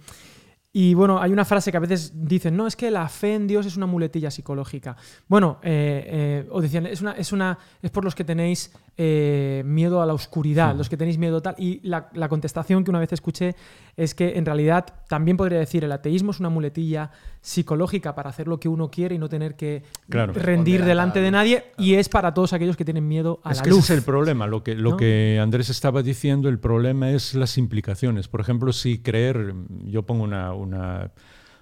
y 0.75 0.95
bueno, 0.95 1.21
hay 1.21 1.31
una 1.31 1.45
frase 1.45 1.69
que 1.69 1.77
a 1.77 1.79
veces 1.79 2.13
dicen, 2.15 2.57
no, 2.57 2.65
es 2.65 2.75
que 2.75 2.89
la 2.89 3.07
fe 3.07 3.35
en 3.35 3.45
Dios 3.45 3.67
es 3.67 3.77
una 3.77 3.85
muletilla 3.85 4.31
psicológica. 4.31 4.97
Bueno, 5.27 5.59
eh, 5.61 6.03
eh, 6.07 6.49
o 6.49 6.61
decían, 6.61 6.87
es, 6.87 6.99
una, 6.99 7.11
es, 7.11 7.31
una, 7.31 7.59
es 7.79 7.91
por 7.91 8.03
los 8.03 8.15
que 8.15 8.23
tenéis 8.23 8.71
eh, 8.97 9.61
miedo 9.67 10.01
a 10.01 10.07
la 10.07 10.13
oscuridad, 10.13 10.75
los 10.75 10.89
que 10.89 10.97
tenéis 10.97 11.19
miedo 11.19 11.43
tal. 11.43 11.53
Y 11.59 11.79
la, 11.87 12.09
la, 12.13 12.27
contestación 12.27 12.83
que 12.83 12.89
una 12.89 12.99
vez 12.99 13.13
escuché 13.13 13.55
es 13.95 14.15
que 14.15 14.35
en 14.35 14.47
realidad 14.47 14.85
también 15.07 15.37
podría 15.37 15.59
decir, 15.59 15.83
el 15.83 15.91
ateísmo 15.91 16.31
es 16.31 16.39
una 16.39 16.49
muletilla 16.49 17.11
psicológica 17.43 18.15
para 18.15 18.29
hacer 18.29 18.47
lo 18.47 18.57
que 18.59 18.69
uno 18.69 18.89
quiere 18.89 19.15
y 19.15 19.17
no 19.19 19.27
tener 19.27 19.55
que 19.55 19.83
rendir 20.07 20.85
delante 20.85 21.19
de 21.19 21.29
nadie. 21.29 21.65
Y 21.77 21.95
es 21.95 22.07
para 22.07 22.33
todos 22.33 22.53
aquellos 22.53 22.77
que 22.77 22.85
tienen 22.85 23.07
miedo 23.07 23.41
a 23.43 23.51
es 23.51 23.57
la 23.57 23.63
que 23.63 23.69
luz. 23.69 23.83
Ese 23.83 23.93
es 23.93 23.99
el 23.99 24.05
problema. 24.05 24.47
Lo 24.47 24.63
que, 24.63 24.75
lo 24.75 24.95
que 24.95 25.39
Andrés 25.41 25.69
estaba 25.69 26.01
diciendo, 26.01 26.47
el 26.47 26.57
problema 26.57 27.11
es 27.11 27.35
las 27.35 27.57
implicaciones. 27.57 28.27
Por 28.27 28.39
ejemplo, 28.39 28.71
si 28.73 28.99
creer, 28.99 29.53
yo 29.85 30.03
pongo 30.03 30.23
una, 30.23 30.53
una 30.63 31.11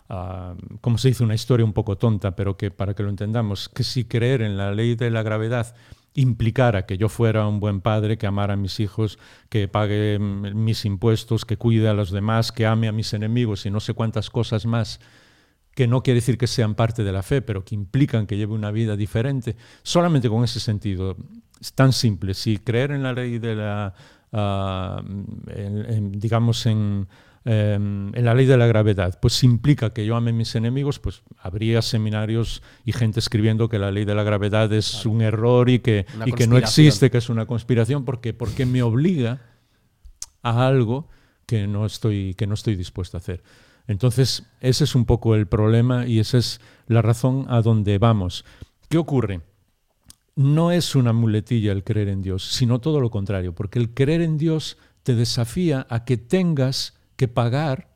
uh, 0.10 0.56
como 0.82 0.98
se 0.98 1.10
dice, 1.10 1.24
una 1.24 1.36
historia 1.36 1.66
un 1.66 1.74
poco 1.74 1.98
tonta, 1.98 2.36
pero 2.36 2.58
que 2.58 2.72
para 2.72 2.94
que 2.94 3.04
lo 3.04 3.10
entendamos, 3.10 3.70
que 3.70 3.84
si 3.84 4.06
creer 4.06 4.42
en 4.42 4.58
la 4.58 4.72
ley 4.74 4.96
de 4.96 5.10
la 5.10 5.24
gravedad 5.24 5.76
implicara 6.14 6.86
que 6.86 6.98
yo 6.98 7.08
fuera 7.08 7.48
un 7.48 7.60
buen 7.60 7.80
padre, 7.80 8.18
que 8.18 8.28
amara 8.28 8.54
a 8.54 8.58
mis 8.58 8.80
hijos, 8.80 9.18
que 9.50 9.68
pague 9.68 10.20
mis 10.20 10.86
impuestos, 10.86 11.46
que 11.46 11.58
cuide 11.58 11.88
a 11.88 11.94
los 11.94 12.12
demás, 12.12 12.52
que 12.52 12.66
ame 12.66 12.88
a 12.88 12.92
mis 12.92 13.14
enemigos 13.14 13.66
y 13.66 13.72
no 13.72 13.80
sé 13.80 13.94
cuántas 13.94 14.30
cosas 14.30 14.66
más 14.66 15.00
que 15.74 15.88
no 15.88 16.04
quiere 16.04 16.20
decir 16.20 16.38
que 16.38 16.48
sean 16.48 16.76
parte 16.76 17.04
de 17.04 17.12
la 17.12 17.24
fe, 17.24 17.42
pero 17.42 17.64
que 17.64 17.76
implican 17.76 18.28
que 18.28 18.38
lleve 18.38 18.54
una 18.54 18.72
vida 18.72 18.96
diferente, 18.96 19.56
solamente 19.84 20.30
con 20.30 20.44
ese 20.44 20.60
sentido. 20.60 21.16
Es 21.60 21.74
tan 21.74 21.94
simple. 21.94 22.34
Si 22.34 22.58
creer 22.58 22.92
en 22.92 23.04
la 23.04 23.14
ley 23.14 23.40
de 23.40 23.56
la, 23.56 23.94
uh, 24.34 25.02
digamos, 26.12 26.66
en, 26.66 27.08
em, 27.46 28.16
en 28.16 28.26
la 28.26 28.34
ley 28.34 28.46
de 28.46 28.58
la 28.58 28.68
gravedad, 28.68 29.20
pues 29.22 29.44
implica 29.44 29.92
que 29.92 30.06
yo 30.06 30.16
ame 30.16 30.32
a 30.32 30.34
mis 30.34 30.56
enemigos, 30.56 31.00
pues 31.00 31.24
habría 31.40 31.82
seminarios 31.82 32.62
y 32.86 32.94
gente 32.94 33.20
escribiendo 33.20 33.70
que 33.70 33.80
la 33.80 33.92
ley 33.92 34.06
de 34.06 34.16
la 34.16 34.24
gravedad 34.24 34.72
es 34.74 35.06
un 35.06 35.22
error 35.22 35.70
y 35.70 35.80
que, 35.80 36.06
y 36.26 36.34
que 36.34 36.48
no 36.48 36.58
existe, 36.58 37.10
que 37.10 37.18
es 37.18 37.30
una 37.30 37.46
conspiración, 37.46 38.06
porque, 38.06 38.34
porque 38.34 38.66
me 38.66 38.84
obliga 38.84 39.42
a 40.44 40.68
algo 40.68 41.08
que 41.46 41.68
no 41.68 41.86
estoy, 41.86 42.34
que 42.36 42.48
no 42.48 42.54
estoy 42.54 42.76
dispuesto 42.76 43.18
a 43.18 43.20
hacer. 43.20 43.44
Entonces, 43.88 44.44
ese 44.62 44.84
es 44.84 44.96
un 44.96 45.06
poco 45.06 45.36
el 45.36 45.48
problema 45.48 46.08
y 46.08 46.20
esa 46.20 46.38
es 46.38 46.62
la 46.88 47.02
razón 47.02 47.46
a 47.50 47.62
donde 47.62 47.98
vamos. 47.98 48.46
¿Qué 48.90 48.98
ocurre? 48.98 49.42
No 50.36 50.72
es 50.72 50.96
una 50.96 51.14
muletilla 51.14 51.72
el 51.72 51.84
creer 51.84 52.08
en 52.08 52.22
Dios, 52.22 52.44
sino 52.44 52.80
todo 52.80 53.02
lo 53.02 53.10
contrario, 53.10 53.54
porque 53.54 53.80
el 53.80 53.94
creer 53.94 54.22
en 54.22 54.38
Dios 54.38 54.78
te 55.04 55.16
desafía 55.16 55.86
a 55.90 56.06
que 56.06 56.18
tengas 56.18 57.01
que 57.22 57.28
pagar 57.28 57.88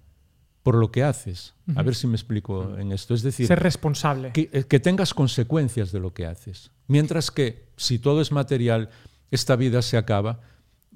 por 0.62 0.76
lo 0.76 0.92
que 0.92 1.02
haces. 1.02 1.56
A 1.76 1.82
ver 1.82 1.96
si 1.96 2.06
me 2.06 2.14
explico 2.14 2.78
en 2.78 2.92
esto. 2.92 3.16
Es 3.16 3.24
decir, 3.24 3.48
ser 3.48 3.60
responsable. 3.60 4.32
Que, 4.34 4.52
eh, 4.54 4.66
que, 4.66 4.80
tengas 4.80 5.16
consecuencias 5.16 5.92
de 5.92 6.00
lo 6.00 6.14
que 6.14 6.28
haces. 6.28 6.70
Mientras 6.86 7.32
que 7.32 7.66
si 7.76 7.98
todo 7.98 8.22
es 8.22 8.32
material, 8.32 8.92
esta 9.32 9.56
vida 9.56 9.82
se 9.82 9.98
acaba, 9.98 10.42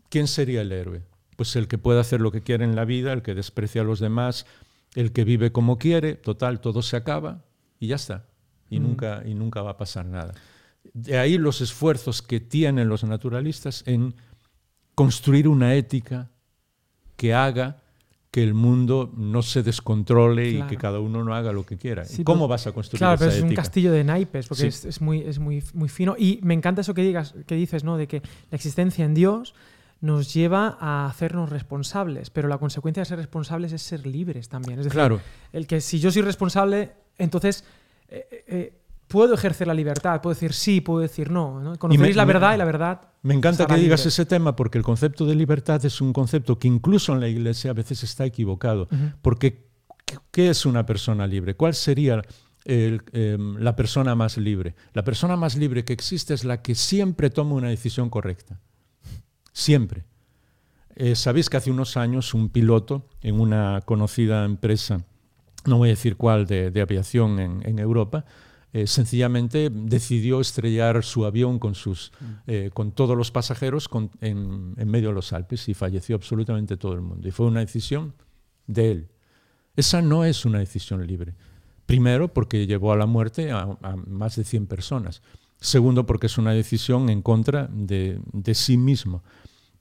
¿quién 0.10 0.28
sería 0.28 0.62
el 0.62 0.72
héroe? 0.72 1.02
Pues 1.38 1.56
el 1.56 1.68
que 1.68 1.80
puede 1.80 2.00
hacer 2.00 2.22
lo 2.22 2.32
que 2.32 2.42
quiere 2.42 2.66
en 2.66 2.76
la 2.76 2.86
vida, 2.86 3.14
el 3.14 3.24
que 3.24 3.34
desprecia 3.34 3.82
a 3.82 3.84
los 3.84 4.00
demás, 4.00 4.46
el 4.94 5.12
que 5.12 5.24
vive 5.24 5.52
como 5.52 5.80
quiere, 5.80 6.14
total, 6.14 6.62
todo 6.62 6.84
se 6.84 6.98
acaba 6.98 7.46
y 7.80 7.88
ya 7.88 7.96
está. 7.96 8.28
Y, 8.70 8.80
nunca, 8.80 9.24
y 9.26 9.34
nunca 9.34 9.64
va 9.64 9.72
a 9.72 9.78
pasar 9.78 10.06
nada. 10.06 10.36
De 10.94 11.18
ahí 11.18 11.40
los 11.40 11.62
esfuerzos 11.62 12.22
que 12.22 12.40
tienen 12.40 12.90
los 12.90 13.04
naturalistas 13.04 13.82
en 13.88 14.14
construir 14.94 15.48
una 15.48 15.74
ética 15.74 16.30
que 17.16 17.34
haga 17.34 17.79
que 18.32 18.44
el 18.44 18.54
mundo 18.54 19.12
no 19.18 19.42
se 19.42 19.64
descontrole 19.64 20.50
y 20.50 20.62
que 20.64 20.78
cada 20.78 21.00
uno 21.00 21.24
no 21.24 21.34
haga 21.34 21.52
lo 21.52 21.66
que 21.66 21.78
quiera. 21.78 22.04
¿Cómo 22.24 22.48
vas 22.48 22.68
a 22.68 22.72
construir 22.72 23.00
claro, 23.00 23.16
esa 23.16 23.20
pero 23.26 23.32
es 23.32 23.38
ética? 23.38 23.50
un 23.50 23.56
castillo 23.56 23.92
de 23.92 24.04
naipes, 24.04 24.48
porque 24.48 24.68
es, 24.68 24.86
es, 24.86 25.02
muy, 25.02 25.22
es 25.22 25.40
muy, 25.40 25.64
muy 25.74 25.90
fino. 25.90 26.16
Y 26.18 26.40
me 26.44 26.54
encanta 26.54 26.82
eso 26.82 26.94
que, 26.94 27.02
digas, 27.02 27.34
que 27.48 27.56
dices, 27.56 27.84
¿no? 27.84 27.98
De 27.98 28.08
que 28.08 28.22
la 28.52 28.56
existencia 28.56 29.04
en 29.04 29.16
Dios 29.16 29.56
nos 30.02 30.32
lleva 30.34 30.78
a 30.80 31.08
hacernos 31.08 31.50
responsables, 31.50 32.30
pero 32.30 32.48
la 32.48 32.58
consecuencia 32.60 33.02
de 33.02 33.06
ser 33.06 33.18
responsables 33.18 33.74
es 33.74 33.82
ser 33.82 34.06
libres 34.06 34.48
también. 34.48 34.80
Es 34.80 34.86
decir, 34.86 34.94
Claro. 34.96 35.20
el 35.52 35.66
que 35.68 35.82
si 35.82 36.00
yo 36.00 36.12
soy 36.12 36.22
responsable, 36.22 36.92
entonces 37.18 37.66
eh, 38.10 38.46
eh, 38.48 38.74
puedo 39.10 39.34
ejercer 39.34 39.68
la 39.68 39.74
libertad, 39.74 40.22
puedo 40.22 40.34
decir 40.34 40.54
sí, 40.54 40.80
puedo 40.80 41.00
decir 41.00 41.30
no. 41.32 41.60
¿no? 41.60 41.78
Conoceréis 41.78 42.16
la 42.16 42.26
me- 42.26 42.34
verdad 42.34 42.56
y 42.56 42.58
la 42.58 42.66
verdad. 42.66 43.02
Me 43.24 43.34
encanta 43.34 43.66
que 43.68 43.74
digas 43.76 44.00
libres. 44.02 44.14
ese 44.14 44.26
tema 44.26 44.56
porque 44.56 44.78
el 44.78 44.84
concepto 44.86 45.26
de 45.26 45.36
libertad 45.36 45.84
es 45.84 46.00
un 46.00 46.14
concepto 46.14 46.58
que 46.58 46.68
incluso 46.70 47.12
en 47.14 47.20
la 47.20 47.28
iglesia 47.28 47.72
a 47.72 47.74
veces 47.74 48.04
está 48.04 48.24
equivocado. 48.26 48.88
Porque, 49.22 49.66
¿qué- 50.06 50.18
¿qué 50.32 50.50
es 50.50 50.66
una 50.66 50.86
persona 50.86 51.28
libre? 51.28 51.56
¿Cuál 51.56 51.74
sería 51.74 52.22
el, 52.66 53.02
eh, 53.12 53.38
la 53.58 53.76
persona 53.76 54.16
más 54.16 54.38
libre? 54.38 54.76
La 54.94 55.04
persona 55.04 55.36
más 55.36 55.56
libre 55.58 55.84
que 55.84 55.92
existe 55.94 56.34
es 56.34 56.44
la 56.46 56.62
que 56.62 56.76
siempre 56.76 57.30
toma 57.30 57.56
una 57.56 57.70
decisión 57.70 58.10
correcta. 58.10 58.60
Siempre. 59.52 60.06
Eh, 60.96 61.16
Sabéis 61.16 61.50
que 61.50 61.58
hace 61.58 61.72
unos 61.72 61.98
años 61.98 62.34
un 62.34 62.50
piloto 62.50 63.08
en 63.22 63.40
una 63.40 63.82
conocida 63.86 64.46
empresa, 64.46 65.02
no 65.66 65.78
voy 65.78 65.90
a 65.90 65.92
decir 65.92 66.16
cuál, 66.16 66.46
de, 66.46 66.72
de 66.72 66.82
aviación 66.82 67.40
en, 67.40 67.62
en 67.66 67.80
Europa, 67.80 68.26
eh, 68.74 68.86
sencillamente 68.88 69.70
decidió 69.72 70.40
estrellar 70.42 71.04
su 71.04 71.26
avión 71.26 71.58
con, 71.60 71.74
sus, 71.76 72.12
eh, 72.48 72.70
con 72.74 72.92
todos 72.92 73.18
los 73.18 73.32
pasajeros 73.32 73.88
con- 73.88 74.12
en, 74.22 74.74
en 74.78 74.88
medio 74.90 75.10
de 75.10 75.16
los 75.16 75.34
Alpes 75.34 75.68
y 75.70 75.74
falleció 75.74 76.16
absolutamente 76.16 76.78
todo 76.78 76.94
el 76.94 77.02
mundo. 77.02 77.28
Y 77.28 77.32
fue 77.32 77.48
una 77.48 77.62
decisión 77.62 78.14
de 78.68 78.92
él. 78.92 79.08
Esa 79.76 80.02
no 80.02 80.24
es 80.26 80.46
una 80.46 80.60
decisión 80.60 81.06
libre. 81.08 81.34
Primero, 81.86 82.32
porque 82.34 82.68
llevó 82.68 82.92
a 82.94 82.98
la 82.98 83.08
muerte 83.08 83.52
a, 83.52 83.62
a 83.82 83.96
más 83.96 84.36
de 84.36 84.44
100 84.44 84.68
personas. 84.68 85.22
Segundo, 85.60 86.06
porque 86.06 86.28
es 86.28 86.38
una 86.38 86.52
decisión 86.52 87.10
en 87.10 87.22
contra 87.22 87.68
de, 87.74 88.20
de 88.32 88.54
sí 88.54 88.78
mismo. 88.78 89.24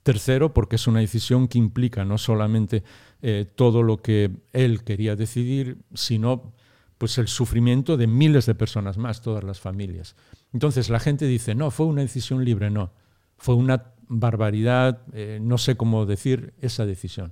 Tercero, 0.01 0.53
porque 0.53 0.77
es 0.77 0.87
una 0.87 1.01
decisión 1.01 1.47
que 1.47 1.57
implica 1.59 2.05
no 2.05 2.17
solamente 2.17 2.83
eh, 3.21 3.45
todo 3.55 3.83
lo 3.83 4.01
que 4.01 4.31
él 4.53 4.83
quería 4.83 5.15
decidir, 5.15 5.77
sino 5.93 6.53
pues 6.99 7.17
el 7.17 7.29
sufrimiento 7.29 7.97
de 7.97 8.07
miles 8.07 8.45
de 8.45 8.53
personas 8.53 8.97
más, 8.97 9.21
todas 9.21 9.43
las 9.43 9.59
familias. 9.59 10.15
Entonces 10.53 10.89
la 10.89 10.99
gente 10.99 11.25
dice, 11.25 11.55
no, 11.55 11.71
fue 11.71 11.87
una 11.87 12.01
decisión 12.01 12.43
libre, 12.43 12.69
no, 12.69 12.91
fue 13.37 13.55
una 13.55 13.93
barbaridad, 14.09 15.01
eh, 15.13 15.39
no 15.41 15.57
sé 15.57 15.77
cómo 15.77 16.05
decir 16.05 16.53
esa 16.61 16.85
decisión. 16.85 17.31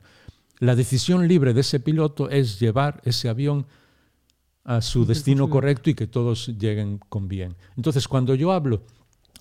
La 0.60 0.74
decisión 0.76 1.28
libre 1.28 1.54
de 1.54 1.62
ese 1.62 1.82
piloto 1.82 2.30
es 2.30 2.60
llevar 2.60 3.02
ese 3.04 3.28
avión 3.28 3.68
a 4.64 4.82
su 4.82 5.06
destino 5.06 5.50
correcto 5.50 5.90
y 5.90 5.96
que 5.96 6.08
todos 6.08 6.48
lleguen 6.48 7.00
con 7.10 7.28
bien. 7.28 7.56
Entonces, 7.76 8.08
cuando 8.08 8.36
yo 8.36 8.54
hablo 8.54 8.84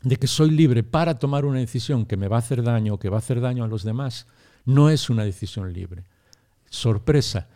de 0.02 0.16
que 0.16 0.26
soy 0.26 0.50
libre 0.50 0.82
para 0.82 1.20
tomar 1.20 1.44
una 1.44 1.60
decisión 1.60 2.04
que 2.04 2.16
me 2.16 2.28
va 2.28 2.36
a 2.36 2.40
hacer 2.40 2.64
daño 2.64 2.94
o 2.94 2.98
que 2.98 3.10
va 3.10 3.16
a 3.16 3.20
hacer 3.20 3.40
daño 3.40 3.62
a 3.62 3.68
los 3.68 3.84
demás, 3.84 4.26
no 4.64 4.90
es 4.90 5.08
una 5.08 5.24
decisión 5.24 5.72
libre. 5.72 6.04
Sorpresa, 6.68 7.48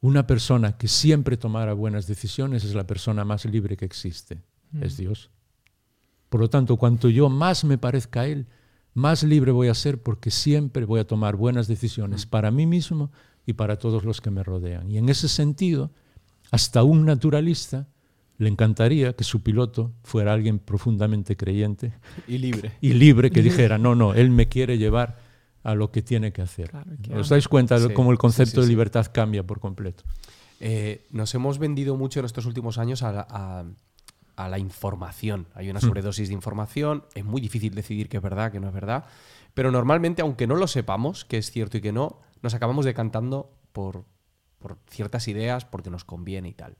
una 0.00 0.26
persona 0.26 0.76
que 0.76 0.88
siempre 0.88 1.36
tomara 1.36 1.74
buenas 1.74 2.06
decisiones 2.06 2.64
es 2.64 2.74
la 2.74 2.86
persona 2.86 3.24
más 3.24 3.44
libre 3.44 3.76
que 3.76 3.84
existe, 3.84 4.42
es 4.80 4.96
Dios. 4.96 5.30
Por 6.28 6.40
lo 6.40 6.48
tanto, 6.48 6.76
cuanto 6.76 7.08
yo 7.08 7.28
más 7.28 7.64
me 7.64 7.76
parezca 7.76 8.20
a 8.22 8.26
Él, 8.26 8.46
más 8.94 9.22
libre 9.22 9.52
voy 9.52 9.68
a 9.68 9.74
ser 9.74 10.02
porque 10.02 10.30
siempre 10.30 10.84
voy 10.84 11.00
a 11.00 11.06
tomar 11.06 11.36
buenas 11.36 11.68
decisiones 11.68 12.26
para 12.26 12.50
mí 12.50 12.66
mismo 12.66 13.10
y 13.46 13.52
para 13.52 13.78
todos 13.78 14.04
los 14.04 14.20
que 14.20 14.30
me 14.30 14.42
rodean. 14.42 14.90
Y 14.90 14.98
en 14.98 15.08
ese 15.08 15.28
sentido, 15.28 15.90
hasta 16.50 16.82
un 16.82 17.04
naturalista 17.04 17.88
le 18.38 18.48
encantaría 18.48 19.12
que 19.12 19.22
su 19.24 19.42
piloto 19.42 19.92
fuera 20.02 20.32
alguien 20.32 20.58
profundamente 20.58 21.36
creyente 21.36 21.92
Y 22.26 22.38
libre. 22.38 22.72
y 22.80 22.94
libre 22.94 23.30
que 23.30 23.42
dijera, 23.48 23.76
no, 23.76 23.94
no, 23.94 24.14
él 24.14 24.30
me 24.30 24.48
quiere 24.48 24.78
llevar 24.78 25.19
a 25.62 25.74
lo 25.74 25.90
que 25.90 26.02
tiene 26.02 26.32
que 26.32 26.42
hacer. 26.42 26.70
Claro, 26.70 26.90
que 27.02 27.14
¿Os 27.16 27.28
dais 27.28 27.46
cuenta 27.48 27.78
de 27.78 27.88
Sí, 27.88 27.94
cómo 27.94 28.12
el 28.12 28.18
concepto 28.18 28.56
sí, 28.56 28.60
de 28.60 28.64
sí. 28.64 28.70
libertad 28.70 29.06
cambia 29.12 29.42
por 29.46 29.60
completo? 29.60 30.04
Eh, 30.60 31.06
nos 31.10 31.34
hemos 31.34 31.58
vendido 31.58 31.96
mucho 31.96 32.20
en 32.20 32.26
estos 32.26 32.46
últimos 32.46 32.78
años 32.78 33.02
a, 33.02 33.20
a- 33.28 33.64
a 34.36 34.48
la 34.48 34.58
información. 34.58 35.48
Hay 35.54 35.68
una 35.68 35.80
sobredosis 35.80 36.28
de 36.28 36.34
información, 36.34 37.04
es 37.14 37.24
muy 37.26 37.40
difícil 37.42 37.74
decidir 37.74 38.08
qué 38.08 38.16
es 38.18 38.22
verdad, 38.22 38.50
qué 38.52 38.58
no 38.60 38.68
es 38.68 38.74
verdad, 38.74 39.04
pero 39.52 39.70
normalmente, 39.70 40.22
aunque 40.22 40.46
no 40.46 40.54
lo 40.56 40.66
sepamos, 40.66 41.26
que 41.26 41.36
es 41.36 41.50
cierto 41.50 41.76
y 41.76 41.82
que 41.82 41.92
no, 41.92 42.20
nos 42.40 42.54
acabamos 42.54 42.86
decantando 42.86 43.52
por, 43.72 44.04
por 44.58 44.78
ciertas 44.88 45.28
ideas, 45.28 45.66
porque 45.66 45.90
nos 45.90 46.04
conviene 46.04 46.48
y 46.48 46.54
tal. 46.54 46.76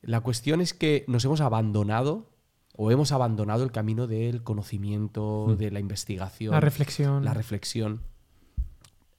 La 0.00 0.20
cuestión 0.20 0.62
es 0.62 0.72
que 0.72 1.04
nos 1.08 1.24
hemos 1.26 1.42
abandonado 1.42 2.30
o 2.74 2.90
hemos 2.90 3.12
abandonado 3.12 3.64
el 3.64 3.72
camino 3.72 4.06
del 4.06 4.42
conocimiento, 4.42 5.54
de 5.58 5.70
la 5.70 5.80
investigación, 5.80 6.52
La 6.52 6.60
reflexión. 6.60 7.24
la 7.24 7.34
reflexión. 7.34 8.00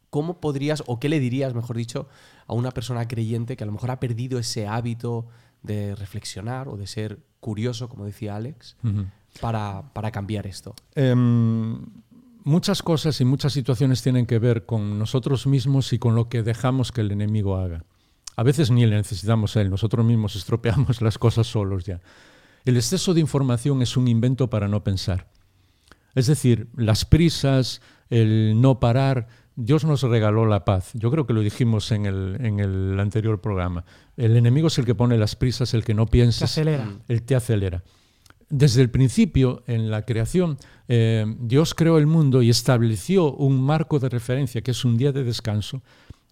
¿Cómo 0.10 0.40
podrías, 0.40 0.84
o 0.86 1.00
qué 1.00 1.10
le 1.10 1.20
dirías, 1.20 1.54
mejor 1.56 1.76
dicho, 1.76 2.08
a 2.48 2.54
una 2.54 2.72
persona 2.72 3.08
creyente 3.08 3.58
que 3.58 3.64
a 3.64 3.68
lo 3.68 3.74
mejor 3.74 3.92
ha 3.92 4.00
perdido 4.00 4.38
ese 4.38 4.68
hábito 4.68 5.26
de 5.64 5.96
reflexionar 5.96 6.68
o 6.68 6.78
de 6.78 6.86
ser 6.88 7.20
curioso, 7.40 7.90
como 7.90 8.06
decía 8.06 8.36
Alex, 8.36 8.76
para, 9.42 9.92
para 9.94 10.12
cambiar 10.12 10.46
esto? 10.46 10.76
Em, 10.94 11.80
muchas 12.44 12.84
cosas 12.84 13.20
y 13.22 13.26
muchas 13.26 13.54
situaciones 13.54 14.04
tienen 14.04 14.26
que 14.26 14.38
ver 14.38 14.66
con 14.66 15.00
nosotros 15.00 15.48
mismos 15.48 15.94
y 15.94 16.00
con 16.00 16.16
lo 16.16 16.30
que 16.30 16.44
dejamos 16.44 16.92
que 16.92 17.02
el 17.02 17.12
enemigo 17.12 17.58
haga. 17.58 17.84
A 18.36 18.44
veces 18.44 18.72
ni 18.72 18.86
le 18.86 18.96
necesitamos 18.96 19.56
a 19.58 19.62
él, 19.62 19.70
nosotros 19.70 20.06
mismos 20.06 20.36
estropeamos 20.36 21.02
las 21.02 21.18
cosas 21.18 21.48
solos 21.48 21.86
ya. 21.86 22.02
El 22.66 22.78
exceso 22.78 23.14
de 23.14 23.20
información 23.22 23.82
es 23.82 23.98
un 23.98 24.08
invento 24.08 24.50
para 24.50 24.68
no 24.68 24.84
pensar. 24.84 25.28
Es 26.16 26.28
decir, 26.28 26.68
las 26.76 27.06
prisas, 27.06 27.82
el 28.10 28.62
no 28.62 28.80
parar. 28.80 29.28
Dios 29.56 29.84
nos 29.84 30.02
regaló 30.04 30.46
la 30.46 30.66
paz. 30.66 30.92
Yo 30.94 31.12
creo 31.12 31.28
que 31.28 31.34
lo 31.34 31.42
dijimos 31.42 31.92
en 31.92 32.06
el, 32.06 32.38
en 32.40 32.60
el 32.60 33.00
anterior 33.00 33.42
programa. 33.42 33.86
El 34.18 34.38
enemigo 34.38 34.68
es 34.68 34.78
el 34.78 34.86
que 34.86 34.96
pone 34.96 35.18
las 35.18 35.36
prisas, 35.36 35.74
el 35.74 35.84
que 35.84 35.94
no 35.94 36.06
piensa, 36.08 36.46
acelera. 36.46 36.90
él 37.08 37.24
te 37.24 37.36
acelera. 37.36 37.84
Desde 38.50 38.82
el 38.82 38.90
principio, 38.92 39.64
en 39.68 39.90
la 39.90 40.04
creación, 40.04 40.58
eh, 40.88 41.26
Dios 41.40 41.74
creó 41.74 41.98
el 41.98 42.06
mundo 42.06 42.42
y 42.42 42.50
estableció 42.50 43.34
un 43.34 43.60
marco 43.62 44.00
de 44.00 44.10
referencia, 44.10 44.62
que 44.62 44.72
es 44.72 44.86
un 44.86 44.96
día 44.98 45.12
de 45.12 45.24
descanso, 45.24 45.82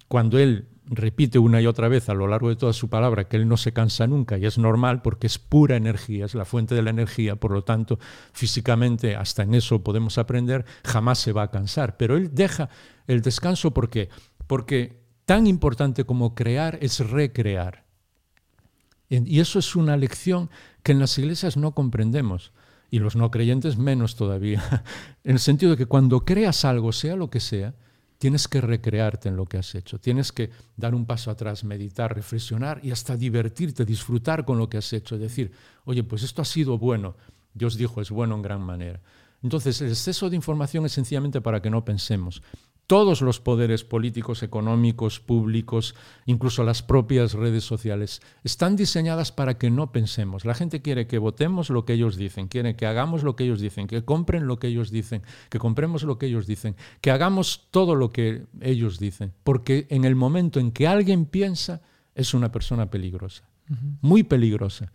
cuando 0.06 0.38
Él 0.38 0.68
repite 0.86 1.38
una 1.38 1.60
y 1.60 1.66
otra 1.66 1.88
vez 1.88 2.08
a 2.08 2.14
lo 2.14 2.26
largo 2.26 2.48
de 2.48 2.56
toda 2.56 2.72
su 2.72 2.88
palabra 2.88 3.28
que 3.28 3.36
Él 3.36 3.48
no 3.48 3.56
se 3.56 3.72
cansa 3.72 4.06
nunca, 4.06 4.38
y 4.38 4.46
es 4.46 4.58
normal 4.58 5.02
porque 5.02 5.26
es 5.26 5.38
pura 5.38 5.76
energía, 5.76 6.26
es 6.26 6.34
la 6.34 6.44
fuente 6.44 6.74
de 6.74 6.82
la 6.82 6.90
energía, 6.90 7.36
por 7.36 7.52
lo 7.52 7.62
tanto, 7.62 7.98
físicamente, 8.32 9.16
hasta 9.16 9.42
en 9.42 9.54
eso 9.54 9.82
podemos 9.82 10.18
aprender, 10.18 10.64
jamás 10.84 11.18
se 11.18 11.32
va 11.32 11.44
a 11.44 11.50
cansar. 11.50 11.96
Pero 11.96 12.16
Él 12.16 12.34
deja 12.34 12.68
el 13.06 13.22
descanso 13.22 13.72
¿por 13.72 13.90
qué? 13.90 14.08
porque 14.46 15.00
tan 15.24 15.46
importante 15.46 16.04
como 16.04 16.34
crear 16.34 16.78
es 16.82 16.98
recrear. 16.98 17.84
Y 19.08 19.40
eso 19.40 19.58
es 19.58 19.76
una 19.76 19.96
lección 19.96 20.50
que 20.82 20.92
en 20.92 20.98
las 20.98 21.18
iglesias 21.18 21.56
no 21.56 21.72
comprendemos 21.72 22.52
y 22.90 22.98
los 22.98 23.14
no 23.14 23.30
creyentes 23.30 23.76
menos 23.76 24.16
todavía, 24.16 24.84
en 25.24 25.32
el 25.32 25.38
sentido 25.38 25.72
de 25.72 25.78
que 25.78 25.86
cuando 25.86 26.24
creas 26.24 26.64
algo, 26.64 26.92
sea 26.92 27.16
lo 27.16 27.30
que 27.30 27.40
sea, 27.40 27.74
tienes 28.22 28.46
que 28.46 28.60
recrearte 28.60 29.28
en 29.28 29.36
lo 29.36 29.46
que 29.46 29.58
has 29.58 29.74
hecho, 29.74 29.98
tienes 29.98 30.30
que 30.30 30.48
dar 30.76 30.94
un 30.94 31.06
paso 31.06 31.28
atrás, 31.28 31.64
meditar, 31.64 32.14
reflexionar 32.14 32.78
y 32.80 32.92
hasta 32.92 33.16
divertirte, 33.16 33.84
disfrutar 33.84 34.44
con 34.44 34.58
lo 34.58 34.68
que 34.68 34.78
has 34.78 34.92
hecho, 34.92 35.18
decir, 35.18 35.50
oye, 35.86 36.04
pues 36.04 36.22
esto 36.22 36.40
ha 36.40 36.44
sido 36.44 36.78
bueno, 36.78 37.16
Dios 37.52 37.76
dijo, 37.76 38.00
es 38.00 38.10
bueno 38.10 38.36
en 38.36 38.42
gran 38.42 38.62
manera. 38.62 39.00
Entonces, 39.42 39.80
el 39.80 39.88
exceso 39.88 40.30
de 40.30 40.36
información 40.36 40.86
es 40.86 40.92
sencillamente 40.92 41.40
para 41.40 41.60
que 41.60 41.68
no 41.68 41.84
pensemos. 41.84 42.44
Todos 42.92 43.22
los 43.22 43.40
poderes 43.40 43.84
políticos, 43.84 44.42
económicos, 44.42 45.18
públicos, 45.18 45.94
incluso 46.26 46.62
las 46.62 46.82
propias 46.82 47.32
redes 47.32 47.64
sociales, 47.64 48.20
están 48.44 48.76
diseñadas 48.76 49.32
para 49.32 49.56
que 49.56 49.70
no 49.70 49.92
pensemos. 49.92 50.44
La 50.44 50.52
gente 50.52 50.82
quiere 50.82 51.06
que 51.06 51.16
votemos 51.16 51.70
lo 51.70 51.86
que 51.86 51.94
ellos 51.94 52.16
dicen, 52.16 52.48
quiere 52.48 52.76
que 52.76 52.84
hagamos 52.84 53.22
lo 53.22 53.34
que 53.34 53.44
ellos 53.44 53.60
dicen, 53.60 53.86
que 53.86 54.04
compren 54.04 54.46
lo 54.46 54.58
que 54.58 54.66
ellos 54.66 54.90
dicen, 54.90 55.22
que 55.48 55.58
compremos 55.58 56.02
lo 56.02 56.18
que 56.18 56.26
ellos 56.26 56.46
dicen, 56.46 56.76
que 57.00 57.10
hagamos 57.10 57.68
todo 57.70 57.94
lo 57.94 58.10
que 58.10 58.44
ellos 58.60 58.98
dicen. 58.98 59.32
Porque 59.42 59.86
en 59.88 60.04
el 60.04 60.14
momento 60.14 60.60
en 60.60 60.70
que 60.70 60.86
alguien 60.86 61.24
piensa, 61.24 61.80
es 62.14 62.34
una 62.34 62.52
persona 62.52 62.90
peligrosa, 62.90 63.48
muy 64.02 64.22
peligrosa 64.22 64.92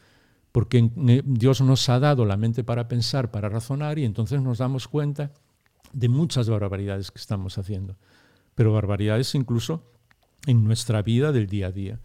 porque 0.51 0.91
Dios 1.25 1.61
nos 1.61 1.89
ha 1.89 1.99
dado 1.99 2.25
la 2.25 2.37
mente 2.37 2.63
para 2.63 2.87
pensar, 2.87 3.31
para 3.31 3.49
razonar, 3.49 3.97
y 3.97 4.05
entonces 4.05 4.41
nos 4.41 4.59
damos 4.59 4.87
cuenta 4.87 5.31
de 5.97 6.09
muchas 6.09 6.47
barbaridades 6.47 7.09
que 7.09 7.17
estamos 7.17 7.57
haciendo, 7.57 7.97
pero 8.53 8.71
barbaridades 8.71 9.33
incluso 9.33 9.81
en 10.45 10.63
nuestra 10.63 11.01
vida 11.01 11.31
del 11.31 11.47
día 11.47 11.67
a 11.67 11.71
día. 11.71 11.99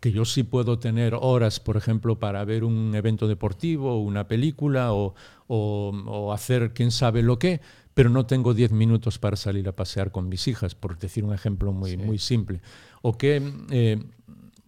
Que 0.00 0.12
yo 0.12 0.26
sí 0.26 0.42
puedo 0.42 0.78
tener 0.78 1.16
horas, 1.18 1.58
por 1.58 1.78
ejemplo, 1.78 2.18
para 2.18 2.44
ver 2.44 2.62
un 2.62 2.94
evento 2.94 3.26
deportivo, 3.26 4.00
una 4.02 4.28
película 4.28 4.92
o, 4.92 5.14
hacer 6.32 6.74
quién 6.74 6.90
sabe 6.90 7.22
lo 7.22 7.38
qué, 7.38 7.62
pero 7.94 8.10
no 8.10 8.26
tengo 8.26 8.52
diez 8.52 8.70
minutos 8.70 9.18
para 9.18 9.36
salir 9.36 9.66
a 9.66 9.74
pasear 9.74 10.12
con 10.12 10.28
mis 10.28 10.46
hijas, 10.46 10.74
por 10.74 10.98
decir 10.98 11.24
un 11.24 11.32
ejemplo 11.32 11.72
muy, 11.72 11.96
muy 11.96 12.18
simple. 12.18 12.60
O 13.00 13.16
que 13.16 13.42
eh, 13.70 13.98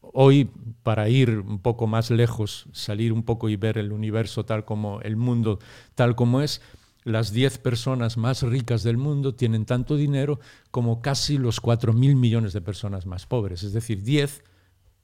hoy, 0.00 0.48
para 0.82 1.10
ir 1.10 1.38
un 1.38 1.58
poco 1.58 1.86
más 1.86 2.10
lejos, 2.10 2.66
salir 2.72 3.12
un 3.12 3.24
poco 3.24 3.50
y 3.50 3.56
ver 3.56 3.76
el 3.76 3.92
universo 3.92 4.46
tal 4.46 4.64
como 4.64 5.02
el 5.02 5.16
mundo 5.16 5.58
tal 5.94 6.16
como 6.16 6.40
es, 6.40 6.62
las 7.04 7.32
10 7.32 7.58
personas 7.58 8.16
más 8.16 8.42
ricas 8.42 8.82
del 8.82 8.96
mundo 8.96 9.34
tienen 9.34 9.64
tanto 9.64 9.96
dinero 9.96 10.40
como 10.70 11.00
casi 11.00 11.38
los 11.38 11.62
4.000 11.62 12.14
millones 12.14 12.52
de 12.52 12.60
personas 12.60 13.06
más 13.06 13.26
pobres. 13.26 13.62
Es 13.62 13.72
decir, 13.72 14.02
10 14.02 14.44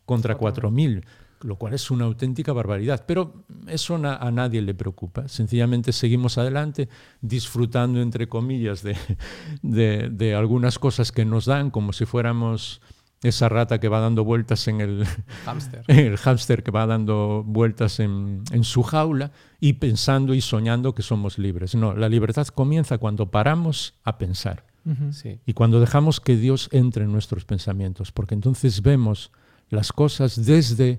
contra 0.05 0.39
4.000, 0.39 1.05
lo 1.41 1.57
cual 1.57 1.75
es 1.75 1.91
una 1.91 2.05
auténtica 2.05 2.53
barbaridad. 2.53 3.05
Pero 3.07 3.45
eso 3.67 3.97
a 3.97 4.31
nadie 4.31 4.61
le 4.63 4.75
preocupa. 4.75 5.29
Sencillamente 5.29 5.93
seguimos 5.93 6.39
adelante 6.39 6.89
disfrutando, 7.21 8.01
entre 8.01 8.29
comillas, 8.29 8.83
de, 8.83 10.09
de 10.11 10.35
algunas 10.35 10.79
cosas 10.79 11.13
que 11.13 11.25
nos 11.25 11.47
dan 11.47 11.71
como 11.71 11.93
si 11.93 12.05
fuéramos 12.05 12.81
esa 13.27 13.49
rata 13.49 13.79
que 13.79 13.89
va 13.89 14.01
dando 14.01 14.25
vueltas 14.25 14.69
en 14.69 14.81
el 14.81 15.05
hámster, 15.45 15.85
el 15.89 16.17
hámster 16.17 16.63
que 16.63 16.71
va 16.71 16.87
dando 16.87 17.43
vueltas 17.45 18.01
en, 18.01 18.43
su 18.63 18.83
jaula 18.83 19.33
y 19.61 19.75
pensando 19.75 20.35
y 20.35 20.41
soñando 20.41 20.95
que 20.95 21.03
somos 21.03 21.39
libres. 21.39 21.75
No, 21.75 21.95
la 21.95 22.09
libertad 22.09 22.47
comienza 22.49 22.99
cuando 22.99 23.31
paramos 23.31 23.95
a 24.05 24.19
pensar 24.19 24.65
y 25.45 25.53
cuando 25.55 25.81
dejamos 25.81 26.21
que 26.21 26.37
Dios 26.37 26.69
entre 26.71 27.05
en 27.05 27.13
nuestros 27.13 27.45
pensamientos, 27.45 28.13
porque 28.13 28.35
entonces 28.35 28.83
vemos 28.83 29.33
las 29.69 29.93
cosas 29.93 30.45
desde 30.45 30.99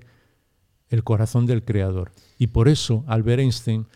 el 0.90 1.04
corazón 1.04 1.46
del 1.46 1.64
Creador. 1.64 2.12
Y 2.38 2.48
por 2.48 2.68
eso 2.68 3.04
Albert 3.06 3.40
Einstein 3.40 3.86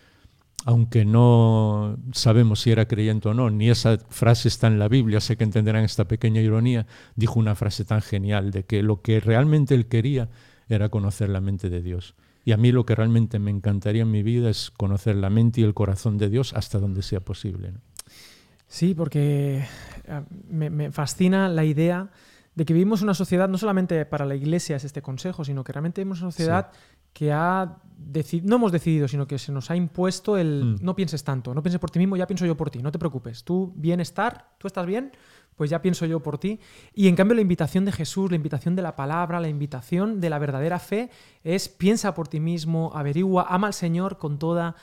aunque 0.65 1.05
no 1.05 1.99
sabemos 2.13 2.61
si 2.61 2.71
era 2.71 2.87
creyente 2.87 3.29
o 3.29 3.35
no, 3.35 3.51
ni 3.51 3.71
esa 3.71 3.99
frase 4.09 4.49
está 4.49 4.67
en 4.69 4.79
la 4.79 4.89
Biblia, 4.89 5.21
sé 5.21 5.37
que 5.37 5.45
entenderán 5.45 5.85
esta 5.85 6.07
pequeña 6.07 6.41
ironía, 6.41 6.87
dijo 7.17 7.41
una 7.41 7.55
frase 7.55 7.85
tan 7.85 8.01
genial 8.01 8.51
de 8.51 8.65
que 8.65 8.83
lo 8.83 9.03
que 9.03 9.21
realmente 9.21 9.75
él 9.75 9.87
quería 9.87 10.29
era 10.69 10.89
conocer 10.89 11.29
la 11.29 11.41
mente 11.41 11.69
de 11.69 11.83
Dios. 11.83 12.15
Y 12.45 12.53
a 12.53 12.57
mí 12.57 12.73
lo 12.73 12.85
que 12.87 12.95
realmente 12.95 13.39
me 13.39 13.51
encantaría 13.51 14.03
en 14.03 14.11
mi 14.11 14.23
vida 14.23 14.51
es 14.51 14.71
conocer 14.71 15.17
la 15.17 15.31
mente 15.31 15.61
y 15.61 15.65
el 15.65 15.75
corazón 15.75 16.19
de 16.19 16.29
Dios 16.29 16.53
hasta 16.55 16.79
donde 16.79 17.03
sea 17.03 17.21
posible. 17.21 17.73
Sí, 18.67 18.95
porque 18.95 19.65
eh, 20.05 20.23
me, 20.49 20.91
fascina 20.91 21.49
la 21.49 21.65
idea 21.65 22.11
de 22.55 22.65
que 22.65 22.73
vivimos 22.73 23.03
una 23.03 23.15
sociedad, 23.15 23.49
no 23.49 23.59
solamente 23.59 24.05
para 24.07 24.27
la 24.27 24.35
iglesia 24.35 24.77
es 24.77 24.85
este 24.85 25.03
consejo, 25.03 25.45
sino 25.45 25.63
que 25.63 25.73
realmente 25.73 26.01
vivimos 26.01 26.23
una 26.23 26.33
sociedad 26.33 26.71
que 27.13 27.33
ha 27.33 27.79
no 28.43 28.57
hemos 28.57 28.73
decidido, 28.73 29.07
sino 29.09 29.27
que 29.27 29.39
se 29.39 29.53
nos 29.53 29.71
ha 29.71 29.77
impuesto 29.77 30.37
el 30.37 30.65
mm. 30.65 30.85
no 30.85 30.97
pienses 30.97 31.25
tanto, 31.25 31.55
no 31.55 31.63
pienses 31.63 31.81
por 31.81 31.91
ti 31.91 31.99
mismo, 31.99 32.17
ya 32.17 32.27
pienso 32.27 32.45
yo 32.45 32.57
por 32.57 32.71
ti, 32.71 32.81
no 32.83 32.91
te 32.91 32.99
preocupes, 32.99 33.45
tú 33.45 33.73
bienestar, 33.77 34.51
tú 34.59 34.67
estás 34.67 34.87
bien, 34.87 35.13
pues 35.57 35.71
ya 35.71 35.83
pienso 35.83 36.07
yo 36.07 36.21
por 36.21 36.39
ti. 36.39 36.61
Y 36.95 37.09
en 37.09 37.17
cambio 37.17 37.35
la 37.35 37.43
invitación 37.43 37.85
de 37.85 37.93
Jesús, 37.93 38.31
la 38.31 38.37
invitación 38.37 38.75
de 38.75 38.83
la 38.83 38.97
palabra, 38.97 39.41
la 39.41 39.49
invitación 39.49 40.21
de 40.21 40.31
la 40.31 40.39
verdadera 40.39 40.79
fe 40.79 41.11
es 41.45 41.69
piensa 41.69 42.15
por 42.15 42.29
ti 42.29 42.41
mismo, 42.41 42.91
averigua, 42.95 43.47
ama 43.49 43.69
al 43.69 43.75
Señor 43.75 44.19
con 44.19 44.39
toda 44.39 44.75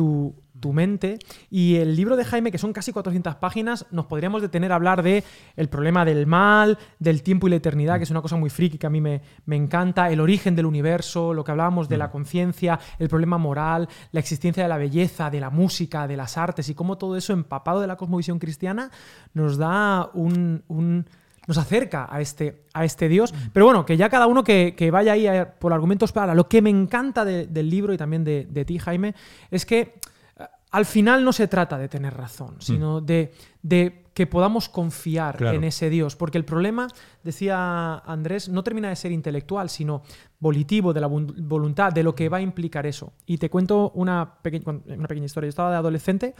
tu, 0.00 0.72
mente. 0.72 1.18
Y 1.50 1.76
el 1.76 1.96
libro 1.96 2.16
de 2.16 2.24
Jaime, 2.24 2.50
que 2.50 2.58
son 2.58 2.72
casi 2.72 2.92
400 2.92 3.36
páginas, 3.36 3.86
nos 3.90 4.06
podríamos 4.06 4.42
detener 4.42 4.72
a 4.72 4.74
hablar 4.74 5.02
de 5.02 5.24
el 5.56 5.68
problema 5.68 6.04
del 6.04 6.26
mal, 6.26 6.78
del 6.98 7.22
tiempo 7.22 7.46
y 7.46 7.50
la 7.50 7.56
eternidad, 7.56 7.96
que 7.96 8.04
es 8.04 8.10
una 8.10 8.22
cosa 8.22 8.36
muy 8.36 8.50
friki 8.50 8.78
que 8.78 8.86
a 8.86 8.90
mí 8.90 9.00
me, 9.00 9.22
me 9.46 9.56
encanta, 9.56 10.10
el 10.10 10.20
origen 10.20 10.54
del 10.56 10.66
universo, 10.66 11.34
lo 11.34 11.44
que 11.44 11.50
hablábamos 11.50 11.88
de 11.88 11.96
la 11.98 12.08
mm. 12.08 12.12
conciencia, 12.12 12.78
el 12.98 13.08
problema 13.08 13.38
moral, 13.38 13.88
la 14.12 14.20
existencia 14.20 14.62
de 14.62 14.68
la 14.68 14.76
belleza, 14.76 15.30
de 15.30 15.40
la 15.40 15.50
música, 15.50 16.06
de 16.06 16.16
las 16.16 16.36
artes 16.36 16.68
y 16.68 16.74
cómo 16.74 16.98
todo 16.98 17.16
eso 17.16 17.32
empapado 17.32 17.80
de 17.80 17.86
la 17.86 17.96
cosmovisión 17.96 18.38
cristiana 18.38 18.90
nos 19.34 19.56
da 19.56 20.10
un 20.14 20.62
nos 21.46 21.58
acerca 21.58 22.06
a 22.10 22.20
este, 22.20 22.64
a 22.72 22.84
este 22.84 23.08
Dios. 23.08 23.34
Pero 23.52 23.66
bueno, 23.66 23.84
que 23.84 23.96
ya 23.96 24.08
cada 24.08 24.26
uno 24.26 24.44
que, 24.44 24.90
vaya 24.92 25.12
ahí 25.12 25.26
por 25.58 25.72
argumentos 25.72 26.12
para. 26.12 26.34
Lo 26.34 26.48
que 26.48 26.62
me 26.62 26.70
encanta 26.70 27.24
del 27.24 27.70
libro 27.70 27.92
y 27.92 27.96
también 27.96 28.24
de, 28.24 28.64
ti, 28.64 28.78
Jaime, 28.78 29.14
es 29.50 29.66
que 29.66 29.80
eh, 29.80 30.44
al 30.70 30.84
final 30.84 31.24
no 31.24 31.32
se 31.32 31.48
trata 31.48 31.78
de 31.78 31.88
tener 31.88 32.14
razón, 32.14 32.56
mm. 32.56 32.60
sino 32.60 33.00
de, 33.00 33.32
de, 33.62 34.04
que 34.14 34.26
podamos 34.26 34.68
confiar 34.68 35.42
en 35.42 35.64
ese 35.64 35.88
Dios. 35.88 36.16
Porque 36.16 36.38
el 36.38 36.44
problema, 36.44 36.88
decía 37.24 37.98
Andrés, 37.98 38.48
no 38.48 38.62
termina 38.62 38.88
de 38.88 38.96
ser 38.96 39.12
intelectual, 39.12 39.70
sino 39.70 40.02
volitivo, 40.38 40.92
de 40.92 41.00
la 41.00 41.06
voluntad, 41.06 41.92
de 41.92 42.02
lo 42.02 42.14
que 42.14 42.28
va 42.28 42.38
a 42.38 42.42
implicar 42.42 42.86
eso. 42.86 43.12
Y 43.26 43.38
te 43.38 43.48
cuento 43.48 43.92
una, 43.94 44.34
una 44.44 45.08
pequeña 45.08 45.26
historia. 45.26 45.46
Yo 45.46 45.50
estaba 45.50 45.70
de 45.70 45.76
adolescente 45.76 46.34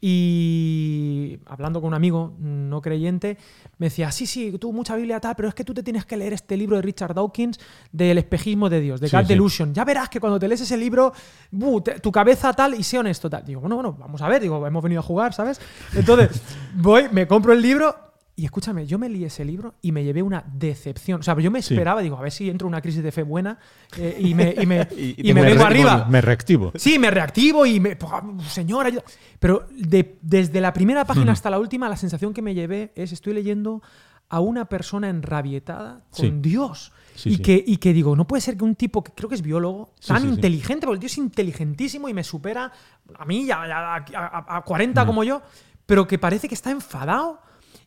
y 0.00 1.38
hablando 1.46 1.80
con 1.80 1.88
un 1.88 1.94
amigo 1.94 2.34
no 2.38 2.80
creyente, 2.80 3.36
me 3.78 3.86
decía, 3.86 4.10
sí, 4.10 4.26
sí, 4.26 4.56
tú 4.58 4.72
mucha 4.72 4.96
Biblia 4.96 5.20
tal, 5.20 5.36
pero 5.36 5.48
es 5.48 5.54
que 5.54 5.64
tú 5.64 5.74
te 5.74 5.82
tienes 5.82 6.06
que 6.06 6.16
leer 6.16 6.32
este 6.32 6.56
libro 6.56 6.76
de 6.76 6.82
Richard 6.82 7.14
Dawkins 7.14 7.58
del 7.92 8.18
espejismo 8.18 8.70
de 8.70 8.80
Dios, 8.80 9.00
de 9.00 9.08
God 9.08 9.24
Delusion. 9.24 9.74
Ya 9.74 9.84
verás 9.84 10.08
que 10.08 10.20
cuando 10.20 10.38
te 10.38 10.48
lees 10.48 10.60
ese 10.62 10.76
libro, 10.76 11.12
tu 12.02 12.12
cabeza 12.12 12.52
tal 12.52 12.74
y 12.74 12.82
sé 12.82 12.98
honesto 12.98 13.28
tal. 13.28 13.44
Digo, 13.44 13.60
bueno, 13.60 13.76
bueno, 13.76 13.96
vamos 13.98 14.22
a 14.22 14.28
ver, 14.28 14.40
digo, 14.40 14.66
hemos 14.66 14.82
venido 14.82 15.00
a 15.00 15.04
jugar, 15.04 15.34
¿sabes? 15.34 15.60
Entonces, 15.94 16.40
voy, 16.74 17.08
me 17.10 17.26
compro 17.26 17.52
el 17.52 17.60
libro 17.60 18.09
y 18.36 18.44
escúchame, 18.44 18.86
yo 18.86 18.98
me 18.98 19.08
leí 19.08 19.24
ese 19.24 19.44
libro 19.44 19.74
y 19.82 19.92
me 19.92 20.02
llevé 20.02 20.22
una 20.22 20.44
decepción. 20.52 21.20
O 21.20 21.22
sea, 21.22 21.38
yo 21.38 21.50
me 21.50 21.58
esperaba, 21.58 22.00
digo, 22.00 22.16
a 22.16 22.22
ver 22.22 22.32
si 22.32 22.48
entro 22.48 22.66
en 22.66 22.70
una 22.70 22.80
crisis 22.80 23.02
de 23.02 23.12
fe 23.12 23.22
buena 23.22 23.58
eh, 23.96 24.16
y 24.18 24.34
me, 24.34 24.54
y 24.58 24.66
me, 24.66 24.88
y, 24.96 25.34
me, 25.34 25.42
vengo 25.42 25.64
arriba. 25.64 26.06
Me 26.08 26.20
reactivo. 26.20 26.72
Sí, 26.74 26.98
me 26.98 27.10
reactivo 27.10 27.66
y 27.66 27.80
me. 27.80 27.98
Señora, 28.48 28.90
pero 29.38 29.66
desde 29.70 30.60
la 30.60 30.72
primera 30.72 31.04
página 31.04 31.32
hasta 31.32 31.50
la 31.50 31.58
última, 31.58 31.88
la 31.88 31.96
sensación 31.96 32.32
que 32.32 32.42
me 32.42 32.54
llevé 32.54 32.92
es: 32.94 33.12
estoy 33.12 33.34
leyendo 33.34 33.82
a 34.30 34.40
una 34.40 34.66
persona 34.66 35.08
enrabietada 35.08 36.04
con 36.10 36.40
Dios. 36.40 36.92
y, 37.24 37.38
Que, 37.38 37.62
y 37.66 37.76
que 37.78 37.92
digo, 37.92 38.14
no 38.14 38.26
puede 38.26 38.40
ser 38.40 38.56
que 38.56 38.64
un 38.64 38.76
tipo 38.76 39.02
que 39.02 39.12
creo 39.12 39.28
que 39.28 39.34
es 39.34 39.42
biólogo, 39.42 39.92
tan 40.06 40.26
inteligente, 40.26 40.86
porque 40.86 40.96
el 40.96 41.00
tío 41.00 41.08
es 41.08 41.18
inteligentísimo 41.18 42.08
y 42.08 42.14
me 42.14 42.22
supera 42.24 42.72
a 43.18 43.24
mí, 43.24 43.44
ya, 43.44 43.96
a, 43.96 44.62
40 44.64 45.04
como 45.04 45.24
yo, 45.24 45.42
pero 45.84 46.06
que 46.06 46.18
parece 46.18 46.48
que 46.48 46.54
está 46.54 46.70
enfadado 46.70 47.42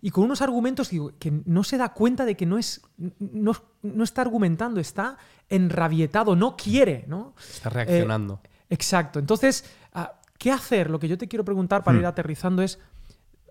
y 0.05 0.09
con 0.09 0.25
unos 0.25 0.41
argumentos 0.41 0.89
que 1.17 1.31
no 1.45 1.63
se 1.63 1.77
da 1.77 1.93
cuenta 1.93 2.25
de 2.25 2.35
que 2.35 2.45
no, 2.45 2.57
es, 2.57 2.81
no, 3.19 4.03
está 4.03 4.21
argumentando, 4.21 4.81
está 4.81 5.15
enrabietado, 5.47 6.35
no 6.35 6.57
quiere, 6.57 7.05
¿no? 7.07 7.33
Está 7.39 7.69
reaccionando. 7.69 8.41
Eh, 8.43 8.49
exacto. 8.71 9.17
Entonces, 9.17 9.63
ah, 9.93 10.19
¿qué 10.37 10.51
hacer? 10.51 10.89
Lo 10.89 10.99
que 10.99 11.07
yo 11.07 11.17
te 11.17 11.29
quiero 11.29 11.45
preguntar 11.45 11.85
para 11.85 11.97
hmm. 11.97 12.01
ir 12.01 12.05
aterrizando 12.05 12.61
es, 12.61 12.79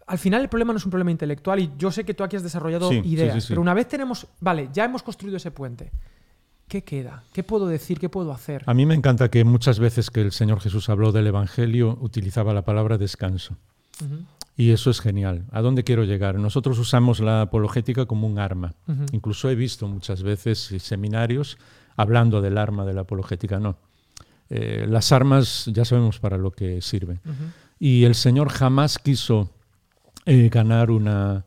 al 0.07 0.19
final 0.19 0.43
el 0.43 0.51
problema 0.51 0.75
no 0.75 0.77
es 0.77 0.85
un 0.85 0.91
problema 0.91 1.11
intelectual 1.11 1.59
y 1.59 1.73
yo 1.79 1.91
sé 1.91 2.05
que 2.05 2.13
tú 2.13 2.23
aquí 2.23 2.37
has 2.37 2.43
desarrollado 2.43 2.93
ideas, 2.93 3.47
pero 3.49 3.63
una 3.63 3.73
vez 3.73 3.89
tenemos, 3.89 4.27
vale, 4.39 4.69
ya 4.75 4.85
hemos 4.85 5.03
construido 5.03 5.39
ese 5.39 5.53
puente. 5.53 5.91
¿Qué 6.69 6.85
queda? 6.85 7.25
¿Qué 7.33 7.43
puedo 7.43 7.67
decir? 7.67 7.99
¿Qué 7.99 8.11
puedo 8.11 8.31
hacer? 8.31 8.63
A 8.67 8.75
mí 8.75 8.85
me 8.85 8.95
encanta 8.95 9.31
que 9.31 9.43
muchas 9.45 9.79
veces 9.79 10.11
que 10.11 10.21
el 10.21 10.33
Señor 10.33 10.61
Jesús 10.61 10.91
habló 10.91 11.13
del 11.13 11.29
Evangelio 11.29 11.97
utilizaba 12.03 12.53
la 12.53 12.63
palabra 12.63 12.99
descanso. 12.99 13.57
Y 14.57 14.71
eso 14.71 14.91
es 14.91 15.01
genial. 15.01 15.45
¿A 15.51 15.63
dónde 15.63 15.85
quiero 15.85 16.05
llegar? 16.05 16.39
Nosotros 16.39 16.79
usamos 16.79 17.21
la 17.21 17.43
apologética 17.43 18.07
como 18.07 18.27
un 18.27 18.39
arma. 18.39 18.75
Incluso 19.13 19.49
he 19.51 19.55
visto 19.55 19.89
muchas 19.89 20.23
veces 20.23 20.75
seminarios 20.79 21.59
hablando 21.97 22.41
del 22.41 22.59
arma 22.59 22.85
de 22.85 22.95
la 22.95 23.03
apologética. 23.03 23.59
No. 23.59 23.77
Eh, 24.51 24.87
las 24.89 25.13
armas 25.13 25.71
ya 25.73 25.85
sabemos 25.85 26.19
para 26.19 26.37
lo 26.37 26.51
que 26.51 26.83
sirven. 26.83 27.21
Y 27.79 28.05
el 28.05 28.15
Señor 28.15 28.51
jamás 28.51 28.99
quiso 28.99 29.51
eh, 30.27 30.49
ganar 30.51 30.91
una, 30.91 31.45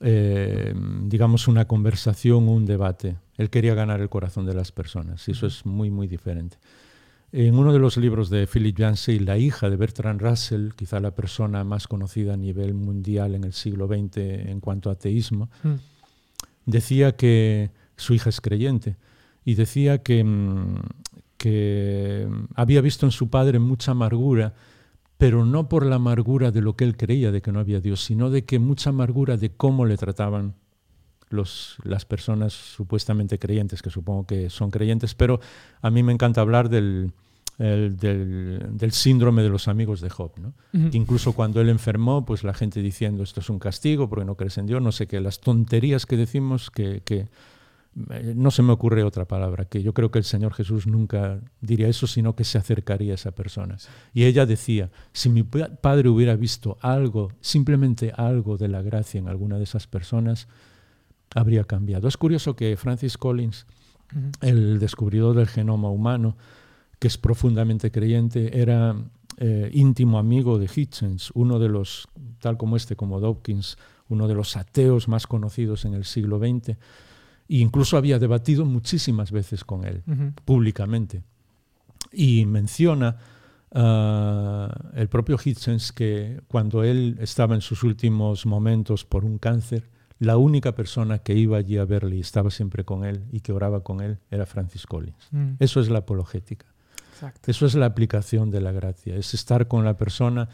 eh, 0.00 0.72
digamos, 1.02 1.48
una 1.48 1.66
conversación 1.66 2.48
o 2.48 2.52
un 2.52 2.64
debate. 2.64 3.16
Él 3.36 3.50
quería 3.50 3.74
ganar 3.74 4.00
el 4.00 4.08
corazón 4.08 4.46
de 4.46 4.54
las 4.54 4.72
personas. 4.72 5.26
Y 5.28 5.32
eso 5.32 5.46
es 5.46 5.66
muy, 5.66 5.90
muy 5.90 6.06
diferente. 6.06 6.56
En 7.30 7.58
uno 7.58 7.72
de 7.74 7.78
los 7.78 7.98
libros 7.98 8.30
de 8.30 8.46
Philip 8.46 8.78
Yancey, 8.78 9.18
la 9.18 9.36
hija 9.36 9.68
de 9.68 9.76
Bertrand 9.76 10.20
Russell, 10.20 10.70
quizá 10.74 10.98
la 10.98 11.10
persona 11.14 11.62
más 11.62 11.86
conocida 11.86 12.34
a 12.34 12.36
nivel 12.38 12.72
mundial 12.72 13.34
en 13.34 13.44
el 13.44 13.52
siglo 13.52 13.86
XX 13.86 14.16
en 14.48 14.60
cuanto 14.60 14.88
a 14.88 14.94
ateísmo, 14.94 15.50
Mm. 15.62 15.74
decía 16.64 17.16
que 17.16 17.70
su 17.96 18.14
hija 18.14 18.30
es 18.30 18.40
creyente 18.40 18.96
y 19.44 19.54
decía 19.56 19.98
que, 20.02 20.24
mm, 20.24 20.76
que 21.36 22.28
había 22.54 22.80
visto 22.80 23.04
en 23.06 23.12
su 23.12 23.28
padre 23.28 23.58
mucha 23.58 23.90
amargura, 23.92 24.54
pero 25.18 25.44
no 25.44 25.68
por 25.68 25.84
la 25.84 25.96
amargura 25.96 26.50
de 26.50 26.62
lo 26.62 26.76
que 26.76 26.84
él 26.84 26.96
creía 26.96 27.30
de 27.30 27.42
que 27.42 27.52
no 27.52 27.60
había 27.60 27.80
Dios, 27.80 28.04
sino 28.04 28.30
de 28.30 28.44
que 28.44 28.58
mucha 28.58 28.90
amargura 28.90 29.36
de 29.36 29.50
cómo 29.50 29.84
le 29.84 29.96
trataban 29.98 30.54
los, 31.30 31.76
las 31.84 32.04
personas 32.04 32.52
supuestamente 32.52 33.38
creyentes, 33.38 33.82
que 33.82 33.90
supongo 33.90 34.26
que 34.26 34.50
son 34.50 34.70
creyentes, 34.70 35.14
pero 35.14 35.40
a 35.82 35.90
mí 35.90 36.02
me 36.02 36.12
encanta 36.12 36.40
hablar 36.40 36.68
del, 36.68 37.12
el- 37.58 37.96
del, 37.96 38.66
del 38.72 38.92
síndrome 38.92 39.42
de 39.42 39.48
los 39.48 39.68
amigos 39.68 40.00
de 40.00 40.10
Job. 40.10 40.32
¿no? 40.38 40.52
Ujú. 40.72 40.90
Que 40.90 40.96
incluso 40.96 41.32
cuando 41.32 41.60
él 41.60 41.68
enfermó, 41.68 42.24
pues 42.24 42.44
la 42.44 42.54
gente 42.54 42.80
diciendo 42.82 43.22
esto 43.22 43.40
es 43.40 43.50
un 43.50 43.58
castigo 43.58 44.08
porque 44.08 44.24
no 44.24 44.36
crees 44.36 44.58
en 44.58 44.66
Dios, 44.66 44.80
no 44.82 44.92
sé 44.92 45.06
qué, 45.06 45.20
las 45.20 45.40
tonterías 45.40 46.06
que 46.06 46.16
decimos 46.16 46.70
que, 46.70 47.02
que 47.04 47.26
eh, 48.10 48.32
no 48.36 48.52
se 48.52 48.62
me 48.62 48.72
ocurre 48.72 49.02
otra 49.02 49.24
palabra, 49.24 49.64
que 49.64 49.82
yo 49.82 49.92
creo 49.92 50.10
que 50.12 50.18
el 50.20 50.24
Señor 50.24 50.54
Jesús 50.54 50.86
nunca 50.86 51.40
diría 51.60 51.88
eso, 51.88 52.06
sino 52.06 52.36
que 52.36 52.44
se 52.44 52.56
acercaría 52.56 53.12
a 53.12 53.14
esa 53.16 53.32
persona. 53.32 53.76
Y 54.14 54.24
ella 54.24 54.46
decía, 54.46 54.90
si 55.12 55.28
mi 55.28 55.42
pa- 55.42 55.68
padre 55.80 56.08
hubiera 56.08 56.36
visto 56.36 56.76
algo, 56.80 57.32
simplemente 57.40 58.12
algo 58.16 58.56
de 58.56 58.68
la 58.68 58.82
gracia 58.82 59.18
en 59.18 59.26
alguna 59.26 59.56
de 59.58 59.64
esas 59.64 59.88
personas, 59.88 60.46
habría 61.34 61.64
cambiado. 61.64 62.08
Es 62.08 62.16
curioso 62.16 62.56
que 62.56 62.76
Francis 62.76 63.18
Collins, 63.18 63.66
el 64.40 64.78
descubridor 64.78 65.36
del 65.36 65.48
genoma 65.48 65.90
humano, 65.90 66.36
que 66.98 67.08
es 67.08 67.18
profundamente 67.18 67.90
creyente, 67.90 68.60
era 68.60 68.96
eh, 69.38 69.70
íntimo 69.72 70.18
amigo 70.18 70.58
de 70.58 70.68
Hitchens, 70.74 71.30
uno 71.34 71.58
de 71.58 71.68
los, 71.68 72.08
tal 72.40 72.56
como 72.56 72.76
este, 72.76 72.96
como 72.96 73.20
Dawkins, 73.20 73.76
uno 74.08 74.26
de 74.26 74.34
los 74.34 74.56
ateos 74.56 75.06
más 75.06 75.26
conocidos 75.26 75.84
en 75.84 75.94
el 75.94 76.04
siglo 76.04 76.38
XX, 76.38 76.70
e 76.70 76.76
incluso 77.48 77.96
había 77.96 78.18
debatido 78.18 78.64
muchísimas 78.64 79.30
veces 79.30 79.64
con 79.64 79.84
él, 79.84 80.02
públicamente. 80.44 81.22
Y 82.10 82.46
menciona 82.46 83.16
ah, 83.72 84.74
el 84.94 85.08
propio 85.08 85.38
Hitchens 85.42 85.92
que 85.92 86.40
cuando 86.48 86.82
él 86.82 87.16
estaba 87.20 87.54
en 87.54 87.60
sus 87.60 87.84
últimos 87.84 88.44
momentos 88.44 89.04
por 89.04 89.24
un 89.24 89.38
cáncer, 89.38 89.88
la 90.18 90.36
única 90.36 90.74
persona 90.74 91.18
que 91.18 91.34
iba 91.34 91.58
allí 91.58 91.78
a 91.78 91.84
verle 91.84 92.16
y 92.16 92.20
estaba 92.20 92.50
siempre 92.50 92.84
con 92.84 93.04
él 93.04 93.24
y 93.30 93.40
que 93.40 93.52
oraba 93.52 93.82
con 93.82 94.00
él 94.00 94.18
era 94.30 94.46
Francis 94.46 94.86
Collins. 94.86 95.28
Mm. 95.30 95.52
Eso 95.60 95.80
es 95.80 95.88
la 95.88 96.00
apologética. 96.00 96.66
Exacto. 97.12 97.50
Eso 97.50 97.66
es 97.66 97.74
la 97.74 97.86
aplicación 97.86 98.50
de 98.50 98.60
la 98.60 98.72
gracia. 98.72 99.16
Es 99.16 99.34
estar 99.34 99.68
con 99.68 99.84
la 99.84 99.96
persona, 99.96 100.48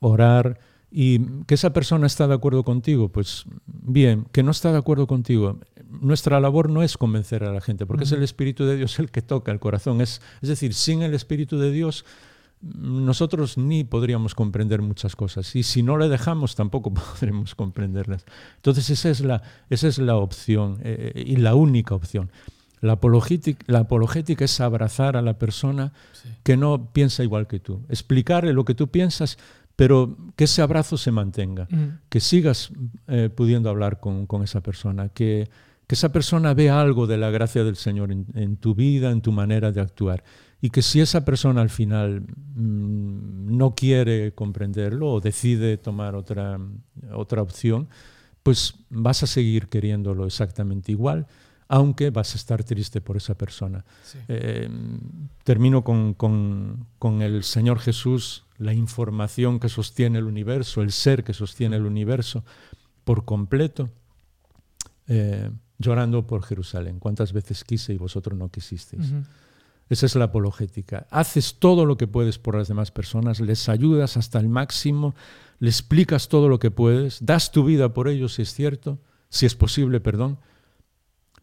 orar 0.00 0.58
y 0.90 1.20
que 1.44 1.54
esa 1.54 1.72
persona 1.72 2.06
está 2.06 2.26
de 2.26 2.34
acuerdo 2.34 2.64
contigo. 2.64 3.08
Pues 3.08 3.44
bien, 3.66 4.26
que 4.32 4.42
no 4.42 4.50
está 4.50 4.72
de 4.72 4.78
acuerdo 4.78 5.06
contigo. 5.06 5.58
Nuestra 5.88 6.40
labor 6.40 6.70
no 6.70 6.82
es 6.82 6.96
convencer 6.96 7.44
a 7.44 7.52
la 7.52 7.60
gente, 7.60 7.86
porque 7.86 8.04
es 8.04 8.12
el 8.12 8.22
Espíritu 8.22 8.64
de 8.64 8.76
Dios 8.76 8.98
el 8.98 9.10
que 9.10 9.22
toca 9.22 9.52
el 9.52 9.60
corazón. 9.60 10.00
Es, 10.00 10.20
es 10.42 10.48
decir, 10.48 10.74
sin 10.74 11.02
el 11.02 11.14
Espíritu 11.14 11.58
de 11.58 11.70
Dios 11.70 12.04
nosotros 12.62 13.58
ni 13.58 13.84
podríamos 13.84 14.34
comprender 14.34 14.82
muchas 14.82 15.14
cosas 15.14 15.54
y 15.54 15.62
si 15.62 15.82
no 15.82 15.98
le 15.98 16.08
dejamos 16.08 16.54
tampoco 16.54 16.92
podremos 16.94 17.54
comprenderlas. 17.54 18.24
Entonces 18.56 18.90
esa 18.90 19.10
es 19.10 19.20
la, 19.20 19.42
esa 19.70 19.88
es 19.88 19.98
la 19.98 20.16
opción 20.16 20.78
eh, 20.82 21.12
y 21.26 21.36
la 21.36 21.54
única 21.54 21.94
opción. 21.94 22.30
La 22.80 22.94
apologética, 22.94 23.64
la 23.68 23.80
apologética 23.80 24.44
es 24.44 24.60
abrazar 24.60 25.16
a 25.16 25.22
la 25.22 25.38
persona 25.38 25.92
que 26.42 26.56
no 26.56 26.90
piensa 26.92 27.22
igual 27.24 27.46
que 27.46 27.58
tú, 27.58 27.80
explicarle 27.88 28.52
lo 28.52 28.64
que 28.64 28.74
tú 28.74 28.88
piensas, 28.88 29.38
pero 29.76 30.16
que 30.36 30.44
ese 30.44 30.62
abrazo 30.62 30.96
se 30.96 31.10
mantenga, 31.10 31.66
Mm. 31.70 31.98
que 32.08 32.20
sigas 32.20 32.70
eh, 33.08 33.30
pudiendo 33.34 33.70
hablar 33.70 33.98
con, 34.00 34.26
con 34.26 34.42
esa 34.42 34.60
persona, 34.62 35.08
que, 35.08 35.48
que 35.86 35.94
esa 35.94 36.12
persona 36.12 36.54
vea 36.54 36.80
algo 36.80 37.06
de 37.06 37.16
la 37.16 37.30
gracia 37.30 37.64
del 37.64 37.76
Señor 37.76 38.12
en, 38.12 38.26
en 38.34 38.56
tu 38.56 38.74
vida, 38.74 39.10
en 39.10 39.20
tu 39.20 39.32
manera 39.32 39.72
de 39.72 39.80
actuar. 39.80 40.22
Y 40.60 40.70
que 40.70 40.82
si 40.82 41.00
esa 41.00 41.24
persona 41.24 41.60
al 41.60 41.70
final 41.70 42.22
mm, 42.54 43.56
no 43.56 43.74
quiere 43.74 44.32
comprenderlo 44.34 45.12
o 45.12 45.20
decide 45.20 45.76
tomar 45.76 46.14
otra, 46.14 46.58
otra 47.12 47.42
opción, 47.42 47.88
pues 48.42 48.74
vas 48.90 49.22
a 49.22 49.26
seguir 49.26 49.68
queriéndolo 49.68 50.24
exactamente 50.26 50.92
igual, 50.92 51.26
aunque 51.68 52.10
vas 52.10 52.32
a 52.34 52.38
estar 52.38 52.62
triste 52.64 53.00
por 53.00 53.16
esa 53.16 53.34
persona. 53.36 53.84
Sí. 54.04 54.18
Eh, 54.28 54.68
termino 55.44 55.82
con, 55.84 56.14
con- 56.14 56.86
con 56.98 57.22
el 57.22 57.42
Señor 57.42 57.78
Jesús, 57.80 58.44
la 58.58 58.72
información 58.72 59.58
que 59.60 59.68
sostiene 59.68 60.18
el 60.18 60.24
universo, 60.24 60.80
el 60.80 60.92
ser 60.92 61.22
que 61.24 61.34
sostiene 61.34 61.76
el 61.76 61.84
universo 61.84 62.44
por 63.04 63.24
completo, 63.24 63.90
eh, 65.08 65.50
llorando 65.78 66.26
por 66.26 66.42
Jerusalén. 66.42 66.98
¿Cuántas 66.98 67.32
veces 67.32 67.64
quise 67.64 67.92
y 67.92 67.98
vosotros 67.98 68.38
no 68.38 68.48
quisisteis? 68.48 69.10
Ujú. 69.10 69.22
Esa 69.88 70.06
es 70.06 70.14
la 70.16 70.24
apologética. 70.26 71.06
Haces 71.10 71.58
todo 71.58 71.84
lo 71.84 71.96
que 71.96 72.06
puedes 72.08 72.38
por 72.38 72.56
las 72.56 72.68
demás 72.68 72.90
personas, 72.90 73.40
les 73.40 73.68
ayudas 73.68 74.16
hasta 74.16 74.38
el 74.40 74.48
máximo, 74.48 75.14
le 75.60 75.70
explicas 75.70 76.28
todo 76.28 76.48
lo 76.48 76.58
que 76.58 76.70
puedes, 76.70 77.24
das 77.24 77.52
tu 77.52 77.64
vida 77.64 77.94
por 77.94 78.08
ellos 78.08 78.34
si 78.34 78.42
es 78.42 78.52
cierto, 78.52 78.98
si 79.28 79.46
es 79.46 79.54
posible, 79.54 80.00
perdón, 80.00 80.38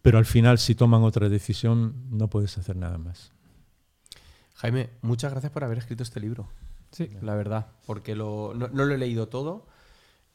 pero 0.01 0.17
al 0.17 0.25
final 0.25 0.57
si 0.59 0.75
toman 0.75 1.03
otra 1.03 1.29
decisión 1.29 1.95
no 2.11 2.29
puedes 2.29 2.57
hacer 2.57 2.75
nada 2.75 2.97
más. 2.97 3.31
Jaime, 4.55 4.89
muchas 5.01 5.31
gracias 5.31 5.51
por 5.51 5.63
haber 5.63 5.77
escrito 5.77 6.03
este 6.03 6.19
libro. 6.19 6.47
Sí. 6.91 7.09
La 7.21 7.35
verdad, 7.35 7.67
porque 7.87 8.15
lo- 8.15 8.53
no, 8.55 8.67
no 8.67 8.85
lo 8.85 8.93
he 8.93 8.97
leído 8.97 9.27
todo, 9.29 9.67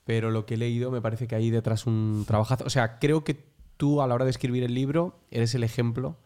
pero 0.04 0.30
lo 0.30 0.44
que 0.46 0.54
he 0.54 0.56
leído 0.56 0.90
me 0.90 1.00
parece 1.00 1.28
que 1.28 1.34
hay 1.36 1.50
detrás 1.50 1.86
un 1.86 2.24
trabajazo. 2.26 2.64
O 2.64 2.70
sea, 2.70 2.98
creo 2.98 3.22
que 3.22 3.44
tú 3.76 4.00
a 4.02 4.06
la 4.06 4.14
hora 4.14 4.24
de 4.24 4.30
escribir 4.30 4.64
el 4.64 4.74
libro 4.74 5.20
eres 5.30 5.54
el 5.54 5.62
ejemplo 5.62 6.16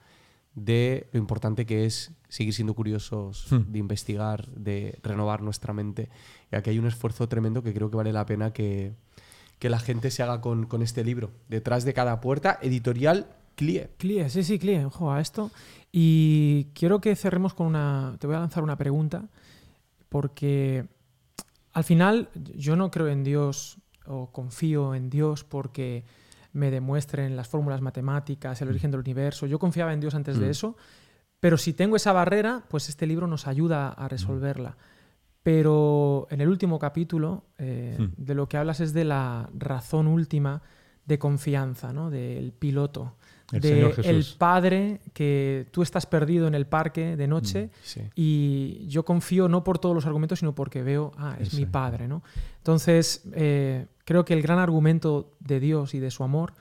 de 0.55 1.09
lo 1.13 1.19
importante 1.19 1.65
que 1.67 1.87
es 1.87 2.13
seguir 2.29 2.55
siendo 2.55 2.75
curiosos, 2.75 3.47
Hmm. 3.51 3.73
de 3.73 3.79
investigar, 3.79 4.49
de 4.49 4.99
renovar 5.03 5.43
nuestra 5.43 5.73
mente. 5.73 6.09
Y 6.51 6.57
aquí 6.57 6.71
hay 6.71 6.79
un 6.79 6.87
esfuerzo 6.87 7.29
tremendo 7.29 7.63
que 7.63 7.73
creo 7.73 7.91
que 7.91 7.97
vale 7.97 8.13
la 8.13 8.27
pena 8.27 8.53
que, 8.53 8.93
que 9.59 9.71
la 9.71 9.79
gente 9.79 10.11
se 10.11 10.23
haga 10.23 10.41
con, 10.41 10.67
con 10.67 10.83
este 10.83 11.05
libro. 11.05 11.31
Detrás 11.49 11.85
de 11.85 11.95
cada 11.95 12.21
puerta, 12.21 12.59
editorial 12.63 13.27
CLIE. 13.55 13.91
Clie, 13.99 14.29
sí, 14.31 14.43
sí, 14.45 14.59
Clie, 14.59 14.85
ojo 14.87 15.13
a 15.13 15.21
esto. 15.21 15.51
Y 15.91 16.69
quiero 16.75 17.01
que 17.01 17.15
cerremos 17.17 17.53
con 17.55 17.67
una. 17.67 18.17
Te 18.19 18.27
voy 18.27 18.37
a 18.37 18.41
lanzar 18.41 18.63
una 18.63 18.77
pregunta, 18.77 19.29
porque 20.09 20.87
al 21.73 21.85
final 21.85 22.29
yo 22.57 22.77
no 22.77 22.91
creo 22.91 23.09
en 23.09 23.25
Dios 23.25 23.79
o 24.07 24.33
confío 24.33 24.95
en 24.95 25.11
Dios 25.11 25.45
porque 25.45 26.05
me 26.53 26.71
demuestren 26.71 27.37
las 27.37 27.49
fórmulas 27.49 27.81
matemáticas, 27.81 28.61
el 28.63 28.69
origen 28.69 28.91
del 28.91 29.01
universo. 29.01 29.47
Yo 29.47 29.59
confiaba 29.59 29.93
en 29.93 30.01
Dios 30.01 30.15
antes 30.15 30.39
de 30.39 30.47
Mm. 30.47 30.51
eso, 30.51 30.77
pero 31.41 31.57
si 31.59 31.73
tengo 31.73 31.97
esa 31.97 32.13
barrera, 32.13 32.65
pues 32.69 32.89
este 32.89 33.07
libro 33.07 33.27
nos 33.27 33.47
ayuda 33.47 33.89
a 33.89 34.09
resolverla. 34.09 34.77
Pero 35.43 36.29
en 36.31 36.41
el 36.41 36.49
último 36.49 36.79
capítulo, 36.79 37.47
eh, 37.59 37.97
Mm. 37.99 38.13
de 38.17 38.35
lo 38.35 38.49
que 38.49 38.57
hablas 38.59 38.81
es 38.81 38.93
de 38.93 39.05
la 39.05 39.51
razón 39.59 40.07
última 40.07 40.63
de 41.05 41.19
confianza, 41.19 41.93
¿no? 41.93 42.11
Del 42.11 42.53
piloto, 42.53 43.17
El 43.53 43.61
de 43.61 43.69
Señor 43.69 43.95
el 44.05 44.25
padre 44.39 45.01
que 45.13 45.67
tú 45.71 45.83
estás 45.83 46.07
perdido 46.07 46.49
en 46.49 46.55
el 46.55 46.67
parque 46.67 47.17
de 47.17 47.29
noche 47.29 47.71
Sí. 47.83 48.01
y 48.15 48.87
yo 48.89 49.05
confío 49.05 49.49
no 49.49 49.63
por 49.63 49.79
todos 49.79 49.95
los 49.95 50.07
argumentos, 50.07 50.39
sino 50.39 50.55
porque 50.55 50.83
veo, 50.83 51.13
ah, 51.19 51.37
es 51.39 51.55
mi 51.55 51.67
padre, 51.67 52.09
¿no? 52.09 52.23
Entonces, 52.59 53.25
eh, 53.35 53.87
creo 54.05 54.25
que 54.25 54.35
el 54.35 54.43
gran 54.43 54.59
argumento 54.59 55.33
de 55.41 55.61
Dios 55.61 55.95
y 55.95 56.01
de 56.01 56.11
su 56.11 56.25
amor 56.25 56.55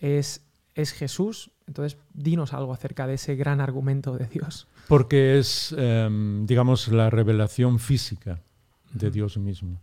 es, 0.00 0.42
es 0.74 0.92
Jesús. 0.92 1.50
Entonces, 1.66 1.98
dinos 2.14 2.54
algo 2.54 2.72
acerca 2.72 3.06
de 3.06 3.14
ese 3.14 3.36
gran 3.36 3.60
argumento 3.60 4.16
de 4.16 4.26
Dios. 4.26 4.66
Porque 4.88 5.38
es, 5.38 5.74
em, 5.76 6.46
digamos, 6.46 6.88
la 6.88 7.10
revelación 7.10 7.78
física 7.78 8.40
de. 8.94 9.10
Dios 9.10 9.36
mismo. 9.36 9.80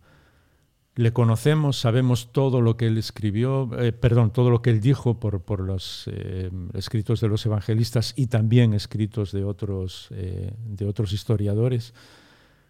Le 0.96 1.12
conocemos, 1.12 1.78
sabemos 1.78 2.32
todo 2.32 2.62
lo 2.62 2.78
que 2.78 2.86
él 2.86 2.96
escribió, 2.96 3.68
eh, 3.78 3.92
perdón, 3.92 4.32
todo 4.32 4.48
lo 4.48 4.62
que 4.62 4.70
él 4.70 4.80
dijo 4.80 5.20
por, 5.20 5.42
por 5.42 5.60
los 5.60 6.08
eh, 6.10 6.50
escritos 6.72 7.20
de 7.20 7.28
los 7.28 7.44
evangelistas 7.44 8.14
y 8.16 8.28
también 8.28 8.72
escritos 8.72 9.30
de 9.30 9.44
otros, 9.44 10.08
eh, 10.12 10.54
de 10.64 10.86
otros 10.86 11.12
historiadores. 11.12 11.92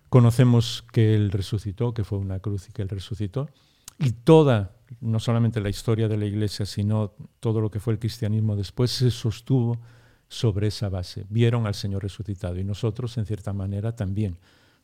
Conocemos 0.08 0.84
que 0.92 1.14
él 1.14 1.30
resucitó, 1.30 1.94
que 1.94 2.02
fue 2.02 2.18
una 2.18 2.40
cruz 2.40 2.68
y 2.68 2.72
que 2.72 2.82
él 2.82 2.88
resucitó. 2.88 3.48
Y 4.00 4.10
toda, 4.10 4.74
no 5.00 5.20
solamente 5.20 5.60
la 5.60 5.68
historia 5.68 6.08
de 6.08 6.16
la 6.16 6.26
iglesia, 6.26 6.66
sino 6.66 7.12
todo 7.38 7.60
lo 7.60 7.70
que 7.70 7.78
fue 7.78 7.92
el 7.92 8.00
cristianismo 8.00 8.56
después, 8.56 8.90
se 8.90 9.12
sostuvo 9.12 9.78
sobre 10.26 10.66
esa 10.66 10.88
base. 10.88 11.26
Vieron 11.28 11.68
al 11.68 11.74
Señor 11.74 12.02
resucitado 12.02 12.58
y 12.58 12.64
nosotros, 12.64 13.16
en 13.18 13.26
cierta 13.26 13.52
manera, 13.52 13.94
también. 13.94 14.36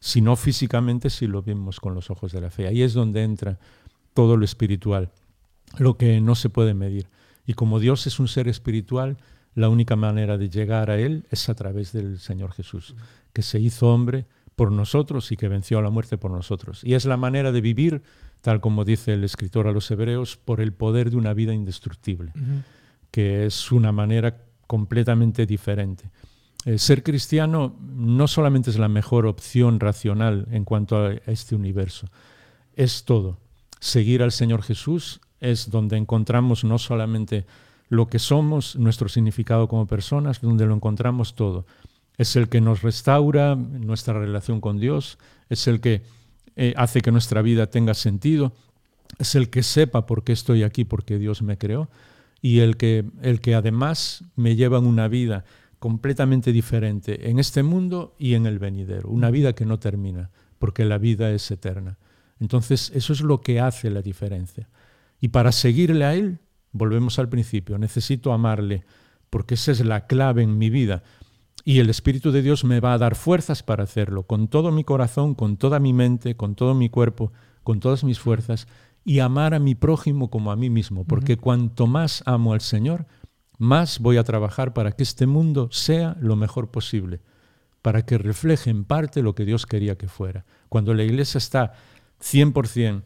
Si 0.05 0.21
no 0.21 0.35
físicamente, 0.35 1.11
si 1.11 1.29
lo 1.29 1.43
vimos 1.43 1.79
con 1.79 1.95
los 1.95 2.11
ojos 2.11 2.33
de 2.33 2.41
la 2.41 2.51
fe. 2.51 2.67
Ahí 2.67 2.83
es 2.83 2.93
donde 2.93 3.23
entra 3.23 3.61
todo 4.15 4.37
lo 4.37 4.45
espiritual, 4.45 5.13
lo 5.79 5.97
que 5.97 6.21
no 6.21 6.35
se 6.35 6.51
puede 6.51 6.75
medir. 6.75 7.07
Y 7.47 7.55
como 7.55 7.79
Dios 7.79 8.09
es 8.09 8.19
un 8.19 8.27
ser 8.27 8.49
espiritual, 8.49 9.17
la 9.55 9.69
única 9.69 9.95
manera 9.95 10.39
de 10.39 10.51
llegar 10.51 10.91
a 10.91 10.99
Él 10.99 11.25
es 11.31 11.49
a 11.49 11.55
través 11.55 11.93
del 11.93 12.19
Señor 12.19 12.51
Jesús, 12.51 12.97
que 13.33 13.43
se 13.43 13.61
hizo 13.61 13.95
hombre 13.95 14.27
por 14.57 14.73
nosotros 14.73 15.31
y 15.31 15.37
que 15.37 15.47
venció 15.47 15.79
a 15.79 15.83
la 15.83 15.91
muerte 15.91 16.19
por 16.19 16.33
nosotros. 16.33 16.83
Y 16.83 16.95
es 16.95 17.05
la 17.05 17.17
manera 17.17 17.53
de 17.53 17.61
vivir, 17.61 18.03
tal 18.41 18.61
como 18.61 18.85
dice 18.85 19.15
el 19.15 19.23
escritor 19.23 19.69
a 19.69 19.73
los 19.73 19.89
hebreos, 19.93 20.37
por 20.37 20.61
el 20.61 20.73
poder 20.73 21.11
de 21.11 21.17
una 21.17 21.33
vida 21.33 21.55
indestructible, 21.55 22.33
que 23.13 23.47
es 23.47 23.71
una 23.71 23.93
manera 23.93 24.37
completamente 24.67 25.47
diferente. 25.47 26.11
Eh, 26.65 26.79
ser 26.79 27.03
cristiano 27.03 27.77
no 27.81 28.29
solamente 28.29 28.71
es 28.71 28.79
la 28.79 28.89
mejor 28.89 29.27
opción 29.27 29.81
racional 29.81 30.47
en 30.51 30.65
cuanto 30.65 30.97
a 30.97 31.13
este 31.27 31.57
universo, 31.57 32.07
es 32.75 33.05
todo. 33.05 33.39
Seguir 33.81 34.23
al 34.23 34.31
Señor 34.31 34.63
Jesús 34.63 35.21
es 35.41 35.71
donde 35.71 35.97
encontramos 35.97 36.63
no 36.63 36.79
solamente 36.79 37.47
lo 37.89 38.07
que 38.07 38.21
somos, 38.21 38.77
nuestro 38.77 39.09
significado 39.09 39.69
como 39.69 39.87
personas, 39.87 40.41
donde 40.41 40.67
lo 40.67 40.75
encontramos 40.75 41.35
todo. 41.35 41.67
Es 42.17 42.37
el 42.37 42.49
que 42.49 42.61
nos 42.61 42.83
restaura 42.83 43.57
nuestra 43.57 44.15
relación 44.15 44.61
con 44.61 44.79
Dios, 44.79 45.19
es 45.51 45.67
el 45.67 45.81
que 45.81 46.03
eh, 46.55 46.75
hace 46.77 47.01
que 47.01 47.11
nuestra 47.11 47.43
vida 47.43 47.67
tenga 47.67 47.95
sentido, 47.95 48.53
es 49.19 49.35
el 49.35 49.51
que 49.51 49.63
sepa 49.63 50.07
por 50.07 50.23
qué 50.23 50.33
estoy 50.33 50.63
aquí, 50.63 50.85
porque 50.85 51.19
Dios 51.19 51.43
me 51.43 51.59
creó, 51.59 51.91
y 52.41 52.61
el 52.61 52.77
que, 52.77 53.05
el 53.21 53.41
que 53.41 53.55
además 53.55 54.25
me 54.37 54.55
lleva 54.57 54.79
en 54.79 54.87
una 54.87 55.09
vida 55.09 55.45
completamente 55.83 56.53
diferente 56.53 57.28
en 57.28 57.41
este 57.41 57.62
mundo 57.62 58.14
y 58.16 58.35
en 58.35 58.47
el 58.47 58.59
venidero, 58.59 59.11
una 59.11 59.30
vida 59.30 59.53
que 59.53 59.66
no 59.66 59.78
termina, 59.78 60.30
porque 60.59 60.85
la 60.85 60.97
vida 60.97 61.30
es 61.33 61.51
eterna. 61.51 61.99
Entonces, 62.39 62.93
eso 62.95 63.12
es 63.12 63.20
lo 63.20 63.41
que 63.41 63.61
hace 63.61 63.91
la 63.91 64.01
diferencia. 64.01 64.70
Y 65.20 65.28
para 65.28 65.53
seguirle 65.53 66.05
a 66.05 66.14
Él, 66.14 66.41
Volvemos 66.72 67.18
al 67.18 67.28
principio, 67.28 67.76
necesito 67.78 68.33
amarle, 68.33 68.85
porque 69.28 69.55
esa 69.55 69.72
es 69.72 69.85
la 69.85 70.07
clave 70.07 70.43
en 70.43 70.57
mi 70.57 70.70
vida. 70.70 71.03
Y 71.64 71.78
el 71.78 71.91
Espíritu 71.91 72.33
de 72.33 72.43
Dios 72.43 72.64
me 72.64 72.80
va 72.80 72.95
a 72.95 72.99
dar 72.99 73.14
fuerzas 73.14 73.62
para 73.62 73.85
hacerlo, 73.85 74.24
con 74.24 74.49
todo 74.49 74.72
mi 74.72 74.83
corazón, 74.83 75.35
con 75.35 75.59
toda 75.59 75.78
mi 75.78 75.93
mente, 75.93 76.35
con 76.35 76.55
todo 76.55 76.74
mi 76.74 76.89
cuerpo, 76.89 77.30
con 77.62 77.78
todas 77.78 78.05
mis 78.05 78.18
fuerzas, 78.18 78.66
y 79.05 79.18
amar 79.18 79.53
a 79.53 79.59
mi 79.59 79.74
prójimo 79.74 80.30
como 80.30 80.51
a 80.51 80.57
mí 80.57 80.70
mismo, 80.70 81.05
porque 81.05 81.37
cuanto 81.37 81.87
más 81.87 82.22
amo 82.24 82.55
al 82.55 82.62
Señor, 82.62 83.07
más 83.63 84.01
voy 84.01 84.17
a 84.17 84.25
trabajar 84.25 84.75
para 84.75 84.93
que 84.93 85.05
este 85.05 85.27
mundo 85.27 85.69
sea 85.71 86.17
lo 86.21 86.37
mejor 86.37 86.71
posible, 86.71 87.21
para 87.81 88.05
que 88.05 88.19
refleje 88.19 88.71
en 88.71 88.85
parte 88.85 89.23
lo 89.23 89.35
que 89.35 89.45
Dios 89.45 89.67
quería 89.67 89.97
que 89.97 90.09
fuera. 90.09 90.45
Cuando 90.69 90.93
la 90.95 91.05
iglesia 91.05 91.39
está 91.39 91.73
100% 92.21 93.03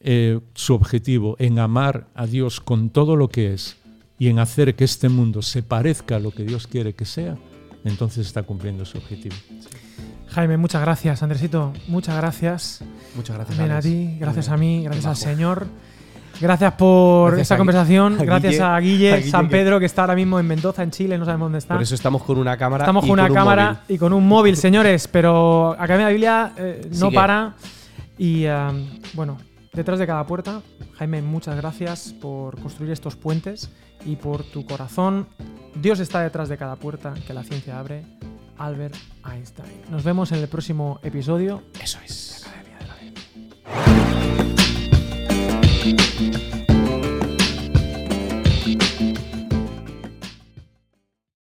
eh, 0.00 0.40
su 0.54 0.74
objetivo 0.74 1.36
en 1.38 1.58
amar 1.58 2.08
a 2.14 2.26
Dios 2.26 2.60
con 2.60 2.90
todo 2.90 3.16
lo 3.16 3.28
que 3.28 3.54
es 3.54 3.78
y 4.18 4.28
en 4.28 4.38
hacer 4.38 4.74
que 4.74 4.84
este 4.84 5.08
mundo 5.08 5.40
se 5.40 5.62
parezca 5.62 6.16
a 6.16 6.20
lo 6.20 6.30
que 6.30 6.44
Dios 6.44 6.66
quiere 6.66 6.94
que 6.94 7.04
sea, 7.04 7.38
entonces 7.84 8.26
está 8.26 8.42
cumpliendo 8.42 8.84
su 8.84 8.98
objetivo. 8.98 9.36
Jaime, 10.28 10.56
muchas 10.56 10.82
gracias. 10.82 11.22
Andresito, 11.22 11.72
muchas 11.86 12.16
gracias. 12.16 12.82
Muchas 13.14 13.36
gracias. 13.36 13.70
a 13.70 13.80
ti, 13.80 14.16
gracias 14.18 14.48
a 14.48 14.56
mí, 14.56 14.82
gracias 14.82 15.06
al 15.06 15.16
Señor. 15.16 15.68
Gracias 16.40 16.72
por 16.74 17.38
esta 17.38 17.56
conversación. 17.56 18.18
gracias 18.18 18.60
a 18.60 18.78
Guille, 18.78 19.22
San 19.22 19.48
Pedro, 19.48 19.78
que 19.78 19.86
está 19.86 20.02
ahora 20.02 20.14
mismo 20.14 20.38
en 20.38 20.46
Mendoza, 20.46 20.82
en 20.82 20.90
Chile, 20.90 21.18
no 21.18 21.24
sabemos 21.24 21.46
dónde 21.46 21.58
está. 21.58 21.74
Por 21.74 21.82
eso 21.82 21.94
estamos 21.94 22.22
con 22.22 22.38
una 22.38 22.56
cámara. 22.56 22.84
Estamos 22.84 23.04
con 23.04 23.12
una 23.12 23.28
cámara 23.28 23.82
y 23.88 23.98
con 23.98 24.12
un 24.12 24.26
móvil, 24.26 24.56
señores. 24.56 25.08
Pero 25.08 25.72
Academia 25.72 26.06
de 26.06 26.12
Biblia 26.12 26.52
eh, 26.56 26.90
no 26.98 27.10
para. 27.10 27.54
Y 28.16 28.46
um, 28.46 28.86
bueno, 29.14 29.38
Detrás 29.74 29.98
de 29.98 30.06
cada 30.06 30.24
puerta, 30.24 30.62
Jaime, 30.98 31.20
muchas 31.20 31.56
gracias 31.56 32.12
por 32.12 32.60
construir 32.60 32.92
estos 32.92 33.16
puentes 33.16 33.70
y 34.06 34.14
por 34.14 34.44
tu 34.44 34.64
corazón. 34.64 35.26
Dios 35.74 35.98
está 35.98 36.20
detrás 36.20 36.48
de 36.48 36.56
cada 36.56 36.76
puerta 36.76 37.12
que 37.26 37.34
la 37.34 37.42
ciencia 37.42 37.80
abre. 37.80 38.04
Albert 38.56 38.94
Einstein. 39.28 39.82
Nos 39.90 40.04
vemos 40.04 40.30
en 40.30 40.38
el 40.38 40.46
próximo 40.46 41.00
episodio. 41.02 41.64
Eso 41.82 41.98
es. 42.04 42.46
Thank 45.84 46.18
you. 46.18 46.34